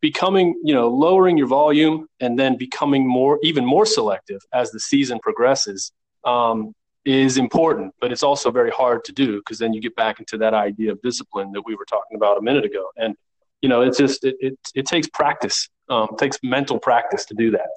becoming, 0.00 0.60
you 0.62 0.74
know, 0.74 0.88
lowering 0.88 1.36
your 1.36 1.46
volume 1.46 2.06
and 2.20 2.38
then 2.38 2.56
becoming 2.56 3.06
more, 3.06 3.38
even 3.42 3.64
more 3.64 3.86
selective 3.86 4.40
as 4.52 4.70
the 4.70 4.80
season 4.80 5.18
progresses 5.20 5.92
um, 6.24 6.72
is 7.04 7.38
important, 7.38 7.94
but 8.00 8.12
it's 8.12 8.22
also 8.22 8.50
very 8.50 8.70
hard 8.70 9.04
to 9.04 9.12
do 9.12 9.38
because 9.38 9.58
then 9.58 9.72
you 9.72 9.80
get 9.80 9.96
back 9.96 10.20
into 10.20 10.36
that 10.38 10.54
idea 10.54 10.92
of 10.92 11.00
discipline 11.02 11.52
that 11.52 11.62
we 11.64 11.74
were 11.74 11.86
talking 11.86 12.16
about 12.16 12.38
a 12.38 12.42
minute 12.42 12.64
ago. 12.64 12.88
And 12.96 13.16
you 13.62 13.68
know, 13.68 13.82
it's 13.82 13.98
just 13.98 14.24
it 14.24 14.36
it, 14.40 14.58
it 14.74 14.86
takes 14.86 15.08
practice. 15.08 15.68
Um, 15.88 16.08
it 16.12 16.18
takes 16.18 16.38
mental 16.42 16.78
practice 16.78 17.24
to 17.26 17.34
do 17.34 17.50
that. 17.52 17.68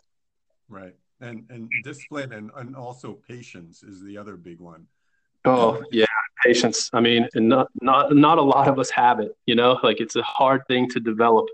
Right, 0.70 0.96
and 1.20 1.46
and 1.50 1.70
discipline 1.84 2.34
and 2.34 2.52
and 2.56 2.76
also 2.76 3.14
patience 3.14 3.84
is 3.84 4.04
the 4.04 4.18
other 4.18 4.36
big 4.36 4.60
one. 4.60 4.88
Oh 5.46 5.82
yeah, 5.92 6.06
patience. 6.44 6.90
I 6.94 7.00
mean, 7.00 7.28
and 7.34 7.50
not 7.50 7.70
not 7.82 8.16
not 8.16 8.38
a 8.38 8.42
lot 8.42 8.68
of 8.68 8.78
us 8.80 8.92
have 8.92 9.20
it. 9.20 9.36
You 9.46 9.56
know, 9.56 9.80
like 9.82 10.00
it's 10.00 10.16
a 10.16 10.24
hard 10.24 10.62
thing 10.68 10.90
to 10.90 11.00
develop. 11.00 11.48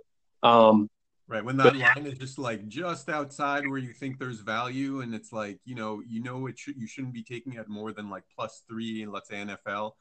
Um, 0.47 0.89
Right. 1.29 1.43
When 1.43 1.57
that 1.57 1.73
but, 1.73 1.75
line 1.75 2.05
is 2.05 2.17
just 2.17 2.39
like 2.39 2.69
just 2.69 3.10
outside 3.10 3.67
where 3.67 3.79
you 3.79 3.91
think 3.91 4.17
there's 4.17 4.39
value, 4.39 5.01
and 5.01 5.13
it's 5.13 5.33
like 5.33 5.60
you 5.65 5.75
know 5.75 6.01
you 6.07 6.23
know 6.23 6.47
it 6.47 6.57
should 6.57 6.77
you 6.77 6.88
shouldn't 6.88 7.13
be 7.13 7.23
taking 7.23 7.53
it 7.53 7.67
more 7.67 7.91
than 7.91 8.10
like 8.10 8.23
plus 8.33 8.63
three 8.69 9.01
in 9.01 9.12
let's 9.12 9.27
say 9.27 9.36
NFL, 9.36 9.91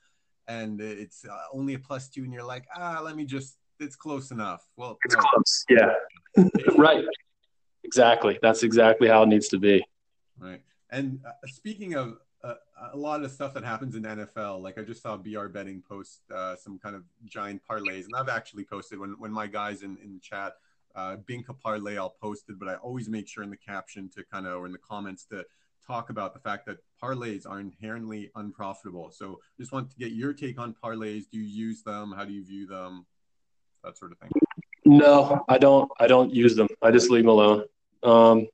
and 0.47 0.81
it's 0.81 1.25
uh, 1.25 1.37
only 1.53 1.75
a 1.75 1.81
plus 1.81 2.09
two, 2.09 2.23
and 2.23 2.33
you're 2.33 2.45
like 2.45 2.65
ah 2.77 3.01
let 3.03 3.17
me 3.17 3.25
just 3.25 3.59
it's 3.81 3.97
close 3.97 4.31
enough. 4.31 4.65
Well, 4.77 4.99
it's 5.05 5.17
no. 5.17 5.21
close. 5.21 5.65
Yeah. 5.69 5.95
right. 6.79 7.05
Exactly. 7.83 8.39
That's 8.41 8.63
exactly 8.63 9.09
how 9.09 9.25
it 9.25 9.29
needs 9.29 9.49
to 9.49 9.59
be. 9.59 9.85
Right. 10.39 10.63
And 10.91 11.21
uh, 11.27 11.33
speaking 11.47 11.95
of 11.95 12.19
a 12.93 12.97
lot 12.97 13.23
of 13.23 13.31
stuff 13.31 13.55
that 13.55 13.65
happens 13.65 13.95
in 13.95 14.03
NFL. 14.03 14.63
Like 14.63 14.79
I 14.79 14.83
just 14.83 15.03
saw 15.03 15.17
BR 15.17 15.47
betting 15.47 15.83
post 15.89 16.21
uh, 16.35 16.57
some 16.57 16.79
kind 16.79 16.95
of 16.95 17.03
giant 17.25 17.63
parlays, 17.69 18.05
and 18.05 18.15
I've 18.17 18.29
actually 18.29 18.65
posted 18.65 18.99
when 18.99 19.17
when 19.19 19.33
my 19.33 19.47
guys 19.47 19.83
in 19.83 19.97
in 20.03 20.13
the 20.13 20.21
chat 20.21 20.55
uh, 20.97 21.17
a 21.49 21.55
parlay 21.55 21.97
I'll 21.99 22.17
post 22.21 22.49
it, 22.49 22.59
but 22.59 22.69
I 22.69 22.77
always 22.77 23.09
make 23.09 23.29
sure 23.29 23.45
in 23.45 23.51
the 23.51 23.57
caption 23.57 24.09
to 24.17 24.25
kind 24.25 24.47
of 24.47 24.61
or 24.61 24.67
in 24.67 24.73
the 24.73 24.79
comments 24.79 25.25
to 25.27 25.45
talk 25.87 26.11
about 26.11 26.33
the 26.35 26.41
fact 26.41 26.67
that 26.67 26.79
parlays 27.03 27.49
are 27.49 27.61
inherently 27.61 28.31
unprofitable. 28.35 29.11
So 29.13 29.41
just 29.59 29.73
want 29.73 29.91
to 29.91 29.97
get 29.97 30.13
your 30.13 30.33
take 30.33 30.59
on 30.59 30.75
parlays. 30.83 31.25
Do 31.31 31.39
you 31.39 31.45
use 31.45 31.83
them? 31.83 32.13
How 32.17 32.25
do 32.25 32.33
you 32.33 32.45
view 32.45 32.67
them? 32.67 33.07
That 33.85 33.97
sort 33.97 34.13
of 34.13 34.19
thing. 34.19 34.31
No, 34.85 35.45
I 35.49 35.59
don't. 35.59 35.91
I 36.01 36.07
don't 36.07 36.35
use 36.35 36.57
them. 36.57 36.69
I 36.83 36.91
just 36.91 37.11
leave 37.11 37.25
them 37.25 37.31
alone. 37.31 37.65
Um, 38.03 38.47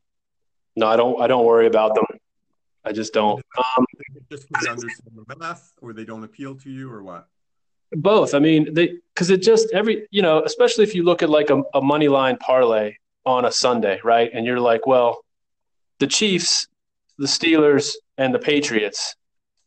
no, 0.77 0.89
I 0.89 0.97
don't. 0.97 1.21
I 1.21 1.27
don't 1.27 1.47
worry 1.47 1.67
about 1.67 1.95
them. 1.95 2.05
I 2.85 2.93
just 2.93 3.13
don't. 3.13 3.43
Um, 3.57 3.87
just 4.31 4.47
understand 4.69 5.27
the 5.27 5.37
math, 5.37 5.73
or 5.81 5.93
they 5.93 6.05
don't 6.05 6.25
appeal 6.25 6.55
to 6.57 6.71
you, 6.71 6.91
or 6.91 7.03
what? 7.03 7.29
both. 7.97 8.35
I 8.35 8.39
mean, 8.39 8.73
they 8.73 8.95
because 9.15 9.31
it 9.31 9.43
just 9.43 9.73
every 9.73 10.07
you 10.11 10.23
know, 10.23 10.43
especially 10.45 10.85
if 10.85 10.95
you 10.95 11.03
look 11.03 11.23
at 11.23 11.31
like 11.31 11.51
a, 11.51 11.63
a 11.75 11.83
money 11.83 12.09
line 12.09 12.37
parlay 12.39 12.97
on 13.25 13.45
a 13.45 13.53
Sunday, 13.53 14.01
right? 14.03 14.31
And 14.33 14.47
you're 14.47 14.61
like, 14.61 14.87
well, 14.87 15.25
the 15.99 16.07
Chiefs, 16.07 16.67
the 17.19 17.27
Steelers, 17.27 17.95
and 18.19 18.35
the 18.35 18.39
Patriots, 18.39 19.15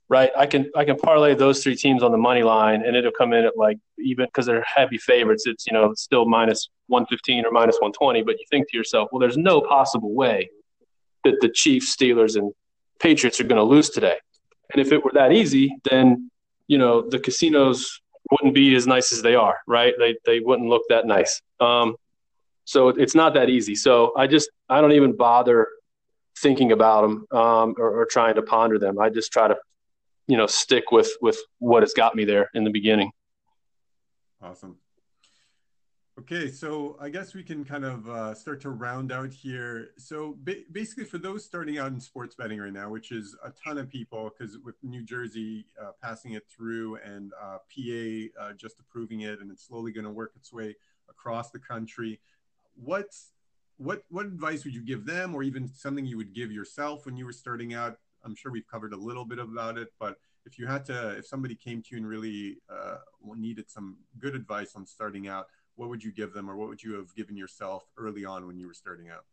right? 0.10 0.32
I 0.38 0.46
can 0.46 0.72
I 0.76 0.86
can 0.86 0.98
parlay 0.98 1.36
those 1.36 1.64
three 1.64 1.76
teams 1.76 2.04
on 2.04 2.12
the 2.12 2.18
money 2.18 2.44
line, 2.44 2.84
and 2.86 2.96
it'll 2.96 3.12
come 3.12 3.34
in 3.34 3.46
at 3.46 3.58
like 3.58 3.78
even 4.00 4.26
because 4.26 4.46
they're 4.46 4.64
heavy 4.64 4.98
favorites. 4.98 5.46
It's 5.46 5.66
you 5.68 5.74
know 5.74 5.92
it's 5.92 6.02
still 6.02 6.26
minus 6.26 6.70
one 6.88 7.06
fifteen 7.06 7.46
or 7.46 7.52
minus 7.52 7.78
one 7.80 7.94
twenty, 7.94 8.24
but 8.24 8.40
you 8.40 8.46
think 8.50 8.70
to 8.72 8.78
yourself, 8.78 9.10
well, 9.12 9.20
there's 9.20 9.38
no 9.38 9.62
possible 9.62 10.14
way 10.14 10.50
that 11.24 11.36
the 11.42 11.50
Chiefs, 11.50 11.96
Steelers, 11.96 12.38
and 12.38 12.52
Patriots 13.00 13.40
are 13.40 13.46
going 13.46 13.58
to 13.58 13.64
lose 13.64 13.90
today. 13.90 14.18
And 14.74 14.82
if 14.82 14.92
it 14.92 15.04
were 15.04 15.12
that 15.14 15.32
easy, 15.32 15.76
then 15.90 16.32
you 16.68 16.78
know 16.78 17.08
the 17.08 17.20
casinos 17.20 18.02
wouldn't 18.32 18.56
be 18.56 18.76
as 18.76 18.88
nice 18.88 19.14
as 19.14 19.22
they 19.22 19.36
are, 19.36 19.60
right? 19.68 19.94
They 19.98 20.18
they 20.26 20.40
wouldn't 20.40 20.68
look 20.68 20.84
that 20.90 21.06
nice. 21.06 21.42
Um, 21.60 21.96
so 22.66 22.90
it's 22.90 23.16
not 23.16 23.36
that 23.36 23.50
easy. 23.50 23.76
So 23.76 24.14
I 24.18 24.28
just 24.28 24.50
I 24.70 24.82
don't 24.82 24.94
even 24.94 25.16
bother 25.16 25.68
thinking 26.38 26.72
about 26.72 27.02
them 27.04 27.26
um, 27.32 27.76
or, 27.78 28.02
or, 28.02 28.06
trying 28.06 28.36
to 28.36 28.42
ponder 28.42 28.78
them. 28.78 29.00
I 29.00 29.10
just 29.10 29.32
try 29.32 29.48
to, 29.48 29.56
you 30.28 30.36
know, 30.36 30.48
stick 30.48 30.92
with 30.92 31.10
with 31.22 31.40
what 31.60 31.84
has 31.84 31.94
got 31.94 32.16
me 32.16 32.26
there 32.26 32.50
in 32.54 32.64
the 32.64 32.72
beginning. 32.72 33.12
Awesome. 34.42 34.78
Okay, 36.18 36.50
so 36.50 36.96
I 37.02 37.10
guess 37.10 37.34
we 37.34 37.44
can 37.44 37.66
kind 37.66 37.84
of 37.84 38.08
uh, 38.08 38.34
start 38.34 38.62
to 38.62 38.70
round 38.70 39.12
out 39.12 39.34
here. 39.34 39.90
So 39.98 40.38
ba- 40.44 40.64
basically, 40.72 41.04
for 41.04 41.18
those 41.18 41.44
starting 41.44 41.78
out 41.78 41.92
in 41.92 42.00
sports 42.00 42.36
betting 42.36 42.58
right 42.58 42.72
now, 42.72 42.90
which 42.90 43.12
is 43.12 43.36
a 43.44 43.52
ton 43.52 43.78
of 43.78 43.90
people, 43.90 44.32
because 44.32 44.58
with 44.60 44.76
New 44.82 45.04
Jersey 45.04 45.66
uh, 45.80 45.92
passing 46.02 46.32
it 46.32 46.44
through 46.48 47.00
and 47.04 47.34
uh, 47.34 47.58
PA 47.58 48.44
uh, 48.46 48.54
just 48.54 48.80
approving 48.80 49.22
it, 49.22 49.42
and 49.42 49.52
it's 49.52 49.68
slowly 49.68 49.92
going 49.92 50.06
to 50.06 50.12
work 50.12 50.32
its 50.38 50.54
way 50.54 50.78
across 51.10 51.52
the 51.52 51.60
country, 51.60 52.22
what's 52.76 53.34
what 53.76 54.04
what 54.08 54.26
advice 54.26 54.64
would 54.64 54.74
you 54.74 54.86
give 54.86 55.06
them, 55.06 55.36
or 55.36 55.44
even 55.44 55.68
something 55.68 56.06
you 56.06 56.16
would 56.16 56.34
give 56.34 56.50
yourself 56.50 57.06
when 57.06 57.18
you 57.18 57.26
were 57.26 57.34
starting 57.34 57.74
out? 57.74 57.98
I'm 58.24 58.36
sure 58.36 58.54
we've 58.54 58.68
covered 58.68 58.94
a 58.94 58.98
little 58.98 59.26
bit 59.26 59.38
about 59.38 59.78
it, 59.78 59.90
but 60.00 60.16
if 60.46 60.58
you 60.58 60.66
had 60.66 60.86
to, 60.86 61.10
if 61.18 61.28
somebody 61.28 61.56
came 61.56 61.82
to 61.82 61.90
you 61.92 61.98
and 61.98 62.08
really 62.08 62.60
uh, 62.70 63.00
needed 63.36 63.70
some 63.70 63.98
good 64.18 64.34
advice 64.34 64.78
on 64.78 64.86
starting 64.86 65.28
out 65.28 65.48
what 65.76 65.90
would 65.90 66.04
you 66.04 66.12
give 66.12 66.34
them 66.34 66.50
or 66.50 66.56
what 66.56 66.70
would 66.70 66.82
you 66.82 66.96
have 66.96 67.14
given 67.16 67.36
yourself 67.36 67.84
early 67.98 68.26
on 68.26 68.48
when 68.48 68.58
you 68.58 68.68
were 68.68 68.74
starting 68.74 69.08
out? 69.10 69.26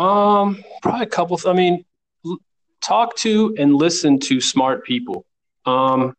Um, 0.00 0.62
probably 0.82 1.02
a 1.02 1.06
couple. 1.06 1.36
Th- 1.36 1.52
I 1.52 1.56
mean, 1.56 1.84
l- 2.24 2.38
talk 2.80 3.16
to 3.16 3.54
and 3.58 3.74
listen 3.74 4.18
to 4.20 4.40
smart 4.40 4.84
people. 4.84 5.24
Um, 5.66 6.14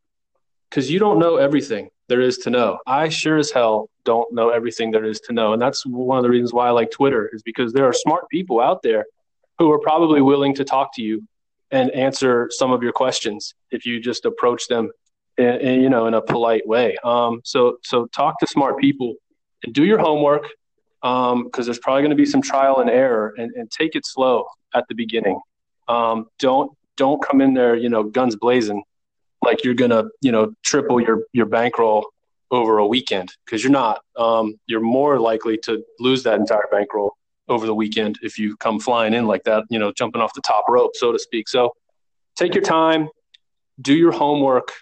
because 0.69 0.89
you 0.89 0.99
don't 0.99 1.19
know 1.19 1.35
everything 1.35 1.89
there 2.07 2.21
is 2.21 2.37
to 2.39 2.49
know. 2.49 2.79
I 2.87 3.09
sure 3.09 3.37
as 3.37 3.51
hell 3.51 3.89
don't 4.05 4.33
know 4.33 4.49
everything 4.49 4.91
there 4.91 5.03
is 5.03 5.19
to 5.21 5.33
know, 5.33 5.53
and 5.53 5.61
that's 5.61 5.85
one 5.85 6.17
of 6.17 6.23
the 6.23 6.29
reasons 6.29 6.53
why 6.53 6.67
I 6.67 6.71
like 6.71 6.91
Twitter 6.91 7.29
is 7.33 7.43
because 7.43 7.73
there 7.73 7.85
are 7.85 7.93
smart 7.93 8.29
people 8.29 8.61
out 8.61 8.81
there 8.81 9.05
who 9.59 9.69
are 9.71 9.79
probably 9.79 10.21
willing 10.21 10.55
to 10.55 10.63
talk 10.63 10.95
to 10.95 11.01
you 11.01 11.27
and 11.71 11.91
answer 11.91 12.49
some 12.51 12.71
of 12.71 12.81
your 12.81 12.93
questions 12.93 13.53
if 13.69 13.85
you 13.85 13.99
just 13.99 14.25
approach 14.25 14.67
them 14.67 14.91
in, 15.41 15.59
in, 15.61 15.81
you 15.81 15.89
know, 15.89 16.07
in 16.07 16.13
a 16.13 16.21
polite 16.21 16.65
way. 16.67 16.95
Um, 17.03 17.41
so, 17.43 17.77
so 17.83 18.05
talk 18.07 18.39
to 18.39 18.47
smart 18.47 18.77
people 18.77 19.15
and 19.63 19.73
do 19.73 19.83
your 19.83 19.99
homework 19.99 20.43
because 21.01 21.31
um, 21.33 21.49
there's 21.65 21.79
probably 21.79 22.03
going 22.03 22.11
to 22.11 22.15
be 22.15 22.25
some 22.25 22.41
trial 22.41 22.79
and 22.79 22.89
error, 22.89 23.33
and, 23.37 23.51
and 23.55 23.71
take 23.71 23.95
it 23.95 24.05
slow 24.05 24.45
at 24.75 24.87
the 24.87 24.95
beginning. 24.95 25.39
Um, 25.87 26.27
don't 26.39 26.71
don't 26.95 27.21
come 27.25 27.41
in 27.41 27.53
there, 27.55 27.75
you 27.75 27.89
know, 27.89 28.03
guns 28.03 28.35
blazing, 28.35 28.83
like 29.43 29.63
you're 29.63 29.73
gonna, 29.73 30.05
you 30.21 30.31
know, 30.31 30.53
triple 30.63 31.01
your 31.01 31.23
your 31.33 31.47
bankroll 31.47 32.05
over 32.51 32.77
a 32.77 32.85
weekend 32.85 33.33
because 33.45 33.63
you're 33.63 33.71
not. 33.71 34.01
Um, 34.17 34.59
you're 34.67 34.81
more 34.81 35.19
likely 35.19 35.57
to 35.59 35.83
lose 35.99 36.23
that 36.23 36.39
entire 36.39 36.67
bankroll 36.71 37.17
over 37.47 37.65
the 37.65 37.75
weekend 37.75 38.19
if 38.21 38.37
you 38.37 38.55
come 38.57 38.79
flying 38.79 39.13
in 39.13 39.25
like 39.25 39.43
that, 39.45 39.63
you 39.69 39.79
know, 39.79 39.91
jumping 39.91 40.21
off 40.21 40.33
the 40.33 40.41
top 40.41 40.65
rope, 40.69 40.91
so 40.95 41.11
to 41.11 41.19
speak. 41.19 41.49
So 41.49 41.71
take 42.35 42.53
your 42.53 42.63
time, 42.63 43.09
do 43.81 43.95
your 43.95 44.11
homework, 44.11 44.73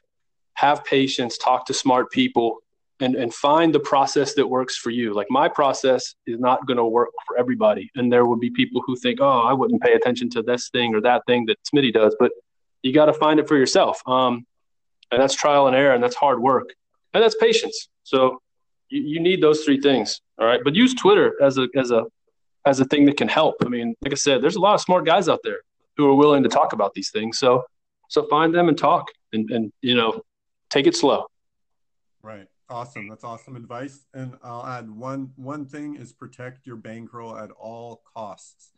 have 0.60 0.84
patience, 0.84 1.38
talk 1.38 1.66
to 1.66 1.74
smart 1.74 2.12
people, 2.12 2.58
and, 3.00 3.16
and 3.16 3.34
find 3.34 3.74
the 3.74 3.80
process 3.80 4.34
that 4.34 4.46
works 4.46 4.76
for 4.76 4.90
you. 4.90 5.14
Like 5.14 5.28
my 5.30 5.48
process 5.48 6.16
is 6.28 6.40
not 6.40 6.68
going 6.68 6.78
to 6.78 6.86
work 6.86 7.10
for 7.26 7.38
everybody. 7.38 7.90
And 7.96 8.12
there 8.12 8.26
will 8.26 8.36
be 8.38 8.50
people 8.50 8.82
who 8.86 8.98
think, 8.98 9.20
oh, 9.22 9.40
I 9.40 9.54
wouldn't 9.54 9.82
pay 9.82 9.94
attention 9.94 10.30
to 10.32 10.42
this 10.42 10.70
thing 10.70 10.94
or 10.94 11.02
that 11.02 11.22
thing 11.28 11.46
that 11.46 11.58
Smitty 11.64 11.94
does, 11.94 12.16
but 12.20 12.32
you 12.84 12.94
got 12.94 13.06
to 13.06 13.14
find 13.14 13.40
it 13.40 13.48
for 13.48 13.56
yourself. 13.56 14.02
Um, 14.06 14.46
and 15.12 15.22
that's 15.22 15.34
trial 15.34 15.68
and 15.68 15.76
error 15.76 15.94
and 15.94 16.04
that's 16.04 16.16
hard 16.16 16.42
work 16.42 16.74
and 17.14 17.24
that's 17.24 17.36
patience. 17.36 17.88
So 18.04 18.42
you, 18.90 19.02
you 19.02 19.20
need 19.22 19.42
those 19.42 19.64
three 19.64 19.80
things. 19.80 20.20
All 20.38 20.46
right. 20.46 20.60
But 20.64 20.76
use 20.76 20.94
Twitter 20.94 21.42
as 21.42 21.58
a, 21.58 21.68
as 21.76 21.92
a, 21.92 22.04
as 22.66 22.82
a 22.82 22.86
thing 22.86 23.06
that 23.06 23.16
can 23.16 23.30
help. 23.30 23.56
I 23.66 23.70
mean, 23.70 23.96
like 24.02 24.12
I 24.12 24.16
said, 24.16 24.42
there's 24.42 24.58
a 24.58 24.60
lot 24.60 24.74
of 24.74 24.82
smart 24.82 25.06
guys 25.06 25.30
out 25.30 25.40
there 25.44 25.60
who 25.96 26.06
are 26.10 26.16
willing 26.16 26.44
to 26.44 26.50
talk 26.50 26.74
about 26.74 26.94
these 26.94 27.12
things. 27.12 27.40
So, 27.40 27.64
so 28.10 28.28
find 28.28 28.54
them 28.54 28.68
and 28.68 28.78
talk 28.78 29.06
and, 29.32 29.50
and, 29.52 29.72
you 29.82 29.96
know, 29.96 30.22
take 30.70 30.88
it 30.88 30.96
slow. 30.96 31.26
Right. 32.22 32.48
Awesome. 32.70 33.08
That's 33.08 33.24
awesome 33.24 33.56
advice. 33.56 34.06
And 34.14 34.36
I'll 34.44 34.66
add 34.66 34.90
one 34.90 35.32
one 35.36 35.66
thing 35.66 35.96
is 35.96 36.12
protect 36.12 36.68
your 36.68 36.76
bankroll 36.76 37.38
at 37.38 37.50
all 37.52 38.04
costs. 38.14 38.72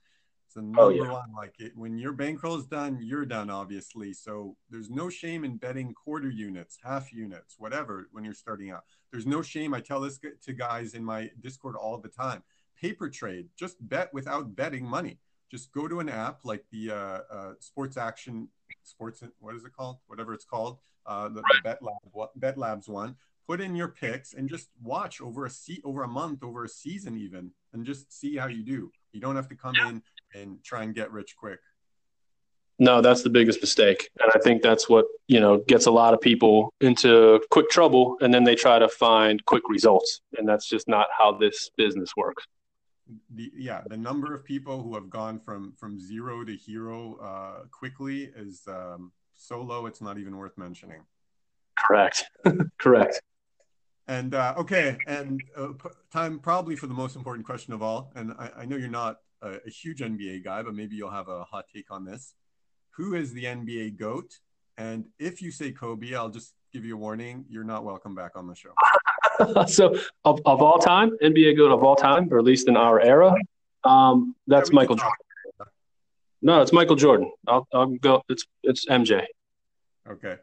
It's 0.45 0.55
the 0.55 0.61
number 0.61 0.81
oh, 0.81 0.89
yeah. 0.89 1.11
one. 1.11 1.33
Like 1.35 1.55
it, 1.59 1.73
when 1.75 1.97
your 1.97 2.13
bankroll 2.13 2.57
is 2.57 2.65
done, 2.65 2.99
you're 3.01 3.25
done, 3.25 3.49
obviously. 3.49 4.13
So 4.13 4.55
there's 4.69 4.89
no 4.89 5.09
shame 5.09 5.43
in 5.43 5.57
betting 5.57 5.93
quarter 5.93 6.29
units, 6.29 6.77
half 6.83 7.11
units, 7.11 7.55
whatever, 7.57 8.07
when 8.11 8.23
you're 8.23 8.33
starting 8.33 8.71
out. 8.71 8.83
There's 9.11 9.25
no 9.25 9.41
shame. 9.41 9.73
I 9.73 9.81
tell 9.81 9.99
this 9.99 10.19
to 10.43 10.53
guys 10.53 10.93
in 10.93 11.03
my 11.03 11.29
Discord 11.41 11.75
all 11.75 11.97
the 11.97 12.09
time. 12.09 12.43
Paper 12.79 13.09
trade, 13.09 13.47
just 13.57 13.75
bet 13.89 14.13
without 14.13 14.55
betting 14.55 14.85
money. 14.85 15.19
Just 15.49 15.71
go 15.73 15.87
to 15.87 15.99
an 15.99 16.07
app 16.07 16.39
like 16.45 16.63
the 16.71 16.91
uh, 16.91 17.19
uh, 17.33 17.53
Sports 17.59 17.97
Action, 17.97 18.47
Sports, 18.83 19.21
what 19.39 19.53
is 19.55 19.65
it 19.65 19.73
called? 19.73 19.97
Whatever 20.07 20.33
it's 20.33 20.45
called 20.45 20.79
uh, 21.05 21.29
the, 21.29 21.41
the 21.41 21.59
Bet, 21.63 21.79
Lab, 21.81 22.29
Bet 22.35 22.57
Labs 22.57 22.87
one. 22.87 23.15
Put 23.47 23.59
in 23.59 23.75
your 23.75 23.89
picks 23.89 24.33
and 24.33 24.47
just 24.47 24.69
watch 24.81 25.19
over 25.19 25.45
a 25.45 25.49
se- 25.49 25.81
over 25.83 26.03
a 26.03 26.07
month, 26.07 26.43
over 26.43 26.63
a 26.63 26.69
season 26.69 27.17
even, 27.17 27.51
and 27.73 27.85
just 27.85 28.11
see 28.13 28.37
how 28.37 28.47
you 28.47 28.63
do. 28.63 28.91
You 29.11 29.19
don't 29.19 29.35
have 29.35 29.49
to 29.49 29.55
come 29.55 29.75
yeah. 29.75 29.89
in 29.89 30.03
and 30.33 30.63
try 30.63 30.83
and 30.83 30.95
get 30.95 31.11
rich 31.11 31.35
quick. 31.35 31.59
No, 32.79 32.99
that's 32.99 33.21
the 33.21 33.29
biggest 33.29 33.61
mistake, 33.61 34.09
and 34.19 34.31
I 34.33 34.39
think 34.39 34.63
that's 34.63 34.89
what 34.89 35.05
you 35.27 35.39
know 35.39 35.57
gets 35.67 35.85
a 35.85 35.91
lot 35.91 36.15
of 36.15 36.21
people 36.21 36.73
into 36.81 37.39
quick 37.51 37.69
trouble, 37.69 38.17
and 38.21 38.33
then 38.33 38.43
they 38.43 38.55
try 38.55 38.79
to 38.79 38.89
find 38.89 39.43
quick 39.45 39.63
results, 39.69 40.21
and 40.37 40.47
that's 40.47 40.67
just 40.67 40.87
not 40.87 41.07
how 41.15 41.31
this 41.31 41.69
business 41.77 42.15
works. 42.17 42.45
The, 43.35 43.51
yeah, 43.55 43.81
the 43.87 43.97
number 43.97 44.33
of 44.33 44.43
people 44.43 44.81
who 44.81 44.95
have 44.95 45.09
gone 45.09 45.39
from 45.39 45.73
from 45.77 45.99
zero 45.99 46.43
to 46.43 46.55
hero 46.55 47.17
uh, 47.21 47.65
quickly 47.69 48.31
is 48.35 48.63
um, 48.67 49.11
so 49.41 49.61
low 49.61 49.85
it's 49.85 50.01
not 50.01 50.17
even 50.17 50.37
worth 50.37 50.57
mentioning. 50.57 51.01
Correct. 51.77 52.25
Correct. 52.79 53.21
And 54.07 54.35
uh, 54.35 54.55
okay, 54.57 54.97
and 55.07 55.41
uh, 55.57 55.69
time 56.11 56.39
probably 56.39 56.75
for 56.75 56.87
the 56.87 56.93
most 56.93 57.15
important 57.15 57.45
question 57.45 57.73
of 57.73 57.81
all. 57.81 58.11
And 58.15 58.33
I, 58.37 58.51
I 58.59 58.65
know 58.65 58.75
you're 58.75 58.89
not 58.89 59.17
a, 59.41 59.53
a, 59.65 59.69
huge 59.69 59.99
NBA 59.99 60.43
guy, 60.43 60.63
but 60.63 60.75
maybe 60.75 60.95
you'll 60.95 61.11
have 61.11 61.27
a 61.29 61.43
hot 61.43 61.65
take 61.73 61.91
on 61.91 62.03
this. 62.03 62.33
Who 62.97 63.13
is 63.13 63.33
the 63.33 63.45
NBA 63.45 63.97
GOAT? 63.97 64.39
And 64.77 65.05
if 65.19 65.41
you 65.41 65.51
say 65.51 65.71
Kobe, 65.71 66.13
I'll 66.13 66.29
just 66.29 66.53
give 66.73 66.83
you 66.83 66.95
a 66.95 66.99
warning. 66.99 67.45
You're 67.49 67.63
not 67.63 67.83
welcome 67.85 68.15
back 68.15 68.31
on 68.35 68.47
the 68.47 68.55
show. 68.55 68.73
so, 69.67 69.95
of, 70.25 70.41
of 70.45 70.61
all 70.61 70.79
time, 70.79 71.11
NBA 71.23 71.57
GOAT 71.57 71.71
of 71.71 71.83
all 71.83 71.95
time, 71.95 72.27
or 72.31 72.39
at 72.39 72.43
least 72.43 72.67
in 72.67 72.75
our 72.75 72.99
era, 72.99 73.33
um, 73.83 74.35
that's 74.47 74.69
yeah, 74.69 74.75
Michael 74.75 74.95
Jordan. 74.95 75.13
No, 76.41 76.61
it's 76.61 76.73
Michael 76.73 76.95
Jordan. 76.95 77.31
I'll, 77.47 77.67
I'll 77.73 77.87
go. 77.87 78.23
It's 78.29 78.45
it's 78.63 78.85
MJ. 78.87 79.25
Okay. 80.09 80.37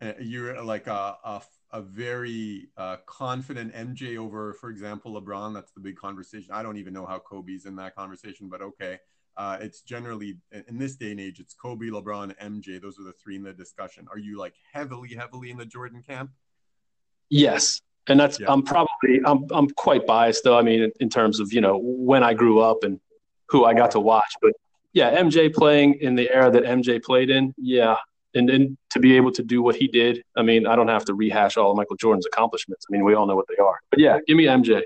Uh, 0.00 0.12
you're 0.20 0.62
like 0.62 0.86
a, 0.86 1.16
a, 1.24 1.42
a 1.72 1.82
very 1.82 2.68
uh, 2.76 2.96
confident 3.06 3.74
MJ 3.74 4.16
over, 4.16 4.52
for 4.52 4.70
example, 4.70 5.20
LeBron. 5.20 5.52
That's 5.52 5.72
the 5.72 5.80
big 5.80 5.96
conversation. 5.96 6.52
I 6.52 6.62
don't 6.62 6.76
even 6.76 6.92
know 6.92 7.04
how 7.04 7.18
Kobe's 7.18 7.66
in 7.66 7.74
that 7.76 7.96
conversation, 7.96 8.48
but 8.48 8.62
okay. 8.62 9.00
Uh, 9.36 9.56
it's 9.60 9.82
generally 9.82 10.36
in 10.66 10.78
this 10.78 10.96
day 10.96 11.12
and 11.12 11.20
age, 11.20 11.38
it's 11.38 11.54
Kobe, 11.54 11.86
LeBron, 11.86 12.36
MJ. 12.38 12.80
Those 12.80 12.98
are 12.98 13.04
the 13.04 13.12
three 13.12 13.36
in 13.36 13.42
the 13.44 13.52
discussion. 13.52 14.06
Are 14.10 14.18
you 14.18 14.36
like 14.36 14.54
heavily, 14.72 15.14
heavily 15.14 15.50
in 15.50 15.56
the 15.56 15.66
Jordan 15.66 16.02
camp? 16.02 16.30
Yes, 17.30 17.80
and 18.08 18.18
that's 18.18 18.40
yeah. 18.40 18.46
I'm 18.48 18.62
probably 18.62 19.20
I'm 19.24 19.46
I'm 19.52 19.68
quite 19.70 20.06
biased 20.06 20.42
though. 20.42 20.58
I 20.58 20.62
mean, 20.62 20.82
in, 20.82 20.92
in 20.98 21.08
terms 21.08 21.38
of 21.38 21.52
you 21.52 21.60
know 21.60 21.78
when 21.80 22.24
I 22.24 22.34
grew 22.34 22.60
up 22.60 22.82
and 22.82 22.98
who 23.48 23.64
I 23.64 23.74
got 23.74 23.92
to 23.92 24.00
watch, 24.00 24.34
but 24.42 24.52
yeah, 24.92 25.14
MJ 25.20 25.52
playing 25.52 25.94
in 26.00 26.14
the 26.14 26.30
era 26.30 26.50
that 26.50 26.64
MJ 26.64 27.02
played 27.02 27.30
in, 27.30 27.54
yeah, 27.56 27.96
and 28.34 28.48
then 28.48 28.76
to 28.90 29.00
be 29.00 29.16
able 29.16 29.32
to 29.32 29.42
do 29.42 29.62
what 29.62 29.76
he 29.76 29.88
did, 29.88 30.22
I 30.36 30.42
mean, 30.42 30.66
I 30.66 30.76
don't 30.76 30.88
have 30.88 31.04
to 31.06 31.14
rehash 31.14 31.56
all 31.56 31.70
of 31.70 31.76
Michael 31.76 31.96
Jordan's 31.96 32.26
accomplishments. 32.26 32.86
I 32.88 32.92
mean, 32.92 33.04
we 33.04 33.14
all 33.14 33.26
know 33.26 33.36
what 33.36 33.46
they 33.48 33.62
are. 33.62 33.78
But 33.90 34.00
yeah, 34.00 34.18
give 34.26 34.36
me 34.36 34.44
MJ. 34.44 34.82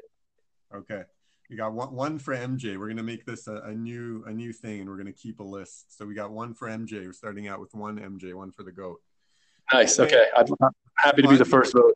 Okay. 0.75 1.03
we 1.51 1.57
got 1.57 1.73
one, 1.73 1.93
one 1.95 2.19
for 2.19 2.35
MJ. 2.35 2.79
We're 2.79 2.89
gonna 2.89 3.03
make 3.03 3.27
this 3.27 3.47
a, 3.47 3.57
a 3.57 3.73
new 3.75 4.25
a 4.27 4.33
new 4.33 4.53
thing, 4.53 4.81
and 4.81 4.89
we're 4.89 4.97
gonna 4.97 5.13
keep 5.13 5.41
a 5.41 5.45
list. 5.45 5.97
So 5.97 6.07
we 6.07 6.15
got 6.15 6.31
one 6.31 6.55
for 6.55 6.69
MJ. 6.69 7.05
We're 7.05 7.13
starting 7.13 7.49
out 7.49 7.61
with 7.61 7.75
one 7.75 7.99
MJ, 7.99 8.35
one 8.35 8.53
for 8.53 8.63
the 8.63 8.73
goat. 8.73 9.01
Nice. 9.73 9.99
Okay, 9.99 10.27
I'm 10.37 10.47
happy 10.97 11.23
to 11.23 11.29
be 11.29 11.37
the 11.37 11.45
first 11.45 11.73
vote. 11.73 11.95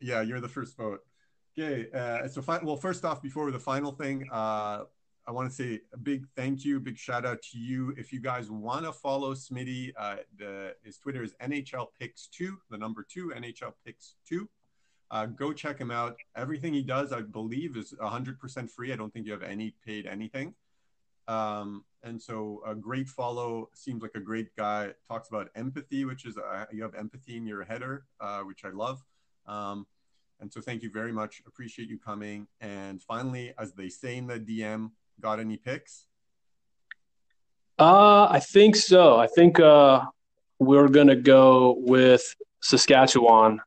Yeah, 0.00 0.22
you're 0.22 0.40
the 0.40 0.48
first 0.48 0.76
vote. 0.76 1.00
Okay. 1.58 1.88
Uh, 1.92 2.28
so, 2.28 2.40
fi- 2.40 2.60
well, 2.62 2.76
first 2.76 3.04
off, 3.04 3.20
before 3.20 3.50
the 3.50 3.58
final 3.58 3.90
thing, 3.90 4.28
uh, 4.30 4.84
I 5.28 5.30
want 5.30 5.50
to 5.50 5.54
say 5.54 5.80
a 5.92 5.98
big 5.98 6.24
thank 6.36 6.64
you, 6.64 6.80
big 6.80 6.96
shout 6.96 7.26
out 7.26 7.42
to 7.52 7.58
you. 7.58 7.92
If 7.98 8.14
you 8.14 8.20
guys 8.20 8.50
want 8.50 8.86
to 8.86 8.92
follow 8.92 9.34
Smitty, 9.34 9.92
uh, 9.98 10.16
the, 10.38 10.74
his 10.82 10.96
Twitter 10.96 11.22
is 11.22 11.34
NHL 11.42 11.88
Picks 12.00 12.28
two, 12.28 12.56
the 12.70 12.78
number 12.78 13.06
two, 13.06 13.30
NHL 13.36 13.74
Picks 13.84 14.14
two. 14.26 14.48
Uh, 15.10 15.26
go 15.26 15.52
check 15.52 15.78
him 15.78 15.90
out. 15.90 16.16
Everything 16.34 16.72
he 16.72 16.82
does, 16.82 17.12
I 17.12 17.20
believe, 17.20 17.76
is 17.76 17.92
100% 18.00 18.70
free. 18.70 18.90
I 18.90 18.96
don't 18.96 19.12
think 19.12 19.26
you 19.26 19.32
have 19.32 19.42
any 19.42 19.74
paid 19.84 20.06
anything. 20.06 20.54
Um, 21.26 21.84
and 22.02 22.20
so 22.20 22.62
a 22.66 22.74
great 22.74 23.06
follow 23.06 23.68
seems 23.74 24.00
like 24.00 24.14
a 24.14 24.20
great 24.20 24.56
guy. 24.56 24.92
Talks 25.08 25.28
about 25.28 25.50
empathy, 25.54 26.06
which 26.06 26.24
is 26.24 26.38
uh, 26.38 26.64
you 26.72 26.82
have 26.82 26.94
empathy 26.94 27.36
in 27.36 27.46
your 27.46 27.64
header, 27.64 28.06
uh, 28.18 28.40
which 28.40 28.64
I 28.64 28.70
love. 28.70 29.04
Um, 29.46 29.86
and 30.40 30.50
so 30.50 30.62
thank 30.62 30.82
you 30.82 30.90
very 30.90 31.12
much. 31.12 31.42
Appreciate 31.46 31.90
you 31.90 31.98
coming. 31.98 32.46
And 32.62 33.02
finally, 33.02 33.52
as 33.58 33.74
they 33.74 33.90
say 33.90 34.16
in 34.16 34.26
the 34.26 34.40
DM, 34.40 34.92
Got 35.20 35.40
any 35.40 35.56
picks? 35.56 36.04
Uh, 37.78 38.26
I 38.30 38.40
think 38.40 38.76
so. 38.76 39.16
I 39.16 39.26
think 39.26 39.60
uh, 39.60 40.04
we're 40.58 40.88
gonna 40.88 41.16
go 41.16 41.76
with 41.78 42.34
Saskatchewan 42.60 43.60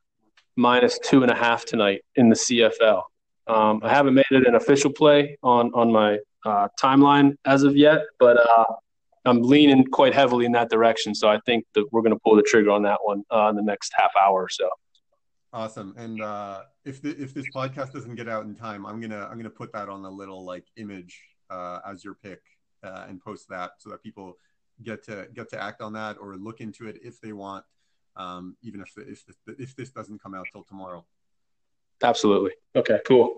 minus 0.55 0.99
two 0.99 1.23
and 1.23 1.31
a 1.31 1.35
half 1.35 1.65
tonight 1.65 2.01
in 2.15 2.29
the 2.29 2.35
CFL. 2.35 3.03
Um, 3.47 3.81
I 3.83 3.89
haven't 3.89 4.13
made 4.13 4.25
it 4.31 4.47
an 4.47 4.55
official 4.55 4.91
play 4.91 5.37
on 5.43 5.71
on 5.73 5.91
my 5.91 6.19
uh, 6.45 6.67
timeline 6.81 7.35
as 7.45 7.63
of 7.63 7.75
yet, 7.75 8.01
but 8.19 8.37
uh, 8.37 8.65
I'm 9.25 9.41
leaning 9.41 9.85
quite 9.85 10.13
heavily 10.13 10.45
in 10.45 10.51
that 10.53 10.69
direction. 10.69 11.13
So 11.13 11.29
I 11.29 11.39
think 11.45 11.65
that 11.73 11.85
we're 11.91 12.01
going 12.01 12.13
to 12.13 12.19
pull 12.19 12.35
the 12.35 12.43
trigger 12.43 12.71
on 12.71 12.83
that 12.83 12.99
one 13.03 13.23
uh, 13.31 13.49
in 13.49 13.55
the 13.55 13.61
next 13.61 13.93
half 13.95 14.11
hour 14.19 14.41
or 14.41 14.49
so. 14.49 14.69
Awesome. 15.53 15.93
And 15.97 16.21
uh, 16.21 16.61
if 16.85 17.01
the, 17.01 17.09
if 17.21 17.33
this 17.33 17.45
podcast 17.53 17.91
doesn't 17.91 18.15
get 18.15 18.29
out 18.29 18.45
in 18.45 18.55
time, 18.55 18.85
I'm 18.85 19.01
gonna 19.01 19.27
I'm 19.29 19.37
gonna 19.37 19.49
put 19.49 19.73
that 19.73 19.89
on 19.89 20.05
a 20.05 20.09
little 20.09 20.45
like 20.45 20.65
image 20.77 21.21
uh, 21.51 21.79
as 21.85 22.03
your 22.03 22.15
pick 22.15 22.41
uh, 22.83 23.05
and 23.07 23.21
post 23.21 23.47
that 23.49 23.71
so 23.77 23.89
that 23.89 24.01
people 24.01 24.37
get 24.83 25.03
to 25.03 25.27
get 25.33 25.49
to 25.49 25.61
act 25.61 25.81
on 25.81 25.93
that 25.93 26.17
or 26.19 26.35
look 26.37 26.61
into 26.61 26.87
it 26.87 26.99
if 27.03 27.21
they 27.21 27.33
want, 27.33 27.63
um, 28.15 28.55
even 28.63 28.81
if 28.81 28.93
if 28.97 29.23
if 29.59 29.75
this 29.75 29.91
doesn't 29.91 30.21
come 30.21 30.33
out 30.33 30.47
till 30.51 30.63
tomorrow. 30.63 31.05
Absolutely. 32.03 32.51
Okay. 32.75 32.99
Cool. 33.05 33.37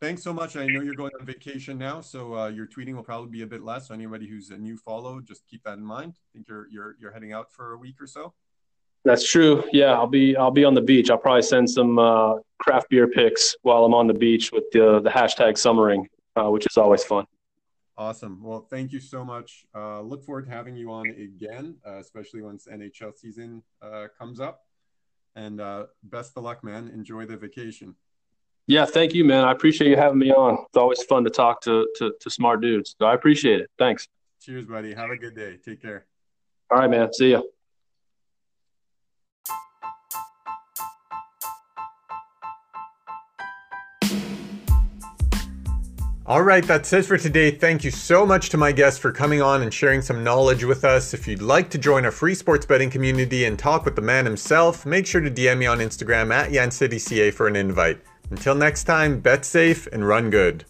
Thanks 0.00 0.22
so 0.22 0.32
much. 0.32 0.56
I 0.56 0.64
know 0.66 0.80
you're 0.80 0.94
going 0.94 1.10
on 1.18 1.26
vacation 1.26 1.76
now, 1.76 2.00
so 2.00 2.32
uh, 2.32 2.48
your 2.48 2.66
tweeting 2.66 2.94
will 2.94 3.02
probably 3.02 3.30
be 3.30 3.42
a 3.42 3.46
bit 3.46 3.64
less. 3.64 3.88
So 3.88 3.94
anybody 3.94 4.28
who's 4.28 4.50
a 4.50 4.56
new 4.56 4.76
follow, 4.76 5.20
just 5.20 5.42
keep 5.48 5.64
that 5.64 5.76
in 5.76 5.84
mind. 5.84 6.14
I 6.16 6.26
think 6.32 6.48
you're 6.48 6.68
you're 6.70 6.96
you're 7.00 7.12
heading 7.12 7.32
out 7.32 7.52
for 7.52 7.72
a 7.72 7.76
week 7.76 8.00
or 8.00 8.06
so. 8.06 8.32
That's 9.04 9.28
true. 9.28 9.64
Yeah, 9.72 9.92
I'll 9.92 10.06
be 10.06 10.36
I'll 10.36 10.52
be 10.52 10.64
on 10.64 10.74
the 10.74 10.80
beach. 10.80 11.10
I'll 11.10 11.18
probably 11.18 11.42
send 11.42 11.68
some 11.68 11.98
uh, 11.98 12.34
craft 12.58 12.90
beer 12.90 13.08
pics 13.08 13.56
while 13.62 13.84
I'm 13.84 13.94
on 13.94 14.06
the 14.06 14.14
beach 14.14 14.52
with 14.52 14.64
the 14.72 15.00
the 15.00 15.10
hashtag 15.10 15.58
summering, 15.58 16.08
uh, 16.36 16.48
which 16.50 16.66
is 16.70 16.76
always 16.76 17.02
fun. 17.02 17.26
Awesome. 17.98 18.40
Well, 18.40 18.60
thank 18.70 18.92
you 18.92 19.00
so 19.00 19.24
much. 19.24 19.66
Uh, 19.74 20.00
look 20.02 20.24
forward 20.24 20.46
to 20.46 20.52
having 20.52 20.76
you 20.76 20.92
on 20.92 21.08
again, 21.08 21.74
uh, 21.84 21.96
especially 21.96 22.40
once 22.40 22.68
NHL 22.72 23.18
season 23.18 23.64
uh, 23.82 24.06
comes 24.16 24.38
up. 24.38 24.66
And 25.34 25.60
uh, 25.60 25.86
best 26.04 26.36
of 26.36 26.44
luck, 26.44 26.62
man. 26.62 26.88
Enjoy 26.94 27.26
the 27.26 27.36
vacation. 27.36 27.96
Yeah, 28.68 28.84
thank 28.84 29.14
you, 29.14 29.24
man. 29.24 29.44
I 29.44 29.50
appreciate 29.50 29.88
you 29.88 29.96
having 29.96 30.18
me 30.18 30.30
on. 30.30 30.64
It's 30.66 30.76
always 30.76 31.02
fun 31.02 31.24
to 31.24 31.30
talk 31.30 31.60
to, 31.62 31.88
to, 31.96 32.12
to 32.20 32.30
smart 32.30 32.60
dudes. 32.60 32.94
So 33.00 33.06
I 33.06 33.14
appreciate 33.14 33.60
it. 33.60 33.70
Thanks. 33.78 34.06
Cheers, 34.40 34.66
buddy. 34.66 34.94
Have 34.94 35.10
a 35.10 35.16
good 35.16 35.34
day. 35.34 35.56
Take 35.56 35.82
care. 35.82 36.06
All 36.70 36.78
right, 36.78 36.90
man. 36.90 37.12
See 37.12 37.32
ya. 37.32 37.42
All 46.28 46.42
right, 46.42 46.62
that's 46.62 46.92
it 46.92 47.06
for 47.06 47.16
today. 47.16 47.50
Thank 47.50 47.84
you 47.84 47.90
so 47.90 48.26
much 48.26 48.50
to 48.50 48.58
my 48.58 48.70
guest 48.70 49.00
for 49.00 49.10
coming 49.10 49.40
on 49.40 49.62
and 49.62 49.72
sharing 49.72 50.02
some 50.02 50.22
knowledge 50.22 50.62
with 50.62 50.84
us. 50.84 51.14
If 51.14 51.26
you'd 51.26 51.40
like 51.40 51.70
to 51.70 51.78
join 51.78 52.04
our 52.04 52.10
free 52.10 52.34
sports 52.34 52.66
betting 52.66 52.90
community 52.90 53.46
and 53.46 53.58
talk 53.58 53.86
with 53.86 53.96
the 53.96 54.02
man 54.02 54.26
himself, 54.26 54.84
make 54.84 55.06
sure 55.06 55.22
to 55.22 55.30
DM 55.30 55.56
me 55.56 55.64
on 55.64 55.78
Instagram 55.78 56.30
at 56.30 56.50
YanCityCA 56.50 57.32
for 57.32 57.48
an 57.48 57.56
invite. 57.56 58.02
Until 58.30 58.54
next 58.54 58.84
time, 58.84 59.20
bet 59.20 59.46
safe 59.46 59.86
and 59.86 60.06
run 60.06 60.28
good. 60.28 60.66